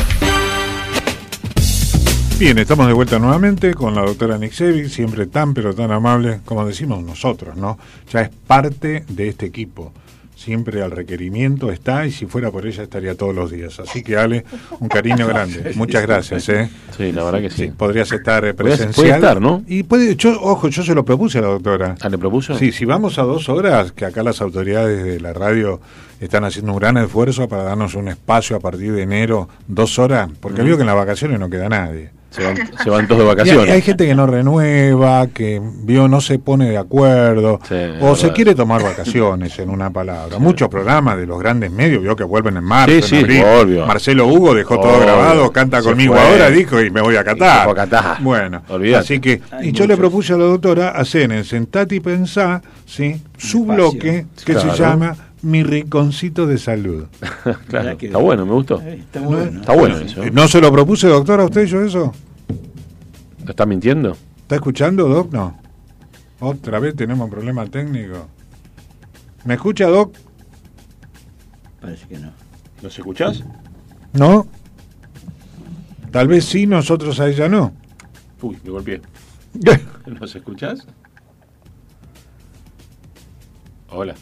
Bien, 2.38 2.58
estamos 2.58 2.88
de 2.88 2.94
vuelta 2.94 3.18
nuevamente 3.18 3.74
con 3.76 3.96
la 3.96 4.02
doctora 4.02 4.38
Nixevi, 4.38 4.90
siempre 4.90 5.28
tan 5.28 5.54
pero 5.54 5.74
tan 5.74 5.90
amable, 5.90 6.42
como 6.44 6.66
decimos 6.66 7.02
nosotros, 7.02 7.56
¿no? 7.56 7.80
Ya 8.12 8.24
es 8.24 8.30
parte 8.30 9.06
de 9.08 9.30
este 9.30 9.46
equipo. 9.46 9.94
Siempre 10.42 10.82
al 10.82 10.90
requerimiento 10.90 11.72
está 11.72 12.08
y 12.08 12.12
si 12.12 12.26
fuera 12.26 12.50
por 12.50 12.66
ella 12.66 12.82
estaría 12.82 13.14
todos 13.14 13.36
los 13.36 13.52
días. 13.52 13.80
Así 13.80 14.02
que 14.02 14.18
Ale, 14.18 14.44
un 14.80 14.88
cariño 14.88 15.28
grande. 15.28 15.74
Muchas 15.76 16.02
gracias, 16.02 16.50
¿eh? 16.50 16.68
Sí, 16.98 17.12
la 17.12 17.24
verdad 17.24 17.42
que 17.42 17.52
sí. 17.52 17.68
podrías 17.68 18.12
estar 18.12 18.44
eh, 18.46 18.56
presencial. 18.56 18.94
puede 18.96 19.12
estar, 19.12 19.40
¿no? 19.40 19.64
Y 19.68 19.84
puede, 19.84 20.16
yo, 20.16 20.42
ojo, 20.42 20.68
yo 20.70 20.82
se 20.82 20.96
lo 20.96 21.06
propuse 21.06 21.38
a 21.38 21.42
la 21.42 21.48
doctora. 21.50 21.96
Ah, 22.02 22.10
¿le 22.10 22.18
propuso? 22.18 22.58
Sí, 22.58 22.72
si 22.72 22.86
vamos 22.86 23.20
a 23.20 23.22
dos 23.22 23.50
horas, 23.50 23.92
que 23.92 24.04
acá 24.04 24.24
las 24.24 24.42
autoridades 24.42 25.04
de 25.04 25.20
la 25.20 25.32
radio 25.32 25.80
están 26.22 26.46
haciendo 26.46 26.72
un 26.72 26.80
gran 26.80 26.96
esfuerzo 26.98 27.50
para 27.50 27.64
darnos 27.64 27.96
un 27.96 28.08
espacio 28.08 28.56
a 28.56 28.60
partir 28.60 28.94
de 28.94 29.02
enero, 29.02 29.50
dos 29.68 30.00
horas, 30.00 30.30
porque 30.40 30.62
Ujú. 30.62 30.68
veo 30.68 30.78
que 30.78 30.82
en 30.84 30.88
las 30.88 30.96
vacaciones 30.96 31.40
no 31.40 31.50
queda 31.50 31.68
nadie. 31.68 32.12
Se 32.30 32.46
van, 32.46 32.56
se 32.82 32.90
van 32.90 33.08
todos 33.10 33.20
de 33.20 33.26
Y 33.26 33.28
vacaciones. 33.28 33.66
hay, 33.66 33.72
hay 33.72 33.82
gente 33.82 34.08
que 34.08 34.16
no 34.16 34.26
renueva, 34.26 35.28
que 35.28 35.62
vio 35.84 36.08
no 36.08 36.22
se 36.22 36.40
pone 36.40 36.70
de 36.70 36.78
acuerdo, 36.78 37.60
Sí, 37.68 37.76
o 38.00 38.16
se 38.16 38.32
quiere 38.32 38.56
tomar 38.56 38.82
vacaciones, 38.82 39.60
en 39.60 39.70
una 39.70 39.90
palabra. 39.90 40.40
Muchos 40.40 40.70
programas 40.70 41.18
de 41.18 41.26
los 41.28 41.38
grandes 41.40 41.72
medios, 41.72 42.02
vio 42.02 42.16
que 42.16 42.24
vuelven 42.24 42.56
en 42.56 42.64
marzo, 42.64 43.02
Sí, 43.02 43.16
en 43.18 43.22
abril. 43.26 43.44
obvio. 43.44 43.86
Marcelo 43.86 44.28
Hugo 44.28 44.54
dejó 44.56 44.80
todo 44.80 44.98
grabado, 45.02 45.52
canta 45.52 45.82
Se 45.82 45.90
conmigo 45.90 46.14
fue. 46.14 46.24
ahora, 46.24 46.50
dijo, 46.50 46.80
y 46.82 46.90
me 46.90 47.02
voy 47.02 47.18
a 47.18 47.22
Y 47.22 47.26
Qatar. 47.26 47.70
a 47.70 47.74
Qatar. 47.76 48.24
Bueno, 48.24 48.62
Olvídate. 48.70 49.04
así 49.04 49.20
que, 49.20 49.42
Hay 49.52 49.68
y 49.68 49.72
yo 49.74 49.86
le 49.86 49.98
propuse 49.98 50.32
a 50.32 50.38
la 50.38 50.46
doctora 50.46 50.92
hacer 50.92 51.30
en 51.34 51.44
Sentate 51.44 51.96
y 51.96 52.00
Pensá, 52.00 52.62
¿sí? 52.86 53.22
su 53.38 53.64
espacio. 53.64 53.74
bloque 53.92 54.26
que 54.46 54.54
Claro. 54.54 54.72
se 54.74 54.82
llama 54.82 55.16
Mi 55.44 55.64
Rinconcito 55.64 56.46
de 56.46 56.58
Salud. 56.58 57.08
claro, 57.68 57.98
está 58.00 58.18
bueno, 58.20 58.46
me 58.46 58.54
gustó. 58.54 58.80
Eh, 58.82 59.00
Está 59.00 59.22
bueno. 59.22 59.60
Está 59.60 59.76
bueno 59.76 59.98
eso. 59.98 60.24
¿No 60.32 60.48
se 60.48 60.62
lo 60.62 60.72
propuse, 60.72 61.08
doctora, 61.08 61.44
a 61.44 61.46
usted 61.46 61.66
yo 61.66 61.82
eso? 61.82 62.14
¿Está 63.48 63.66
mintiendo? 63.66 64.16
¿Está 64.42 64.56
escuchando, 64.56 65.08
Doc? 65.08 65.32
No. 65.32 65.60
Otra 66.40 66.80
vez 66.80 66.96
tenemos 66.96 67.26
un 67.26 67.32
problema 67.32 67.66
técnico. 67.66 68.28
¿Me 69.46 69.56
escucha, 69.56 69.88
Doc? 69.88 70.16
Parece 71.82 72.08
que 72.08 72.20
no. 72.20 72.32
¿Nos 72.84 72.98
escuchás? 72.98 73.44
No. 74.14 74.46
Tal 76.12 76.28
vez 76.28 76.46
sí, 76.46 76.68
nosotros 76.68 77.20
a 77.20 77.28
ella 77.30 77.48
no. 77.50 77.74
Uy, 78.42 78.58
me 78.64 78.70
golpeé. 78.70 79.02
¿Nos 80.06 80.36
escuchás? 80.36 80.86
Hola. 83.90 84.14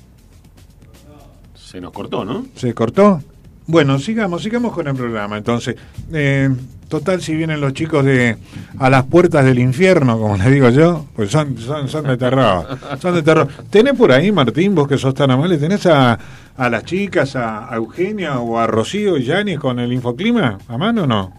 Se 1.69 1.79
nos 1.79 1.91
cortó, 1.93 2.25
¿no? 2.25 2.47
¿Se 2.55 2.73
cortó? 2.73 3.21
Bueno, 3.67 3.99
sigamos, 3.99 4.41
sigamos 4.41 4.73
con 4.73 4.87
el 4.87 4.95
programa. 4.95 5.37
Entonces, 5.37 5.75
eh, 6.11 6.49
total, 6.87 7.21
si 7.21 7.35
vienen 7.35 7.61
los 7.61 7.73
chicos 7.73 8.03
de 8.03 8.37
a 8.79 8.89
las 8.89 9.03
puertas 9.05 9.45
del 9.45 9.59
infierno, 9.59 10.19
como 10.19 10.35
les 10.35 10.51
digo 10.51 10.69
yo, 10.69 11.05
pues 11.15 11.29
son, 11.29 11.55
son, 11.59 11.87
son 11.87 12.05
de 12.05 12.17
terror. 12.17 12.65
Son 12.99 13.13
de 13.13 13.21
terror. 13.21 13.47
¿Tenés 13.69 13.93
por 13.93 14.11
ahí, 14.11 14.31
Martín, 14.31 14.73
vos 14.73 14.87
que 14.87 14.97
sos 14.97 15.13
tan 15.13 15.29
amable, 15.29 15.59
tenés 15.59 15.85
a, 15.85 16.17
a 16.57 16.69
las 16.71 16.85
chicas, 16.85 17.35
a, 17.35 17.69
Eugenia 17.75 18.39
o 18.39 18.57
a 18.57 18.65
Rocío 18.65 19.15
y 19.15 19.25
Yani 19.25 19.57
con 19.57 19.77
el 19.77 19.93
infoclima 19.93 20.57
a 20.67 20.75
mano 20.75 21.03
o 21.03 21.07
no? 21.07 21.33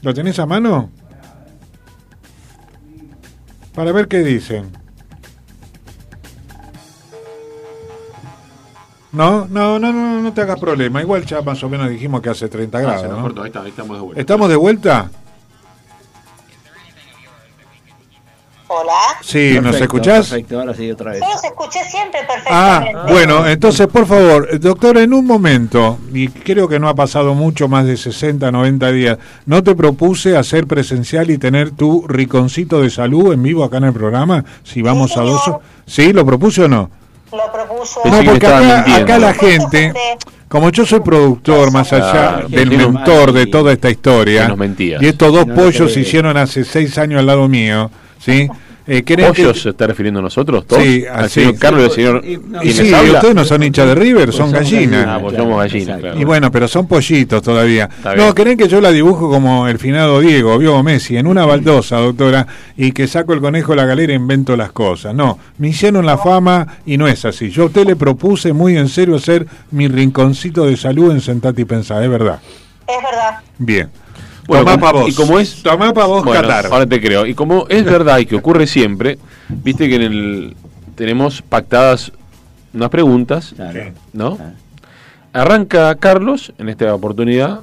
¿Lo 0.00 0.14
tenés 0.14 0.38
a 0.38 0.46
mano? 0.46 0.88
Para 3.74 3.92
ver 3.92 4.08
qué 4.08 4.20
dicen. 4.20 4.85
No, 9.16 9.46
no, 9.48 9.78
no, 9.78 9.92
no, 9.94 10.20
no 10.20 10.32
te 10.34 10.42
hagas 10.42 10.60
problema. 10.60 11.00
Igual 11.00 11.24
ya 11.24 11.40
más 11.40 11.62
o 11.64 11.70
menos 11.70 11.88
dijimos 11.88 12.20
que 12.20 12.28
hace 12.28 12.48
30 12.48 12.76
Ah, 12.76 12.80
grados. 12.82 13.34
ahí, 13.38 13.46
está, 13.46 13.62
ahí 13.62 13.68
estamos 13.70 13.96
de 13.96 14.02
vuelta. 14.02 14.20
¿Estamos 14.20 14.48
de 14.50 14.56
vuelta? 14.56 15.10
Hola. 18.68 18.92
Sí, 19.22 19.58
¿nos 19.62 19.80
escuchás? 19.80 20.28
Perfecto, 20.28 20.58
ahora 20.60 20.74
sí, 20.74 20.90
otra 20.90 21.12
vez. 21.12 21.20
Yo 21.22 21.28
los 21.32 21.44
escuché 21.44 21.78
siempre 21.84 22.20
Ah, 22.50 22.80
perfectamente. 22.82 23.12
bueno, 23.12 23.46
entonces 23.46 23.86
por 23.86 24.06
favor, 24.06 24.58
doctor, 24.60 24.98
en 24.98 25.14
un 25.14 25.24
momento, 25.24 25.98
y 26.12 26.28
creo 26.28 26.68
que 26.68 26.78
no 26.78 26.88
ha 26.88 26.94
pasado 26.94 27.34
mucho 27.34 27.68
más 27.68 27.86
de 27.86 27.96
60, 27.96 28.50
90 28.50 28.90
días, 28.92 29.18
¿no 29.46 29.62
te 29.62 29.74
propuse 29.76 30.36
hacer 30.36 30.66
presencial 30.66 31.30
y 31.30 31.38
tener 31.38 31.70
tu 31.70 32.06
riconcito 32.08 32.82
de 32.82 32.90
salud 32.90 33.32
en 33.32 33.42
vivo 33.42 33.64
acá 33.64 33.78
en 33.78 33.84
el 33.84 33.92
programa? 33.94 34.44
Si 34.64 34.82
vamos 34.82 35.16
a 35.16 35.22
dos... 35.22 35.40
¿Sí? 35.86 36.12
¿Lo 36.12 36.26
propuse 36.26 36.64
o 36.64 36.68
no? 36.68 36.90
Lo 37.32 37.52
propuso. 37.52 38.00
No, 38.04 38.20
que 38.20 38.24
porque 38.24 38.46
acá, 38.46 38.96
acá 38.96 39.18
la 39.18 39.34
gente, 39.34 39.92
como 40.48 40.70
yo 40.70 40.86
soy 40.86 41.00
productor 41.00 41.72
más 41.72 41.92
allá 41.92 42.10
Claro, 42.10 42.48
del 42.48 42.70
mentor 42.70 43.32
de 43.32 43.46
toda 43.46 43.72
esta 43.72 43.90
historia, 43.90 44.54
y 44.78 45.06
estos 45.06 45.32
dos 45.32 45.46
No 45.46 45.54
pollos 45.54 45.92
se 45.92 46.00
hicieron 46.00 46.36
hace 46.36 46.64
seis 46.64 46.96
años 46.98 47.20
al 47.20 47.26
lado 47.26 47.48
mío, 47.48 47.90
¿sí? 48.18 48.48
Eh, 48.88 49.02
¿creen 49.04 49.32
que- 49.32 49.42
¿Pollos 49.42 49.62
se 49.62 49.70
está 49.70 49.86
refiriendo 49.88 50.20
a 50.20 50.22
nosotros? 50.22 50.64
¿Todos? 50.66 50.80
Sí, 50.82 51.04
al 51.10 51.24
así. 51.24 51.40
señor 51.40 51.58
Carlos 51.58 51.82
y 51.82 51.86
al 51.86 51.92
señor 51.92 52.24
Y- 52.24 52.36
no, 52.36 52.58
Y 52.62 52.72
¿Quiénes 52.72 52.76
sí, 52.76 53.10
ustedes 53.14 53.34
no 53.34 53.44
son 53.44 53.62
hinchas 53.64 53.86
de 53.88 53.94
River, 53.96 54.24
Pues 54.26 54.36
son 54.36 54.52
gallinas. 54.52 54.82
gallinas. 54.90 55.06
Ah, 55.08 55.18
pues 55.20 55.36
somos 55.36 55.58
gallinas, 55.58 55.98
claro. 56.00 56.20
Y 56.20 56.24
bueno, 56.24 56.52
pero 56.52 56.68
son 56.68 56.86
pollitos 56.86 57.42
todavía. 57.42 57.84
Está 57.96 58.14
bien. 58.14 58.26
No, 58.26 58.34
¿creen 58.34 58.56
que 58.56 58.68
yo 58.68 58.80
la 58.80 58.92
dibujo 58.92 59.28
como 59.28 59.66
el 59.66 59.78
finado 59.80 60.20
Diego, 60.20 60.56
vio 60.58 60.80
Messi, 60.84 61.16
en 61.16 61.26
una 61.26 61.44
baldosa, 61.44 61.96
doctora, 61.96 62.46
y 62.76 62.92
que 62.92 63.08
saco 63.08 63.32
el 63.32 63.40
conejo 63.40 63.72
de 63.72 63.76
la 63.76 63.86
galera 63.86 64.12
e 64.12 64.16
invento 64.16 64.56
las 64.56 64.70
cosas? 64.70 65.14
No, 65.14 65.38
me 65.58 65.68
hicieron 65.68 66.06
la 66.06 66.16
fama 66.18 66.66
y 66.86 66.96
no 66.96 67.08
es 67.08 67.24
así. 67.24 67.50
Yo 67.50 67.64
a 67.64 67.66
usted 67.66 67.86
le 67.86 67.96
propuse 67.96 68.52
muy 68.52 68.76
en 68.76 68.88
serio 68.88 69.16
hacer 69.16 69.46
mi 69.72 69.88
rinconcito 69.88 70.64
de 70.64 70.76
salud 70.76 71.10
en 71.10 71.20
Sentate 71.20 71.62
y 71.62 71.64
Pensar, 71.64 72.04
es 72.04 72.08
verdad. 72.10 72.38
Es 72.86 73.02
verdad. 73.02 73.40
Bien. 73.58 73.88
Bueno, 74.46 74.64
Tomá 74.64 74.92
vos. 74.92 75.08
Y 75.08 75.14
como 75.14 75.38
es. 75.38 75.62
Tomá 75.62 75.92
pa' 75.92 76.04
vos, 76.06 76.24
Bueno, 76.24 76.42
Qatar. 76.42 76.66
ahora 76.66 76.86
te 76.86 77.00
creo. 77.00 77.26
Y 77.26 77.34
como 77.34 77.66
es 77.68 77.84
verdad 77.84 78.18
y 78.18 78.26
que 78.26 78.36
ocurre 78.36 78.66
siempre, 78.66 79.18
viste 79.48 79.88
que 79.88 79.96
en 79.96 80.02
el 80.02 80.56
tenemos 80.94 81.42
pactadas 81.42 82.12
unas 82.72 82.90
preguntas, 82.90 83.52
Claro. 83.56 83.92
¿no? 84.12 84.36
Claro. 84.36 84.52
Arranca 85.32 85.94
Carlos 85.96 86.52
en 86.58 86.68
esta 86.70 86.94
oportunidad, 86.94 87.60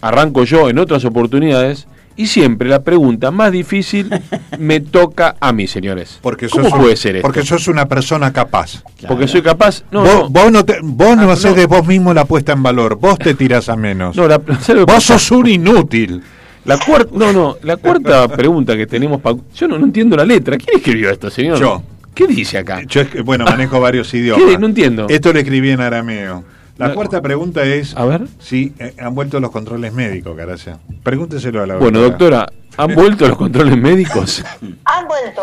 arranco 0.00 0.44
yo 0.44 0.68
en 0.68 0.78
otras 0.78 1.04
oportunidades, 1.04 1.86
y 2.16 2.26
siempre 2.26 2.68
la 2.68 2.82
pregunta 2.82 3.30
más 3.30 3.52
difícil 3.52 4.08
me 4.58 4.80
toca 4.80 5.36
a 5.40 5.52
mí, 5.52 5.66
señores. 5.66 6.18
Porque 6.22 6.48
¿Cómo 6.48 6.70
sos, 6.70 6.78
puede 6.78 6.96
ser 6.96 7.16
esto? 7.16 7.26
Porque 7.26 7.42
sos 7.44 7.68
una 7.68 7.86
persona 7.86 8.32
capaz. 8.32 8.82
Porque 9.06 9.28
soy 9.28 9.42
capaz. 9.42 9.82
No, 9.90 10.00
vos, 10.02 10.14
no. 10.14 10.28
vos 10.30 10.52
no, 10.52 10.64
te- 10.64 10.78
vos 10.82 11.16
no 11.16 11.28
Ah, 11.30 11.32
haces 11.34 11.50
no. 11.52 11.56
de 11.56 11.66
vos 11.66 11.86
mismo 11.86 12.12
la 12.14 12.24
puesta 12.24 12.52
en 12.52 12.62
valor. 12.62 12.96
Vos 12.98 13.18
te 13.18 13.34
tirás 13.34 13.68
a 13.68 13.76
menos. 13.76 14.16
no, 14.16 14.26
la, 14.26 14.40
¿sabe 14.60 14.80
lo 14.80 14.86
que 14.86 14.92
vos 14.94 15.04
sos 15.04 15.30
un 15.30 15.46
inútil. 15.48 16.22
La 16.64 16.78
cuarta, 16.78 17.10
no, 17.14 17.32
no, 17.32 17.56
la 17.62 17.76
cuarta 17.76 18.26
pregunta 18.28 18.76
que 18.76 18.86
tenemos, 18.86 19.20
pa- 19.20 19.36
yo 19.54 19.68
no, 19.68 19.78
no 19.78 19.84
entiendo 19.84 20.16
la 20.16 20.24
letra. 20.24 20.56
¿Quién 20.56 20.78
escribió 20.78 21.10
esto, 21.10 21.30
señor? 21.30 21.58
Yo. 21.60 21.82
¿Qué 22.12 22.26
dice 22.26 22.58
acá? 22.58 22.80
Yo, 22.88 23.02
es 23.02 23.08
que, 23.08 23.20
bueno, 23.20 23.44
manejo 23.44 23.78
varios 23.78 24.12
idiomas. 24.14 24.44
¿Qué? 24.48 24.58
No 24.58 24.66
entiendo. 24.66 25.06
Esto 25.08 25.32
lo 25.32 25.38
escribí 25.38 25.70
en 25.70 25.80
arameo. 25.82 26.42
La 26.78 26.88
No. 26.88 26.94
cuarta 26.94 27.22
pregunta 27.22 27.62
es 27.64 27.96
A 27.96 28.04
ver. 28.04 28.26
si 28.38 28.74
eh, 28.78 28.94
han 29.00 29.14
vuelto 29.14 29.40
los 29.40 29.50
controles 29.50 29.92
médicos, 29.92 30.36
Caracia. 30.36 30.78
Pregúnteselo 31.02 31.62
a 31.62 31.66
la 31.66 31.76
Bueno, 31.76 32.00
doctora, 32.00 32.46
¿han 32.76 32.94
vuelto 32.94 33.26
los 33.28 33.38
controles 33.38 33.76
médicos? 33.78 34.44
Han 34.84 35.08
vuelto. 35.08 35.42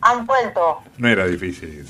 Han 0.00 0.24
vuelto. 0.26 0.78
No 0.98 1.08
era 1.08 1.26
difícil. 1.26 1.84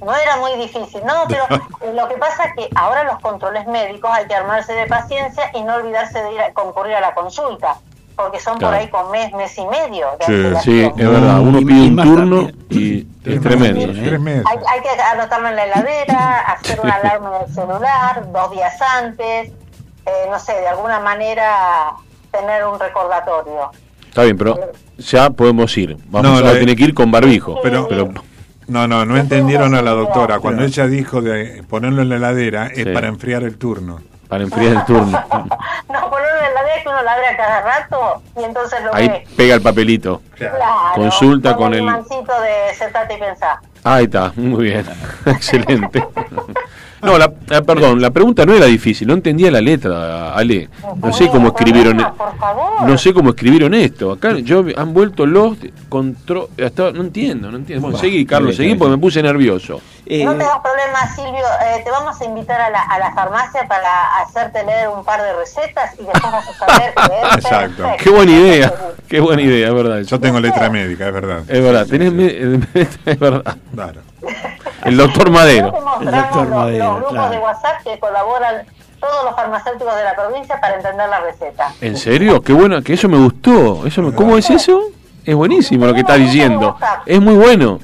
No 0.00 0.14
era 0.14 0.36
muy 0.38 0.52
difícil, 0.60 1.00
no, 1.06 1.24
pero 1.28 1.44
lo 1.94 2.08
que 2.08 2.16
pasa 2.16 2.44
es 2.46 2.54
que 2.56 2.68
ahora 2.74 3.04
los 3.04 3.20
controles 3.20 3.66
médicos 3.68 4.10
hay 4.12 4.26
que 4.26 4.34
armarse 4.34 4.72
de 4.72 4.86
paciencia 4.86 5.44
y 5.54 5.62
no 5.62 5.76
olvidarse 5.76 6.20
de 6.22 6.32
ir 6.34 6.40
a 6.40 6.52
concurrir 6.52 6.94
a 6.94 7.00
la 7.00 7.14
consulta, 7.14 7.76
porque 8.22 8.40
son 8.40 8.58
Claro. 8.58 8.72
por 8.74 8.80
ahí 8.82 8.88
con 8.88 9.10
mes, 9.10 9.32
mes 9.34 9.56
y 9.58 9.66
medio 9.66 10.06
de 10.18 10.60
Sí, 10.62 10.80
es 10.84 10.96
verdad. 11.08 11.40
Uno 11.40 11.58
pide 11.60 11.88
un 11.88 11.96
turno 11.96 12.50
y 12.68 13.06
es 13.24 13.40
tremendo. 13.40 13.86
meses, 13.86 13.98
¿eh? 13.98 14.08
Tres 14.08 14.20
meses. 14.20 14.44
Hay, 14.46 14.58
hay 14.68 14.80
que 14.82 14.88
anotarlo 15.02 15.48
en 15.48 15.56
la 15.56 15.64
heladera, 15.64 16.38
hacer 16.52 16.80
una 16.82 16.94
alarma 16.94 17.36
en 17.36 17.48
el 17.48 17.54
celular 17.54 18.32
dos 18.32 18.50
días 18.52 18.74
antes, 18.98 19.48
eh, 20.06 20.10
no 20.30 20.38
sé, 20.38 20.52
de 20.52 20.68
alguna 20.68 21.00
manera 21.00 21.92
tener 22.30 22.64
un 22.66 22.78
recordatorio. 22.78 23.70
Está 24.08 24.24
bien, 24.24 24.36
pero 24.36 24.58
ya 24.98 25.30
podemos 25.30 25.76
ir. 25.78 25.96
Vamos 26.08 26.42
No, 26.42 26.48
a 26.48 26.52
tener 26.52 26.76
que 26.76 26.84
ir 26.84 26.94
con 26.94 27.10
barbijo. 27.10 27.60
Pero- 27.62 27.86
pero 27.88 28.08
No, 28.66 28.86
no, 28.86 29.04
no 29.04 29.16
entendieron 29.16 29.74
a 29.74 29.82
la 29.82 29.90
doctora. 29.92 30.38
Cuando 30.38 30.62
ella 30.62 30.86
dijo 30.86 31.20
de 31.22 31.62
ponerlo 31.68 32.02
en 32.02 32.08
la 32.08 32.16
heladera 32.16 32.66
es 32.68 32.84
Sí. 32.84 32.90
para 32.92 33.08
enfriar 33.08 33.42
el 33.42 33.56
turno. 33.58 34.00
Para 34.30 34.44
enfriar 34.44 34.72
el 34.76 34.84
turno. 34.86 35.22
No, 35.90 36.08
ponerlo 36.08 36.38
en 36.38 36.42
la 36.44 36.50
heladera 36.60 36.82
que 36.82 36.88
uno 36.88 37.02
ladra 37.02 37.36
cada 37.36 37.60
rato 37.62 38.22
y 38.40 38.44
entonces 38.44 38.80
lo 38.84 38.94
Ahí 38.94 39.08
ve. 39.08 39.26
pega 39.36 39.56
el 39.56 39.60
papelito. 39.60 40.22
Claro, 40.36 40.56
Consulta 40.94 41.56
con 41.56 41.74
el- 41.74 41.80
imancito 41.80 42.40
de 42.40 42.74
sentate 42.76 43.14
y 43.14 43.18
pensar. 43.18 43.58
Ahí 43.82 44.04
está, 44.04 44.32
muy 44.36 44.64
bien. 44.66 44.86
Excelente. 45.26 46.06
No, 47.02 47.16
la, 47.18 47.24
eh, 47.50 47.62
perdón, 47.62 48.00
la 48.00 48.10
pregunta 48.10 48.44
no 48.44 48.54
era 48.54 48.66
difícil, 48.66 49.08
no 49.08 49.14
entendía 49.14 49.50
la 49.50 49.60
letra, 49.60 50.34
Ale. 50.34 50.68
No 51.02 51.12
sé 51.12 51.28
cómo 51.28 51.48
escribieron, 51.48 51.96
no 52.86 52.98
sé 52.98 53.14
cómo 53.14 53.30
escribieron 53.30 53.72
esto. 53.74 54.12
Acá 54.12 54.34
yo 54.38 54.64
han 54.76 54.92
vuelto 54.92 55.24
los 55.26 55.56
control, 55.88 56.48
hasta- 56.64 56.92
no 56.92 57.02
entiendo, 57.02 57.50
no 57.50 57.56
entiendo. 57.56 57.82
Bueno, 57.86 57.98
seguí, 57.98 58.26
Carlos, 58.26 58.56
seguí 58.56 58.74
porque 58.74 58.90
me 58.92 58.98
puse 58.98 59.22
nervioso. 59.22 59.80
Eh, 60.06 60.24
No 60.24 60.32
te 60.32 60.38
das 60.44 60.58
problema, 60.60 61.06
Silvio. 61.14 61.44
Eh, 61.62 61.82
te 61.84 61.90
vamos 61.90 62.20
a 62.20 62.24
invitar 62.24 62.60
a 62.60 62.68
la, 62.70 62.82
a 62.82 62.98
la 62.98 63.12
farmacia 63.14 63.66
para 63.68 64.16
hacerte 64.22 64.64
leer 64.64 64.88
un 64.88 65.04
par 65.04 65.22
de 65.22 65.32
recetas 65.34 65.94
y 65.94 66.02
después 66.02 66.22
vas 66.32 66.48
a 66.48 66.52
saber 66.54 66.92
leer 67.08 67.24
Exacto. 67.36 67.76
perfecto. 67.82 68.04
Qué 68.04 68.10
buena 68.10 68.32
idea, 68.32 68.74
qué 69.08 69.20
buena 69.20 69.42
idea, 69.42 69.68
es 69.68 69.74
verdad. 69.74 70.00
Yo 70.00 70.20
tengo 70.20 70.40
letra 70.40 70.68
médica, 70.68 71.06
es 71.08 71.14
verdad. 71.14 71.38
Es 71.48 71.62
verdad, 71.62 71.86
tenés 71.86 72.12
me- 72.12 72.26
es 73.06 73.18
verdad. 73.18 73.56
Claro. 73.74 74.00
El 74.84 74.96
doctor 74.96 75.30
Madero. 75.30 75.72
El 76.00 76.10
doctor 76.10 76.46
los, 76.46 76.56
Madero, 76.56 76.84
los 76.84 76.94
grupos 76.96 77.12
claro. 77.12 77.30
de 77.30 77.38
WhatsApp 77.38 77.82
que 77.84 77.98
colaboran 77.98 78.66
todos 79.00 79.24
los 79.24 79.34
farmacéuticos 79.34 79.96
de 79.96 80.04
la 80.04 80.14
provincia 80.14 80.60
para 80.60 80.76
entender 80.76 81.08
la 81.08 81.20
receta. 81.20 81.72
¿En 81.80 81.96
serio? 81.96 82.42
Qué 82.42 82.52
bueno, 82.52 82.82
que 82.82 82.92
eso 82.94 83.08
me 83.08 83.18
gustó. 83.18 83.86
Eso 83.86 84.02
me- 84.02 84.12
¿Cómo 84.14 84.36
es 84.36 84.50
eso? 84.50 84.80
Es 85.24 85.34
buenísimo 85.34 85.86
lo 85.86 85.94
que 85.94 86.00
está 86.00 86.14
diciendo. 86.14 86.76
Es 87.06 87.20
muy 87.20 87.34
bueno. 87.34 87.78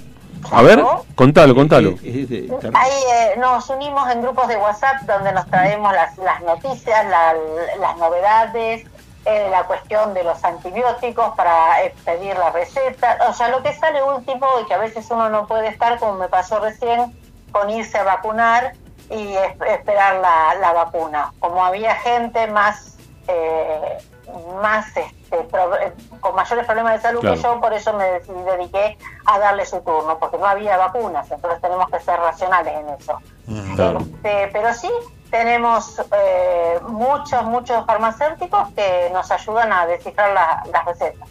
A 0.53 0.63
ver, 0.63 0.83
contalo, 1.17 1.55
contalo. 1.55 1.91
Ahí 2.01 2.91
eh, 3.13 3.35
nos 3.39 3.69
unimos 3.69 4.09
en 4.11 4.23
grupos 4.23 4.47
de 4.47 4.57
WhatsApp 4.57 5.03
donde 5.03 5.33
nos 5.33 5.47
traemos 5.49 5.93
las, 5.93 6.17
las 6.19 6.41
noticias, 6.43 7.05
la- 7.07 7.35
las 7.81 7.97
novedades, 7.99 8.85
eh, 9.27 9.49
la 9.51 9.65
cuestión 9.65 10.15
de 10.15 10.23
los 10.25 10.43
antibióticos 10.45 11.35
para 11.37 11.77
pedir 12.05 12.39
la 12.39 12.51
receta, 12.51 13.19
o 13.29 13.33
sea, 13.35 13.49
lo 13.49 13.63
que 13.63 13.73
sale 13.75 14.03
último 14.03 14.47
y 14.63 14.67
que 14.67 14.75
a 14.75 14.79
veces 14.79 15.07
uno 15.11 15.29
no 15.29 15.47
puede 15.47 15.69
estar, 15.69 15.99
como 15.99 16.15
me 16.15 16.29
pasó 16.29 16.61
recién, 16.61 17.19
con 17.53 17.69
irse 17.71 17.99
a 17.99 18.05
vacunar 18.05 18.73
y 19.11 19.35
es- 19.35 19.61
esperar 19.69 20.17
la, 20.17 20.55
la 20.61 20.73
vacuna. 20.73 21.33
Como 21.41 21.65
había 21.65 21.95
gente 21.97 22.47
más, 22.47 22.97
eh, 23.29 23.99
más 24.61 24.87
este, 24.97 25.37
pro- 25.51 25.77
eh, 25.79 25.93
con 26.21 26.35
mayores 26.35 26.65
problemas 26.67 26.95
de 26.95 27.01
salud 27.01 27.21
Claro. 27.21 27.37
que 27.37 27.43
yo, 27.43 27.61
por 27.61 27.73
eso 27.73 27.93
me 27.95 28.05
dediqué 28.21 28.97
a 29.27 29.39
darle 29.39 29.65
su 29.67 29.81
turno, 29.81 30.19
porque 30.19 30.39
no 30.39 30.47
había 30.47 30.77
vacunas, 30.77 31.31
entonces 31.31 31.61
tenemos 31.61 31.89
que 31.91 32.01
ser 32.01 32.19
racionales 32.19 32.75
en 32.75 32.89
eso. 32.91 33.19
Claro. 33.75 33.99
Este, 34.01 34.49
pero 34.53 34.73
sí, 34.75 34.91
tenemos 35.31 35.99
eh, 36.13 36.79
muchos, 36.89 37.45
muchos 37.45 37.85
farmacéuticos 37.87 38.69
que 38.75 39.11
nos 39.13 39.31
ayudan 39.31 39.73
a 39.73 39.87
descifrar 39.87 40.33
la- 40.33 40.63
las 40.73 40.85
recetas. 40.85 41.29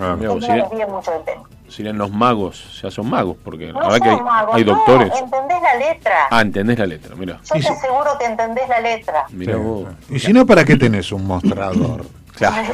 Ah, 0.00 0.16
no 0.18 0.40
serían, 0.40 0.68
desvíen 0.68 0.90
mucho 0.90 1.10
del 1.12 1.24
tema. 1.24 1.42
serían 1.68 1.96
los 1.98 2.10
magos, 2.10 2.80
ya 2.82 2.90
son 2.90 3.08
magos, 3.08 3.36
porque 3.44 3.66
la 3.66 3.72
No 3.72 3.80
verdad 3.88 4.00
que 4.00 4.08
hay, 4.10 4.20
magos, 4.22 4.54
hay 4.54 4.64
no, 4.64 4.74
doctores. 4.74 5.12
entendés 5.18 5.62
la 5.62 5.74
letra. 5.74 6.26
Ah, 6.30 6.40
entendés 6.42 6.78
la 6.78 6.86
letra, 6.86 7.14
mira. 7.16 7.40
Yo 7.44 7.54
te 7.60 7.68
aseguro 7.68 8.18
que 8.18 8.24
entendés 8.26 8.68
la 8.68 8.80
letra. 8.80 9.24
Mirá 9.30 9.54
Sí, 9.54 9.58
vos. 9.60 9.86
Y 10.10 10.18
si 10.18 10.32
no, 10.32 10.44
¿para 10.46 10.64
qué 10.64 10.76
tenés 10.76 11.10
un 11.12 11.26
mostrador? 11.26 12.04
Tenés 12.38 12.70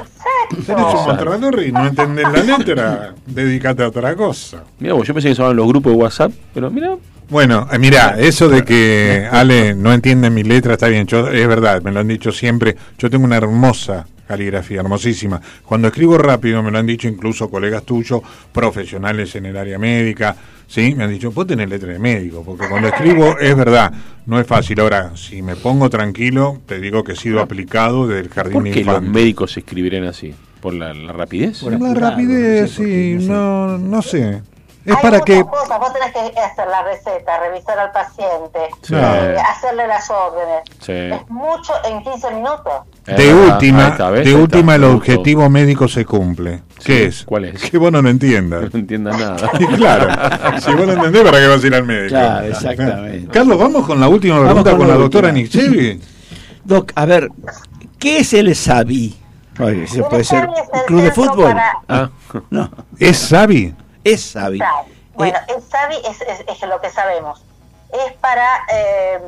un 0.59 0.59
Exacto. 0.59 1.07
mostrador 1.07 1.63
y 1.63 1.73
no 1.73 1.87
entendés 1.87 2.25
la 2.31 2.43
letra, 2.43 3.15
dedícate 3.27 3.83
a 3.83 3.89
otra 3.89 4.15
cosa. 4.15 4.65
Vos, 4.81 5.07
yo 5.07 5.15
pensé 5.15 5.29
que 5.29 5.35
se 5.35 5.39
llamaban 5.39 5.57
los 5.57 5.67
grupos 5.69 5.93
de 5.93 5.99
WhatsApp, 5.99 6.33
pero 6.53 6.71
mira, 6.71 6.97
Bueno, 7.31 7.67
eh, 7.73 7.79
mira, 7.79 8.17
eso 8.19 8.49
de 8.49 8.63
que 8.65 9.27
Ale 9.31 9.75
no 9.75 9.93
entiende 9.93 10.29
mi 10.29 10.43
letra 10.43 10.75
está 10.75 10.89
bien, 10.89 11.07
yo, 11.07 11.29
es 11.29 11.47
verdad, 11.49 11.81
me 11.83 11.91
lo 11.93 12.01
han 12.01 12.09
dicho 12.09 12.31
siempre. 12.33 12.77
Yo 12.99 13.09
tengo 13.09 13.25
una 13.25 13.37
hermosa 13.39 14.07
caligrafía, 14.27 14.81
hermosísima. 14.81 15.41
Cuando 15.65 15.89
escribo 15.89 16.19
rápido, 16.19 16.63
me 16.63 16.71
lo 16.71 16.79
han 16.79 16.87
dicho 16.87 17.09
incluso 17.09 17.51
colegas 17.51 17.85
tuyos, 17.85 18.23
profesionales 18.53 19.35
en 19.37 19.47
el 19.47 19.57
área 19.57 19.79
médica, 19.79 20.37
¿sí? 20.67 20.95
Me 20.95 21.05
han 21.05 21.11
dicho, 21.11 21.31
vos 21.33 21.47
tenés 21.47 21.69
letra 21.69 21.93
de 21.93 21.99
médico, 21.99 22.43
porque 22.45 22.69
cuando 22.69 22.89
escribo 22.89 23.39
es 23.39 23.57
verdad, 23.57 23.93
no 24.27 24.41
es 24.41 24.47
fácil. 24.47 24.81
Ahora, 24.81 25.13
si 25.17 25.43
me 25.43 25.57
pongo 25.57 25.91
tranquilo, 25.91 26.61
te 26.67 26.81
digo 26.81 27.05
que 27.05 27.13
he 27.13 27.17
sido 27.17 27.41
aplicado 27.41 28.07
desde 28.07 28.23
el 28.23 28.29
jardín 28.29 28.63
¿por 28.63 28.73
qué 28.73 28.85
los 28.85 29.03
médicos 29.03 29.57
escribirán 29.57 30.05
así? 30.05 30.35
¿Por 30.61 30.75
la, 30.75 30.95
la 30.95 31.13
rapidez? 31.13 31.61
Por 31.61 31.79
La 31.81 31.95
rapidez, 31.95 32.63
no 32.63 32.69
sé 32.69 33.19
sí, 33.19 33.27
no, 33.27 33.79
no 33.79 34.01
sé. 34.01 34.43
Es 34.85 34.97
Hay 34.97 35.03
para 35.03 35.21
que... 35.21 35.45
cosas, 35.45 35.79
vos 35.79 35.93
tenés 35.93 36.13
que 36.13 36.41
hacer 36.41 36.67
la 36.67 36.83
receta, 36.83 37.39
revisar 37.39 37.79
al 37.79 37.93
paciente, 37.93 38.59
Sí. 38.83 38.95
eh, 38.97 39.37
hacerle 39.49 39.87
las 39.87 40.11
órdenes. 40.11 40.63
Sí. 40.81 40.93
Es 40.93 41.31
mucho 41.31 41.73
en 41.89 42.03
15 42.03 42.31
minutos. 42.33 42.73
De 43.07 43.33
verdad, 43.33 43.53
última, 43.55 43.91
de 44.11 44.35
última 44.35 44.75
el 44.75 44.85
objetivo 44.85 45.49
médico 45.49 45.87
se 45.87 46.05
cumple. 46.05 46.63
¿Qué 46.85 47.07
es? 47.07 47.25
¿Cuál 47.25 47.45
es? 47.45 47.71
Que 47.71 47.79
vos 47.79 47.93
no 47.93 48.03
lo 48.03 48.09
entiendas. 48.11 48.73
No 48.73 48.79
entiendan 48.81 49.19
nada. 49.21 49.37
Claro, 49.77 50.61
si 50.61 50.73
vos 50.75 50.87
lo 50.87 50.93
entendés, 50.95 51.23
¿para 51.23 51.39
qué 51.39 51.47
vas 51.47 51.63
a 51.63 51.67
ir 51.67 51.75
al 51.77 51.85
médico? 51.85 52.09
Claro, 52.09 52.47
exactamente. 52.47 53.29
Carlos, 53.33 53.59
vamos 53.59 53.87
con 53.87 54.01
la 54.01 54.09
última 54.09 54.35
Vamos 54.41 54.47
pregunta 54.65 54.71
con 54.71 54.79
con, 54.81 54.89
la 54.89 54.95
la 54.95 55.01
doctora. 55.01 55.31
Nixevi. 55.33 56.01
Doc, 56.65 56.91
a 56.97 57.05
ver, 57.07 57.29
¿qué 58.01 58.19
es 58.19 58.33
el 58.33 58.55
SABI? 58.57 59.17
Oye, 59.61 59.85
El 59.95 60.05
puede 60.05 60.25
ser 60.25 60.49
un 60.49 60.55
club 60.87 61.03
de 61.03 61.13
fútbol. 61.13 61.53
para- 61.53 61.73
Ah, 61.89 62.11
No, 62.51 62.71
¿Es 62.99 63.17
Sabi? 63.19 63.75
Es 64.05 64.31
SABI. 64.33 64.59
Bueno, 65.15 65.39
el 65.49 65.63
SABI 65.63 65.97
es, 66.07 66.21
es- 66.23 66.45
es 66.47 66.61
lo 66.69 66.81
que 66.81 66.91
sabemos. 66.91 67.45
Es 67.93 68.13
para, 68.15 68.63
eh, 68.73 69.21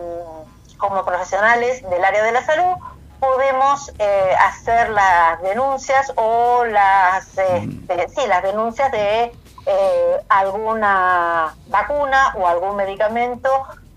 como 0.79 1.05
profesionales 1.05 1.83
del 1.89 2.05
área 2.05 2.23
de 2.23 2.33
la 2.33 2.45
salud, 2.45 2.75
podemos 3.21 3.93
eh, 3.99 4.35
hacer 4.39 4.91
las 4.91 5.41
denuncias 5.43 6.13
o 6.17 6.65
las, 6.65 7.27
este, 7.39 8.09
sí, 8.09 8.27
las 8.27 8.43
denuncias 8.43 8.91
de 8.93 9.33
eh, 9.67 10.21
alguna 10.29 11.55
vacuna 11.69 12.35
o 12.37 12.47
algún 12.47 12.77
medicamento 12.77 13.49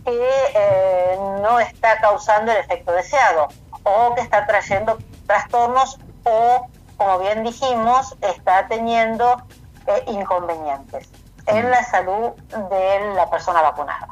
que 0.05 0.29
eh, 0.55 1.17
no 1.41 1.59
está 1.59 1.99
causando 1.99 2.51
el 2.51 2.57
efecto 2.59 2.91
deseado 2.93 3.47
o 3.83 4.15
que 4.15 4.21
está 4.21 4.45
trayendo 4.45 4.97
trastornos 5.25 5.99
o, 6.23 6.67
como 6.95 7.19
bien 7.19 7.43
dijimos, 7.43 8.15
está 8.21 8.67
teniendo 8.69 9.41
eh, 9.87 10.03
inconvenientes 10.07 11.09
en 11.45 11.69
la 11.69 11.83
salud 11.83 12.31
de 12.69 13.13
la 13.15 13.29
persona 13.29 13.61
vacunada 13.61 14.07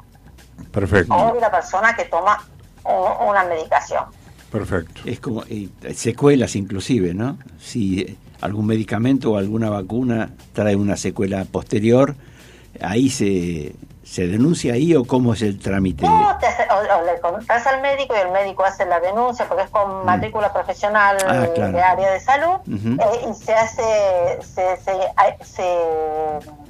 Perfecto, 0.71 1.13
o 1.13 1.33
de 1.33 1.41
la 1.41 1.51
persona 1.51 1.95
que 1.95 2.05
toma 2.05 2.41
u- 2.85 3.29
una 3.29 3.43
medicación. 3.43 4.05
perfecto. 4.51 5.01
Es 5.05 5.19
como 5.19 5.43
y 5.43 5.69
secuelas 5.93 6.55
inclusive, 6.55 7.13
¿no? 7.13 7.37
Si 7.59 8.01
eh, 8.01 8.15
algún 8.41 8.65
medicamento 8.67 9.31
o 9.31 9.37
alguna 9.37 9.69
vacuna 9.69 10.31
trae 10.53 10.75
una 10.75 10.95
secuela 10.97 11.45
posterior, 11.45 12.15
ahí 12.81 13.09
se, 13.09 13.75
se 14.05 14.27
denuncia 14.27 14.73
ahí 14.73 14.95
o 14.95 15.03
cómo 15.03 15.33
es 15.33 15.41
el 15.41 15.59
trámite. 15.59 16.05
No, 16.05 16.37
te 16.39 16.45
hace- 16.45 16.67
o, 16.71 16.75
o 16.99 17.01
le 17.05 17.19
contás 17.19 17.65
al 17.65 17.81
médico 17.81 18.13
y 18.15 18.19
el 18.19 18.29
médico 18.31 18.63
hace 18.63 18.85
la 18.85 18.99
denuncia 18.99 19.47
porque 19.47 19.63
es 19.63 19.69
con 19.71 20.05
matrícula 20.05 20.53
profesional 20.53 21.17
Mm. 21.17 21.27
Ah, 21.27 21.47
claro. 21.55 21.71
de 21.71 21.81
área 21.81 22.11
de 22.11 22.19
salud 22.19 22.59
eh, 22.67 23.27
y 23.29 23.33
se 23.33 23.53
hace, 23.55 24.39
se, 24.43 24.77
se, 25.43 25.79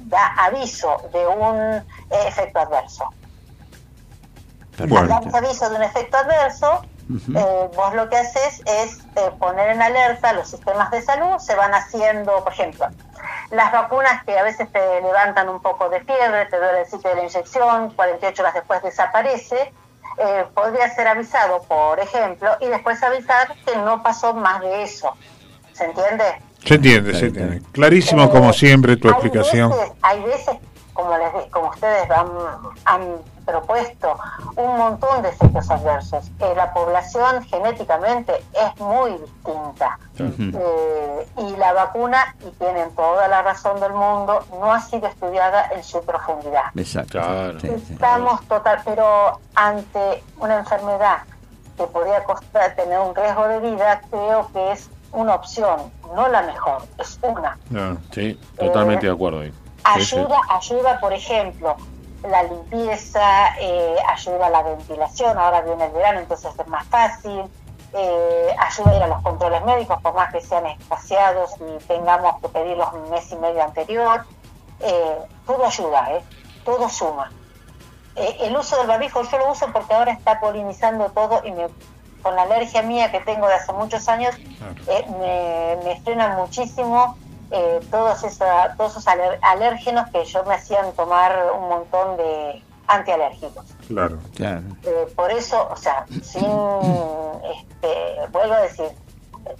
da 0.06 0.26
aviso 0.38 0.96
de 1.12 1.26
un 1.26 1.56
eh, 1.60 1.82
efecto 2.26 2.58
adverso. 2.60 3.04
Al 4.78 5.08
dar 5.08 5.22
aviso 5.34 5.68
de 5.70 5.76
un 5.76 5.82
efecto 5.82 6.16
adverso, 6.18 6.82
eh, 7.34 7.70
vos 7.76 7.94
lo 7.94 8.08
que 8.08 8.16
haces 8.16 8.60
es 8.66 8.98
eh, 9.16 9.30
poner 9.38 9.70
en 9.70 9.80
alerta 9.82 10.32
los 10.32 10.48
sistemas 10.48 10.90
de 10.90 11.00
salud, 11.02 11.38
se 11.38 11.54
van 11.54 11.72
haciendo, 11.74 12.42
por 12.44 12.52
ejemplo, 12.52 12.86
las 13.50 13.72
vacunas 13.72 14.24
que 14.24 14.38
a 14.38 14.42
veces 14.42 14.70
te 14.72 15.00
levantan 15.02 15.48
un 15.48 15.60
poco 15.60 15.88
de 15.88 16.00
fiebre, 16.00 16.46
te 16.46 16.56
duele 16.58 16.80
el 16.80 16.86
sitio 16.86 17.10
de 17.10 17.16
la 17.16 17.22
inyección, 17.24 17.90
48 17.94 18.42
horas 18.42 18.54
después 18.54 18.82
desaparece, 18.82 19.72
eh, 20.18 20.44
podría 20.54 20.88
ser 20.94 21.08
avisado, 21.08 21.62
por 21.64 22.00
ejemplo, 22.00 22.50
y 22.60 22.66
después 22.68 23.02
avisar 23.02 23.54
que 23.66 23.76
no 23.76 24.02
pasó 24.02 24.32
más 24.34 24.60
de 24.60 24.82
eso. 24.82 25.14
¿Se 25.72 25.84
entiende? 25.84 26.24
se 26.64 26.74
entiende, 26.74 27.14
se 27.14 27.26
entiende. 27.26 27.62
Clarísimo 27.72 28.28
como 28.30 28.52
siempre 28.52 28.96
tu 28.96 29.06
Hay 29.08 29.14
explicación. 29.14 29.70
veces- 29.70 29.92
hay 30.02 30.20
veces, 30.24 30.56
como, 30.96 31.16
les, 31.16 31.32
di- 31.34 31.50
como 31.50 31.68
ustedes 31.68 32.10
han, 32.10 32.26
han 32.86 33.02
propuesto, 33.44 34.16
un 34.56 34.76
montón 34.78 35.22
de 35.22 35.28
efectos 35.28 35.70
adversos. 35.70 36.30
Eh, 36.40 36.52
la 36.56 36.72
población 36.72 37.44
genéticamente 37.44 38.32
es 38.52 38.80
muy 38.80 39.12
distinta. 39.12 39.98
Eh, 40.18 41.28
y 41.38 41.56
la 41.56 41.72
vacuna, 41.74 42.34
y 42.40 42.50
tienen 42.52 42.90
toda 42.96 43.28
la 43.28 43.42
razón 43.42 43.78
del 43.78 43.92
mundo, 43.92 44.44
no 44.58 44.72
ha 44.72 44.80
sido 44.80 45.06
estudiada 45.06 45.68
en 45.72 45.84
su 45.84 46.02
profundidad. 46.02 46.64
Exacto. 46.74 47.12
Claro. 47.20 47.58
Estamos 47.62 48.40
total, 48.48 48.80
pero 48.84 49.38
ante 49.54 50.24
una 50.40 50.56
enfermedad 50.58 51.18
que 51.76 51.84
podría 51.84 52.24
costar 52.24 52.74
tener 52.74 52.98
un 52.98 53.14
riesgo 53.14 53.46
de 53.48 53.60
vida, 53.60 54.00
creo 54.10 54.50
que 54.52 54.72
es 54.72 54.90
una 55.12 55.34
opción, 55.34 55.92
no 56.14 56.26
la 56.28 56.42
mejor, 56.42 56.82
es 56.98 57.18
una. 57.22 57.56
Sí, 58.12 58.40
totalmente 58.58 59.06
de 59.06 59.12
acuerdo 59.12 59.40
ahí. 59.40 59.52
Ayuda, 59.94 60.40
ayuda, 60.48 61.00
por 61.00 61.12
ejemplo, 61.12 61.76
la 62.28 62.42
limpieza, 62.44 63.56
eh, 63.60 63.96
ayuda 64.08 64.46
a 64.46 64.50
la 64.50 64.62
ventilación, 64.62 65.38
ahora 65.38 65.60
viene 65.60 65.84
el 65.86 65.92
verano, 65.92 66.20
entonces 66.20 66.52
es 66.58 66.66
más 66.66 66.86
fácil, 66.88 67.44
eh, 67.92 68.54
ayuda 68.58 68.90
a 68.90 68.96
ir 68.96 69.02
a 69.02 69.06
los 69.06 69.22
controles 69.22 69.64
médicos, 69.64 70.00
por 70.02 70.14
más 70.14 70.32
que 70.32 70.40
sean 70.40 70.66
espaciados 70.66 71.52
y 71.60 71.84
tengamos 71.84 72.40
que 72.40 72.48
pedirlos 72.48 72.92
un 72.92 73.10
mes 73.10 73.30
y 73.30 73.36
medio 73.36 73.62
anterior, 73.62 74.24
eh, 74.80 75.18
todo 75.46 75.64
ayuda, 75.66 76.12
¿eh? 76.12 76.22
todo 76.64 76.88
suma. 76.88 77.30
eh, 78.16 78.36
el 78.40 78.56
uso 78.56 78.76
del 78.78 78.86
barbijo 78.88 79.22
yo 79.22 79.38
lo 79.38 79.52
uso 79.52 79.66
porque 79.72 79.94
ahora 79.94 80.12
está 80.12 80.40
polinizando 80.40 81.10
todo 81.10 81.42
y 81.44 81.52
me, 81.52 81.68
con 82.22 82.34
la 82.34 82.42
alergia 82.42 82.82
mía 82.82 83.12
que 83.12 83.20
tengo 83.20 83.46
de 83.46 83.54
hace 83.54 83.72
muchos 83.72 84.08
años, 84.08 84.34
me, 85.20 85.78
me 85.84 86.00
frenan 86.00 86.36
muchísimo 86.36 87.16
eh, 87.50 87.80
todos, 87.90 88.22
esa- 88.24 88.74
todos 88.76 88.92
esos 88.92 89.06
aler- 89.06 89.38
alérgenos 89.42 90.08
que 90.10 90.24
yo 90.24 90.44
me 90.44 90.54
hacían 90.54 90.92
tomar 90.92 91.52
un 91.58 91.68
montón 91.68 92.16
de 92.16 92.62
antialérgicos. 92.88 93.64
Claro. 93.88 94.18
Claro. 94.34 94.62
Eh, 94.84 95.06
por 95.16 95.30
eso, 95.30 95.68
o 95.70 95.76
sea, 95.76 96.06
sin, 96.22 96.44
este, 97.56 98.28
vuelvo 98.32 98.54
a 98.54 98.60
decir, 98.62 98.86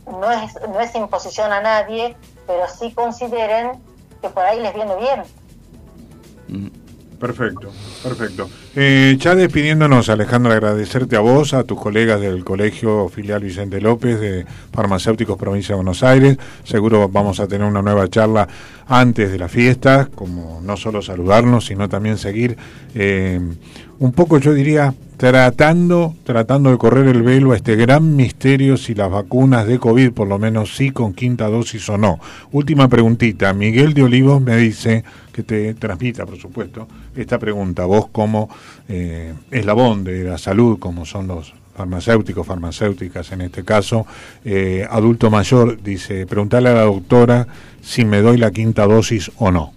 no 0.07 0.31
es, 0.33 0.55
no 0.69 0.81
es 0.81 0.95
imposición 0.95 1.53
a 1.53 1.61
nadie, 1.61 2.17
pero 2.47 2.69
sí 2.69 2.93
consideren 2.93 3.81
que 4.21 4.29
por 4.31 4.45
ahí 4.45 4.61
les 4.61 4.75
viene 4.75 4.95
bien. 4.97 5.23
Perfecto, 7.19 7.71
perfecto. 8.03 8.51
Eh, 8.75 9.17
ya 9.19 9.35
despidiéndonos, 9.35 10.11
Alejandro, 10.11 10.53
agradecerte 10.53 11.17
a 11.17 11.21
vos, 11.21 11.55
a 11.55 11.65
tus 11.65 11.81
colegas 11.81 12.21
del 12.21 12.45
Colegio 12.45 13.09
Filial 13.09 13.43
Vicente 13.43 13.81
López 13.81 14.21
de 14.21 14.45
Farmacéuticos 14.73 15.39
Provincia 15.39 15.75
de 15.75 15.77
Buenos 15.77 16.03
Aires. 16.03 16.37
Seguro 16.65 17.09
vamos 17.09 17.41
a 17.41 17.49
tener 17.49 17.67
una 17.67 17.81
nueva 17.81 18.09
charla 18.09 18.47
antes 18.87 19.31
de 19.33 19.39
la 19.39 19.49
fiesta, 19.49 20.09
como 20.15 20.61
no 20.63 20.77
solo 20.77 21.01
saludarnos, 21.01 21.67
sino 21.67 21.89
también 21.89 22.19
seguir 22.19 22.57
eh, 22.95 23.41
un 23.99 24.13
poco, 24.13 24.39
yo 24.39 24.53
diría, 24.53 24.95
tratando, 25.17 26.15
tratando 26.25 26.71
de 26.71 26.79
correr 26.79 27.07
el 27.09 27.23
velo 27.23 27.53
a 27.53 27.57
este 27.57 27.77
gran 27.77 28.17
misterio 28.17 28.77
si 28.77 28.95
las 28.95 29.11
vacunas 29.11 29.67
de 29.67 29.79
COVID, 29.79 30.13
por 30.13 30.29
lo 30.29 30.39
menos 30.39 30.77
sí 30.77 30.91
con 30.91 31.15
quinta 31.15 31.49
dosis 31.49 31.89
o 31.89 31.97
no. 31.97 32.19
Última 32.53 32.89
preguntita. 32.89 33.53
Miguel 33.53 33.95
de 33.95 34.03
Olivos 34.03 34.41
me 34.43 34.57
dice 34.57 35.05
que 35.33 35.43
te 35.43 35.75
transmita, 35.75 36.27
por 36.27 36.37
supuesto, 36.37 36.87
esta 37.15 37.39
pregunta. 37.39 37.87
Vos 37.87 38.09
como 38.09 38.51
eh, 38.89 39.33
eslabón 39.51 40.05
de 40.05 40.25
la 40.25 40.39
salud, 40.39 40.79
como 40.79 41.07
son 41.07 41.29
los 41.29 41.55
farmacéuticos, 41.75 42.47
farmacéuticas 42.47 43.33
en 43.33 43.43
este 43.43 43.65
caso, 43.65 44.07
eh, 44.45 44.87
adulto 44.89 45.31
mayor, 45.31 45.83
dice, 45.83 46.27
preguntarle 46.27 46.71
a 46.71 46.75
la 46.75 46.83
doctora 46.83 47.47
si 47.83 48.05
me 48.05 48.21
doy 48.21 48.39
la 48.39 48.51
quinta 48.51 48.87
dosis 48.87 49.31
o 49.39 49.51
no. 49.51 49.76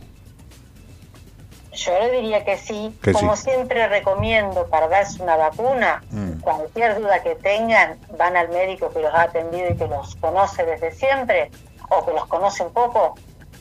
Yo 1.85 1.97
le 1.99 2.11
diría 2.11 2.43
que 2.43 2.57
sí. 2.57 2.93
Que 3.01 3.13
Como 3.13 3.35
sí. 3.35 3.43
siempre 3.51 3.87
recomiendo 3.87 4.65
para 4.67 4.87
darse 4.87 5.21
una 5.23 5.35
vacuna, 5.37 6.03
Mm. 6.11 6.39
cualquier 6.41 6.99
duda 6.99 7.21
que 7.23 7.35
tengan, 7.35 7.97
van 8.17 8.35
al 8.35 8.49
médico 8.49 8.91
que 8.91 8.99
los 8.99 9.13
ha 9.13 9.23
atendido 9.23 9.69
y 9.71 9.75
que 9.77 9.87
los 9.87 10.15
conoce 10.17 10.65
desde 10.65 10.91
siempre, 10.91 11.51
o 11.89 12.05
que 12.05 12.11
los 12.13 12.25
conoce 12.27 12.63
un 12.63 12.73
poco, 12.73 13.15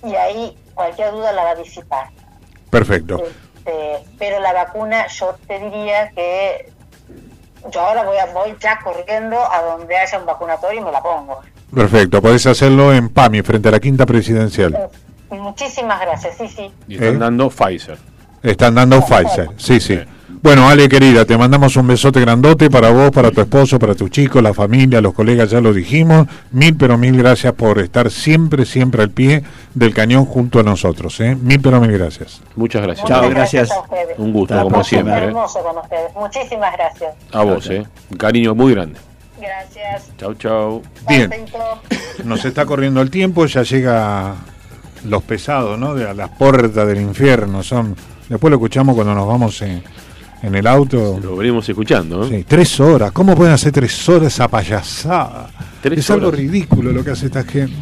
y 0.04 0.14
ahí 0.14 0.56
cualquier 0.74 1.12
duda 1.12 1.32
la 1.32 1.44
va 1.44 1.50
a 1.50 1.54
disipar. 1.54 2.08
Perfecto. 2.70 3.22
Este, 3.24 4.04
pero 4.18 4.40
la 4.40 4.52
vacuna, 4.52 5.06
yo 5.08 5.36
te 5.46 5.58
diría 5.60 6.10
que 6.10 6.72
yo 7.70 7.80
ahora 7.80 8.02
voy, 8.04 8.16
a, 8.16 8.26
voy 8.26 8.56
ya 8.60 8.78
corriendo 8.82 9.38
a 9.50 9.62
donde 9.62 9.96
haya 9.96 10.18
un 10.18 10.26
vacunatorio 10.26 10.80
y 10.80 10.84
me 10.84 10.90
la 10.92 11.02
pongo. 11.02 11.40
Perfecto, 11.74 12.22
podés 12.22 12.46
hacerlo 12.46 12.92
en 12.94 13.10
PAMI, 13.10 13.42
frente 13.42 13.68
a 13.68 13.72
la 13.72 13.80
quinta 13.80 14.06
presidencial. 14.06 14.88
Muchísimas 15.30 16.00
gracias, 16.00 16.36
sí, 16.38 16.48
sí. 16.48 16.70
Y 16.88 16.94
están 16.94 17.16
¿Eh? 17.16 17.18
dando 17.18 17.50
Pfizer. 17.50 17.98
Están 18.42 18.74
dando 18.74 19.00
Pfizer, 19.04 19.50
sí, 19.56 19.80
sí. 19.80 19.98
Bueno, 20.40 20.68
Ale, 20.68 20.88
querida, 20.88 21.24
te 21.24 21.36
mandamos 21.36 21.74
un 21.76 21.88
besote 21.88 22.20
grandote 22.20 22.70
para 22.70 22.90
vos, 22.90 23.10
para 23.10 23.32
tu 23.32 23.40
esposo, 23.40 23.76
para 23.78 23.96
tus 23.96 24.08
chicos, 24.10 24.40
la 24.40 24.54
familia, 24.54 25.00
los 25.00 25.12
colegas, 25.12 25.50
ya 25.50 25.60
lo 25.60 25.72
dijimos. 25.72 26.28
Mil, 26.52 26.76
pero 26.76 26.96
mil 26.96 27.16
gracias 27.18 27.52
por 27.54 27.80
estar 27.80 28.08
siempre, 28.10 28.64
siempre 28.64 29.02
al 29.02 29.10
pie 29.10 29.42
del 29.74 29.92
cañón 29.92 30.26
junto 30.26 30.60
a 30.60 30.62
nosotros. 30.62 31.18
¿eh? 31.20 31.34
Mil, 31.34 31.60
pero 31.60 31.80
mil 31.80 31.90
gracias. 31.90 32.40
Muchas 32.54 32.82
gracias. 32.82 33.02
Muchas 33.04 33.20
Chao, 33.20 33.30
gracias. 33.30 33.70
Un 34.16 34.32
gusto, 34.32 34.54
Hasta 34.54 34.62
como 34.62 34.76
próxima. 34.76 35.02
siempre. 35.02 35.24
Hermoso 35.26 35.58
con 35.60 35.78
ustedes. 35.78 36.14
Muchísimas 36.14 36.72
gracias. 36.72 37.14
A 37.32 37.42
vos, 37.42 37.68
¿eh? 37.70 37.84
Un 38.10 38.16
cariño 38.16 38.54
muy 38.54 38.74
grande. 38.74 39.00
Gracias. 39.40 40.10
Chau, 40.18 40.34
chau. 40.34 40.82
Bien. 41.08 41.30
Nos 42.24 42.44
está 42.44 42.64
corriendo 42.64 43.00
el 43.02 43.10
tiempo, 43.10 43.46
ya 43.46 43.62
llega 43.64 44.36
los 45.04 45.22
pesados, 45.22 45.78
¿no? 45.78 45.94
De 45.94 46.08
a 46.08 46.14
las 46.14 46.30
puertas 46.30 46.86
del 46.86 47.00
infierno. 47.00 47.62
Son. 47.62 47.94
Después 48.28 48.50
lo 48.50 48.56
escuchamos 48.56 48.94
cuando 48.94 49.14
nos 49.14 49.26
vamos 49.26 49.60
en, 49.62 49.82
en 50.42 50.54
el 50.54 50.66
auto. 50.66 51.18
Lo 51.22 51.36
venimos 51.36 51.68
escuchando, 51.68 52.24
¿eh? 52.24 52.28
Sí, 52.28 52.44
tres 52.46 52.78
horas. 52.80 53.12
¿Cómo 53.12 53.34
pueden 53.34 53.54
hacer 53.54 53.72
tres 53.72 54.08
horas 54.08 54.34
esa 54.34 54.48
payasada? 54.48 55.48
Tres 55.80 55.98
es 56.00 56.10
algo 56.10 56.30
ridículo 56.30 56.92
lo 56.92 57.04
que 57.04 57.10
hace 57.10 57.26
esta 57.26 57.44
gente. 57.44 57.74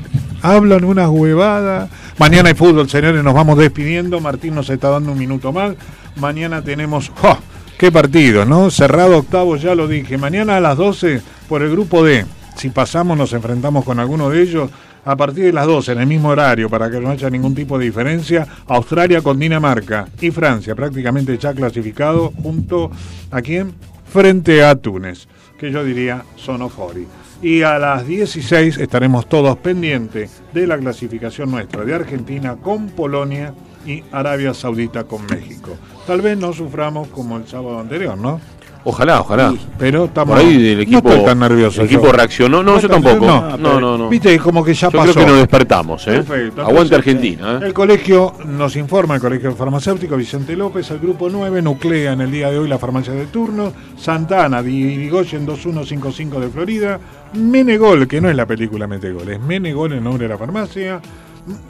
Hablan 0.43 0.85
unas 0.85 1.09
huevadas. 1.09 1.89
Mañana 2.19 2.49
hay 2.49 2.55
fútbol, 2.55 2.89
señores, 2.89 3.23
nos 3.25 3.35
vamos 3.35 3.59
despidiendo. 3.59 4.21
Martín 4.21 4.55
nos 4.55 4.71
está 4.71 4.91
dando 4.91 5.13
un 5.13 5.19
minuto 5.19 5.53
más. 5.53 5.75
Mañana 6.17 6.63
tenemos. 6.63 7.11
¡oh! 7.23 7.39
¡Qué 7.79 7.93
partido, 7.93 8.45
¿no? 8.45 8.71
Cerrado 8.71 9.19
octavo, 9.19 9.57
ya 9.57 9.75
lo 9.75 9.87
dije. 9.87 10.17
Mañana 10.17 10.57
a 10.57 10.61
las 10.61 10.79
12 10.79 11.21
por 11.49 11.63
el 11.63 11.71
grupo 11.71 12.05
D. 12.05 12.25
Si 12.57 12.71
pasamos, 12.71 13.19
nos 13.19 13.33
enfrentamos 13.35 13.85
con 13.85 14.01
alguno 14.01 14.31
de 14.31 14.43
ellos. 14.43 14.71
A 15.07 15.17
partir 15.17 15.45
de 15.45 15.53
las 15.53 15.69
12, 15.69 15.93
en 15.93 16.01
el 16.01 16.07
mismo 16.09 16.31
horario, 16.31 16.69
para 16.69 16.91
que 16.91 16.99
no 16.99 17.11
haya 17.11 17.31
ningún 17.31 17.55
tipo 17.55 17.79
de 17.79 17.85
diferencia, 17.85 18.45
Australia 18.67 19.23
con 19.23 19.39
Dinamarca 19.39 20.09
y 20.21 20.33
Francia, 20.33 20.75
prácticamente 20.75 21.39
ya 21.39 21.55
clasificado, 21.55 22.33
junto 22.43 22.91
a 23.31 23.41
quién? 23.41 23.73
Frente 24.13 24.65
a 24.65 24.75
Túnez, 24.75 25.29
que 25.61 25.71
yo 25.71 25.85
diría 25.85 26.25
Sonofori. 26.35 27.07
Y 27.41 27.63
a 27.63 27.79
las 27.79 28.05
16 28.05 28.79
estaremos 28.79 29.29
todos 29.29 29.57
pendientes 29.59 30.43
de 30.53 30.67
la 30.67 30.77
clasificación 30.77 31.53
nuestra 31.53 31.85
de 31.85 31.95
Argentina 31.95 32.57
con 32.57 32.89
Polonia 32.89 33.55
y 33.87 34.03
Arabia 34.11 34.55
Saudita 34.55 35.05
con 35.05 35.25
México. 35.27 35.77
Tal 36.09 36.21
vez 36.21 36.37
no 36.37 36.53
suframos 36.53 37.07
como 37.09 37.37
el 37.37 37.47
sábado 37.47 37.79
anterior, 37.79 38.19
¿no? 38.19 38.41
Ojalá, 38.89 39.21
ojalá. 39.21 39.53
Pero 39.79 40.05
estamos. 40.05 40.37
Por 40.37 40.45
ahí 40.47 40.71
el 40.71 40.81
equipo, 40.83 41.09
no 41.09 41.11
estoy 41.11 41.27
tan 41.27 41.41
nervioso. 41.41 41.81
el 41.81 41.87
equipo 41.89 42.07
yo. 42.07 42.13
reaccionó. 42.13 42.63
No, 42.63 42.75
No 42.75 42.81
yo 42.81 42.89
tampoco. 42.89 43.27
no, 43.27 43.57
No, 43.57 43.81
no, 43.81 43.99
no. 43.99 44.09
Viste, 44.09 44.39
como 44.39 44.65
que 44.65 44.75
ya 44.75 44.89
Yo 44.91 44.99
pasó. 44.99 45.13
creo 45.13 45.25
que 45.27 45.31
nos 45.33 45.41
despertamos, 45.41 46.07
¿eh? 46.07 46.23
Perfecto. 46.23 46.63
Aguante 46.63 46.95
Argentina, 46.95 47.59
¿eh? 47.61 47.67
El 47.67 47.75
colegio 47.75 48.35
nos 48.47 48.77
informa, 48.77 49.17
el 49.17 49.21
colegio 49.21 49.53
farmacéutico 49.57 50.17
Vicente 50.17 50.55
López, 50.57 50.89
el 50.93 51.01
grupo 51.01 51.29
9 51.29 51.63
nuclea 51.63 52.13
en 52.13 52.21
el 52.21 52.31
día 52.31 52.49
de 52.49 52.59
hoy 52.61 52.69
la 52.69 52.79
farmacia 52.79 53.13
de 53.13 53.27
turno, 53.27 53.73
Santana, 53.97 54.63
Dirigoyen 54.63 55.45
2155 55.47 56.39
de 56.39 56.49
Florida, 56.49 57.01
Menegol, 57.35 58.07
que 58.07 58.21
no 58.21 58.31
es 58.31 58.37
la 58.37 58.47
película 58.47 58.87
Metegol, 58.87 59.29
es 59.29 59.41
Menegol 59.41 59.95
el 59.95 60.05
nombre 60.05 60.29
de 60.29 60.29
la 60.29 60.39
farmacia, 60.39 61.01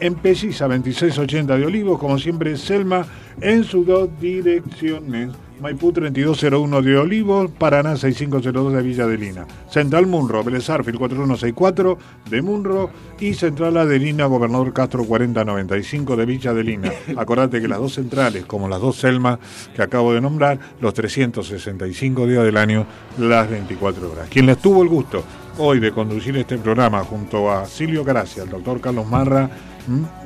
en 0.01 0.15
Pelliza 0.17 0.69
2680 0.69 1.57
de 1.57 1.65
Olivos, 1.65 1.99
como 1.99 2.19
siempre 2.19 2.59
Selma, 2.59 3.07
en 3.41 3.65
sus 3.65 3.87
dos 3.87 4.11
direcciones. 4.21 5.31
Maipú 5.61 5.91
3201 5.91 6.83
de 6.83 6.99
Olivos, 6.99 7.51
Paraná 7.51 7.97
6502 7.97 8.75
de 8.75 8.83
Villa 8.83 9.07
de 9.07 9.17
Lina. 9.17 9.47
Central 9.71 10.07
Munro, 10.07 10.45
Vélez 10.45 10.69
Arfield 10.69 10.99
4164 10.99 11.99
de 12.29 12.43
Munro 12.43 12.91
y 13.19 13.33
Central 13.33 13.79
Adelina, 13.79 14.27
Gobernador 14.27 14.75
Castro 14.75 15.05
4095 15.05 16.17
de 16.17 16.27
Villa 16.27 16.53
de 16.53 16.63
Lina. 16.63 16.93
Acordate 17.17 17.61
que 17.61 17.69
las 17.69 17.79
dos 17.79 17.95
centrales, 17.95 18.45
como 18.45 18.69
las 18.69 18.81
dos 18.81 18.97
Selma 18.97 19.39
que 19.75 19.83
acabo 19.83 20.13
de 20.13 20.21
nombrar, 20.21 20.59
los 20.81 20.93
365 20.93 22.27
días 22.27 22.45
del 22.45 22.59
año, 22.59 22.87
las 23.19 23.49
24 23.49 24.13
horas. 24.13 24.29
Quien 24.29 24.47
les 24.47 24.59
tuvo 24.59 24.83
el 24.83 24.89
gusto 24.89 25.25
hoy 25.59 25.81
de 25.81 25.91
conducir 25.91 26.37
este 26.37 26.59
programa 26.59 27.03
junto 27.03 27.51
a 27.51 27.65
Silvio 27.65 28.05
Caracia, 28.05 28.43
el 28.43 28.51
doctor 28.51 28.81
Carlos 28.81 29.07
Marra, 29.07 29.49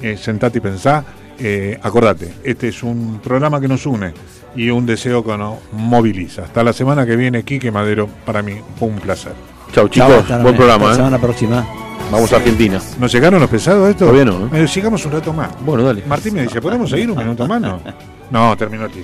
eh, 0.03 0.16
sentate 0.16 0.59
y 0.59 0.61
pensá, 0.61 1.05
eh, 1.39 1.78
acordate, 1.83 2.35
este 2.43 2.68
es 2.68 2.83
un 2.83 3.20
programa 3.22 3.61
que 3.61 3.68
nos 3.68 3.87
une 3.87 4.12
y 4.55 4.70
un 4.70 4.86
deseo 4.86 5.24
que 5.24 5.36
nos 5.36 5.59
moviliza. 5.72 6.42
Hasta 6.42 6.62
la 6.62 6.72
semana 6.72 7.07
que 7.07 7.16
viene, 7.16 7.42
Quique 7.42 7.70
Madero, 7.70 8.09
para 8.24 8.42
mí 8.42 8.55
fue 8.78 8.88
un 8.88 8.96
placer. 8.96 9.32
Chau, 9.72 9.88
Chao, 9.88 10.09
chicos. 10.09 10.28
Buen 10.28 10.38
hasta 10.38 10.57
programa, 10.57 10.92
¿eh? 10.92 10.96
semana 10.96 11.18
próxima. 11.18 11.66
Vamos 12.11 12.32
a 12.32 12.36
Argentina. 12.36 12.80
¿Nos 12.98 13.12
llegaron 13.12 13.40
los 13.40 13.48
pesados 13.48 13.88
esto? 13.88 14.07
Todavía 14.07 14.24
no, 14.24 14.46
¿eh? 14.46 14.64
Eh, 14.64 14.68
sigamos 14.68 15.05
un 15.07 15.12
rato 15.12 15.32
más. 15.32 15.51
Bueno, 15.64 15.84
dale. 15.84 16.03
Martín 16.07 16.34
me 16.34 16.42
dice, 16.42 16.61
¿podemos 16.61 16.90
seguir 16.90 17.11
un 17.11 17.18
minuto 17.18 17.46
más? 17.46 17.61
No, 17.61 17.80
no 18.31 18.57
terminó 18.57 18.85
aquí. 18.85 19.01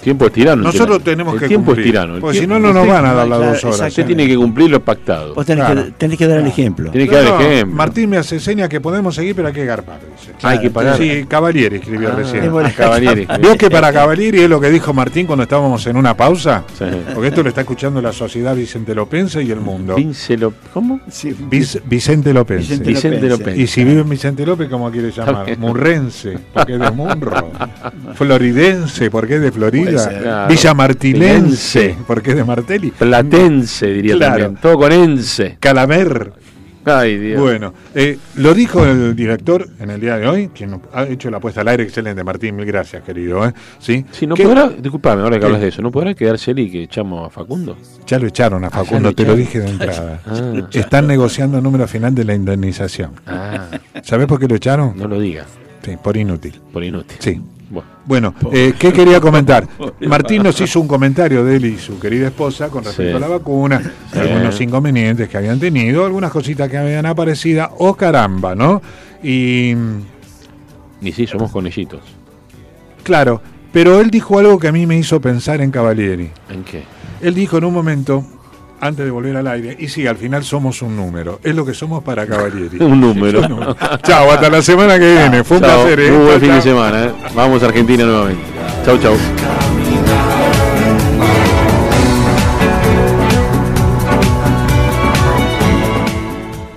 Tiempo 0.00 0.26
es 0.26 0.32
tirano. 0.32 0.62
Nosotros 0.62 0.98
El 0.98 1.04
tenemos 1.04 1.34
el 1.34 1.40
que 1.40 1.48
tiempo 1.48 1.66
cumplir, 1.66 1.86
es 1.86 1.92
tirano. 1.92 2.14
El 2.16 2.20
porque 2.20 2.38
si 2.40 2.46
no, 2.46 2.58
no 2.58 2.72
nos 2.72 2.86
van 2.86 3.04
a 3.06 3.14
dar 3.14 3.26
las 3.28 3.38
Claro, 3.38 3.52
dos 3.52 3.64
horas. 3.64 3.88
Usted 3.88 4.06
tiene 4.06 4.26
que 4.26 4.36
cumplir 4.36 4.70
lo 4.70 4.80
pactado. 4.80 5.34
Vos 5.34 5.46
tenés, 5.46 5.64
Claro. 5.64 5.84
que, 5.86 5.90
tenés 5.92 6.18
que 6.18 6.26
dar 6.26 6.38
el 6.38 6.46
ejemplo. 6.46 6.90
Tiene 6.90 7.08
que 7.08 7.14
dar 7.16 7.24
No, 7.24 7.38
no, 7.38 7.40
ejemplo. 7.40 7.76
Martín 7.76 8.10
me 8.10 8.16
hace 8.18 8.38
señas 8.40 8.68
que 8.68 8.80
podemos 8.80 9.14
seguir, 9.14 9.34
pero 9.34 9.48
hay 9.48 9.54
que 9.54 9.64
garpar. 9.64 10.00
dice. 10.00 10.32
Hay 10.42 10.60
que 10.60 10.70
pagar. 10.70 10.96
Sí, 10.98 11.24
Cavalieri 11.28 11.76
escribió 11.76 12.10
Ah, 12.12 12.16
recién. 12.16 12.50
bueno. 12.50 12.68
a 12.68 12.72
Cavalieri. 12.72 13.26
¿Vio 13.40 13.56
que 13.56 13.70
para 13.70 13.92
Cavalieri 13.92 14.40
es 14.42 14.50
lo 14.50 14.60
que 14.60 14.70
dijo 14.70 14.92
Martín 14.92 15.26
cuando 15.26 15.44
estábamos 15.44 15.86
en 15.86 15.96
una 15.96 16.16
pausa? 16.16 16.64
Sí. 16.78 16.84
Porque 17.14 17.28
esto 17.28 17.42
lo 17.42 17.48
está 17.48 17.62
escuchando 17.62 18.00
la 18.02 18.12
sociedad 18.12 18.54
Vicente 18.54 18.94
Lopense 18.94 19.42
y 19.42 19.50
el 19.50 19.60
mundo. 19.60 19.94
Vince 19.94 20.36
Lo- 20.36 20.52
¿Cómo? 20.74 21.00
Sí, 21.10 21.34
Vic- 21.50 21.82
Vicente 21.84 22.32
Lopense. 22.32 22.78
Vicente 22.84 23.18
Vicente. 23.28 23.56
Y 23.60 23.66
si 23.66 23.84
vive 23.84 24.00
en 24.02 24.08
Vicente 24.08 24.44
López, 24.44 24.68
¿cómo 24.68 24.90
quiere 24.90 25.10
llamar? 25.10 25.56
Murrense, 25.58 26.38
porque 26.52 26.74
es 26.74 26.80
de 26.80 26.90
Munro. 26.90 27.50
Floridense, 28.50 29.10
porque 29.10 29.36
es 29.36 29.40
de 29.42 29.52
Florida. 29.52 29.98
ser. 29.98 30.22
Claro. 30.22 30.48
Villa 30.48 30.74
Martinense, 30.74 31.80
Tinense. 31.80 31.96
porque 32.06 32.30
es 32.30 32.36
de 32.36 32.44
Martelli. 32.44 32.90
Platense, 32.90 33.86
diría 33.86 34.16
Claro. 34.16 34.32
también. 34.44 34.60
Todo 34.60 34.78
con 34.78 34.92
ense. 34.92 35.56
Calamer. 35.60 36.32
Ay, 36.84 37.16
Dios. 37.16 37.40
Bueno, 37.40 37.72
eh, 37.94 38.18
lo 38.34 38.52
dijo 38.54 38.84
el 38.84 39.14
director 39.14 39.68
en 39.78 39.90
el 39.90 40.00
día 40.00 40.16
de 40.18 40.26
hoy, 40.26 40.48
quien 40.48 40.80
ha 40.92 41.04
hecho 41.04 41.30
la 41.30 41.38
puesta 41.38 41.60
al 41.60 41.68
aire 41.68 41.84
excelente, 41.84 42.24
Martín, 42.24 42.56
mil 42.56 42.66
gracias, 42.66 43.04
querido. 43.04 43.46
¿eh? 43.46 43.52
¿Sí? 43.78 44.04
Sí, 44.10 44.26
no 44.26 44.34
¿Qué? 44.34 44.42
podrá, 44.42 44.68
disculpame 44.68 45.22
ahora 45.22 45.36
que 45.36 45.40
¿Qué? 45.42 45.46
hablas 45.46 45.60
de 45.60 45.68
eso, 45.68 45.80
¿no 45.80 45.92
podrá 45.92 46.12
quedarse 46.14 46.50
él 46.50 46.58
y 46.58 46.70
que 46.72 46.82
echamos 46.82 47.24
a 47.24 47.30
Facundo? 47.30 47.76
Ya 48.08 48.18
lo 48.18 48.26
echaron 48.26 48.64
a 48.64 48.66
Ah, 48.66 48.70
Facundo, 48.70 49.10
lo 49.10 49.14
te 49.14 49.24
lo 49.24 49.36
dije 49.36 49.60
de 49.60 49.68
entrada. 49.70 50.20
Ah. 50.26 50.66
Están 50.72 51.06
negociando 51.06 51.58
el 51.58 51.62
número 51.62 51.86
final 51.86 52.16
de 52.16 52.24
la 52.24 52.34
indemnización. 52.34 53.12
Ah, 53.28 53.68
¿Sabés 54.02 54.26
por 54.26 54.40
qué 54.40 54.48
lo 54.48 54.56
echaron? 54.56 54.94
no 54.96 55.06
lo 55.06 55.20
diga, 55.20 55.44
Sí, 55.84 55.96
por 56.02 56.16
inútil. 56.16 56.60
por 56.72 56.82
inútil. 56.82 57.16
Sí. 57.20 57.40
Bueno, 58.04 58.34
eh, 58.52 58.74
¿qué 58.78 58.92
quería 58.92 59.20
comentar? 59.20 59.66
Martín 60.00 60.42
nos 60.42 60.60
hizo 60.60 60.80
un 60.80 60.88
comentario 60.88 61.44
de 61.44 61.56
él 61.56 61.64
y 61.66 61.78
su 61.78 61.98
querida 61.98 62.26
esposa 62.28 62.68
con 62.68 62.84
respecto 62.84 63.10
Sí. 63.12 63.16
a 63.16 63.20
la 63.20 63.28
vacuna, 63.28 63.80
Sí. 64.12 64.18
algunos 64.18 64.60
inconvenientes 64.60 65.28
que 65.28 65.36
habían 65.38 65.58
tenido, 65.60 66.04
algunas 66.04 66.30
cositas 66.32 66.68
que 66.68 66.76
habían 66.78 67.06
aparecido, 67.06 67.68
o 67.78 67.94
caramba, 67.94 68.54
¿no? 68.54 68.82
Y 69.22 69.74
y 71.00 71.12
sí, 71.12 71.26
somos 71.26 71.50
conillitos. 71.50 72.00
claro, 73.02 73.40
pero 73.72 74.00
él 74.00 74.10
dijo 74.10 74.38
algo 74.38 74.58
que 74.58 74.68
a 74.68 74.72
mí 74.72 74.86
me 74.86 74.98
hizo 74.98 75.20
pensar 75.20 75.60
en 75.60 75.70
Cavalieri. 75.70 76.30
¿En 76.50 76.62
qué? 76.64 76.82
Él 77.20 77.34
dijo 77.34 77.56
en 77.58 77.64
un 77.64 77.72
momento, 77.72 78.24
antes 78.82 79.04
de 79.04 79.12
volver 79.12 79.36
al 79.36 79.46
aire, 79.46 79.76
y 79.78 79.86
sí, 79.88 80.08
al 80.08 80.16
final 80.16 80.42
somos 80.42 80.82
un 80.82 80.96
número, 80.96 81.38
es 81.44 81.54
lo 81.54 81.64
que 81.64 81.72
somos 81.72 82.02
para 82.02 82.26
Cavalieri. 82.26 82.78
Un 82.82 83.00
número. 83.00 83.40
Chao, 84.02 84.32
hasta 84.32 84.50
la 84.50 84.60
semana 84.60 84.98
que 84.98 85.12
viene. 85.12 85.44
Fue 85.44 85.58
un 85.58 85.62
Chao, 85.62 85.82
placer. 85.84 86.00
¿eh? 86.00 86.10
Muy 86.10 86.18
buen 86.24 86.30
Chao, 86.30 86.40
fin 86.40 86.48
de 86.48 86.54
chao. 86.56 86.62
semana, 86.62 87.04
¿eh? 87.04 87.12
Vamos 87.32 87.62
a 87.62 87.66
Argentina 87.66 88.04
nuevamente. 88.04 88.42
Chau, 88.84 88.98
chau. 88.98 89.16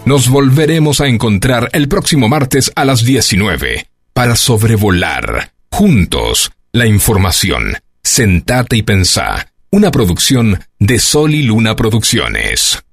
Nos 0.05 0.29
volveremos 0.29 1.01
a 1.01 1.07
encontrar 1.07 1.69
el 1.73 1.87
próximo 1.87 2.29
martes 2.29 2.71
a 2.75 2.85
las 2.85 3.03
19 3.03 3.87
para 4.13 4.35
sobrevolar 4.35 5.51
juntos 5.71 6.51
la 6.71 6.85
información. 6.85 7.77
Sentate 8.03 8.77
y 8.77 8.83
pensá. 8.83 9.47
Una 9.71 9.91
producción 9.91 10.59
de 10.79 10.99
Sol 10.99 11.33
y 11.33 11.43
Luna 11.43 11.75
Producciones. 11.75 12.84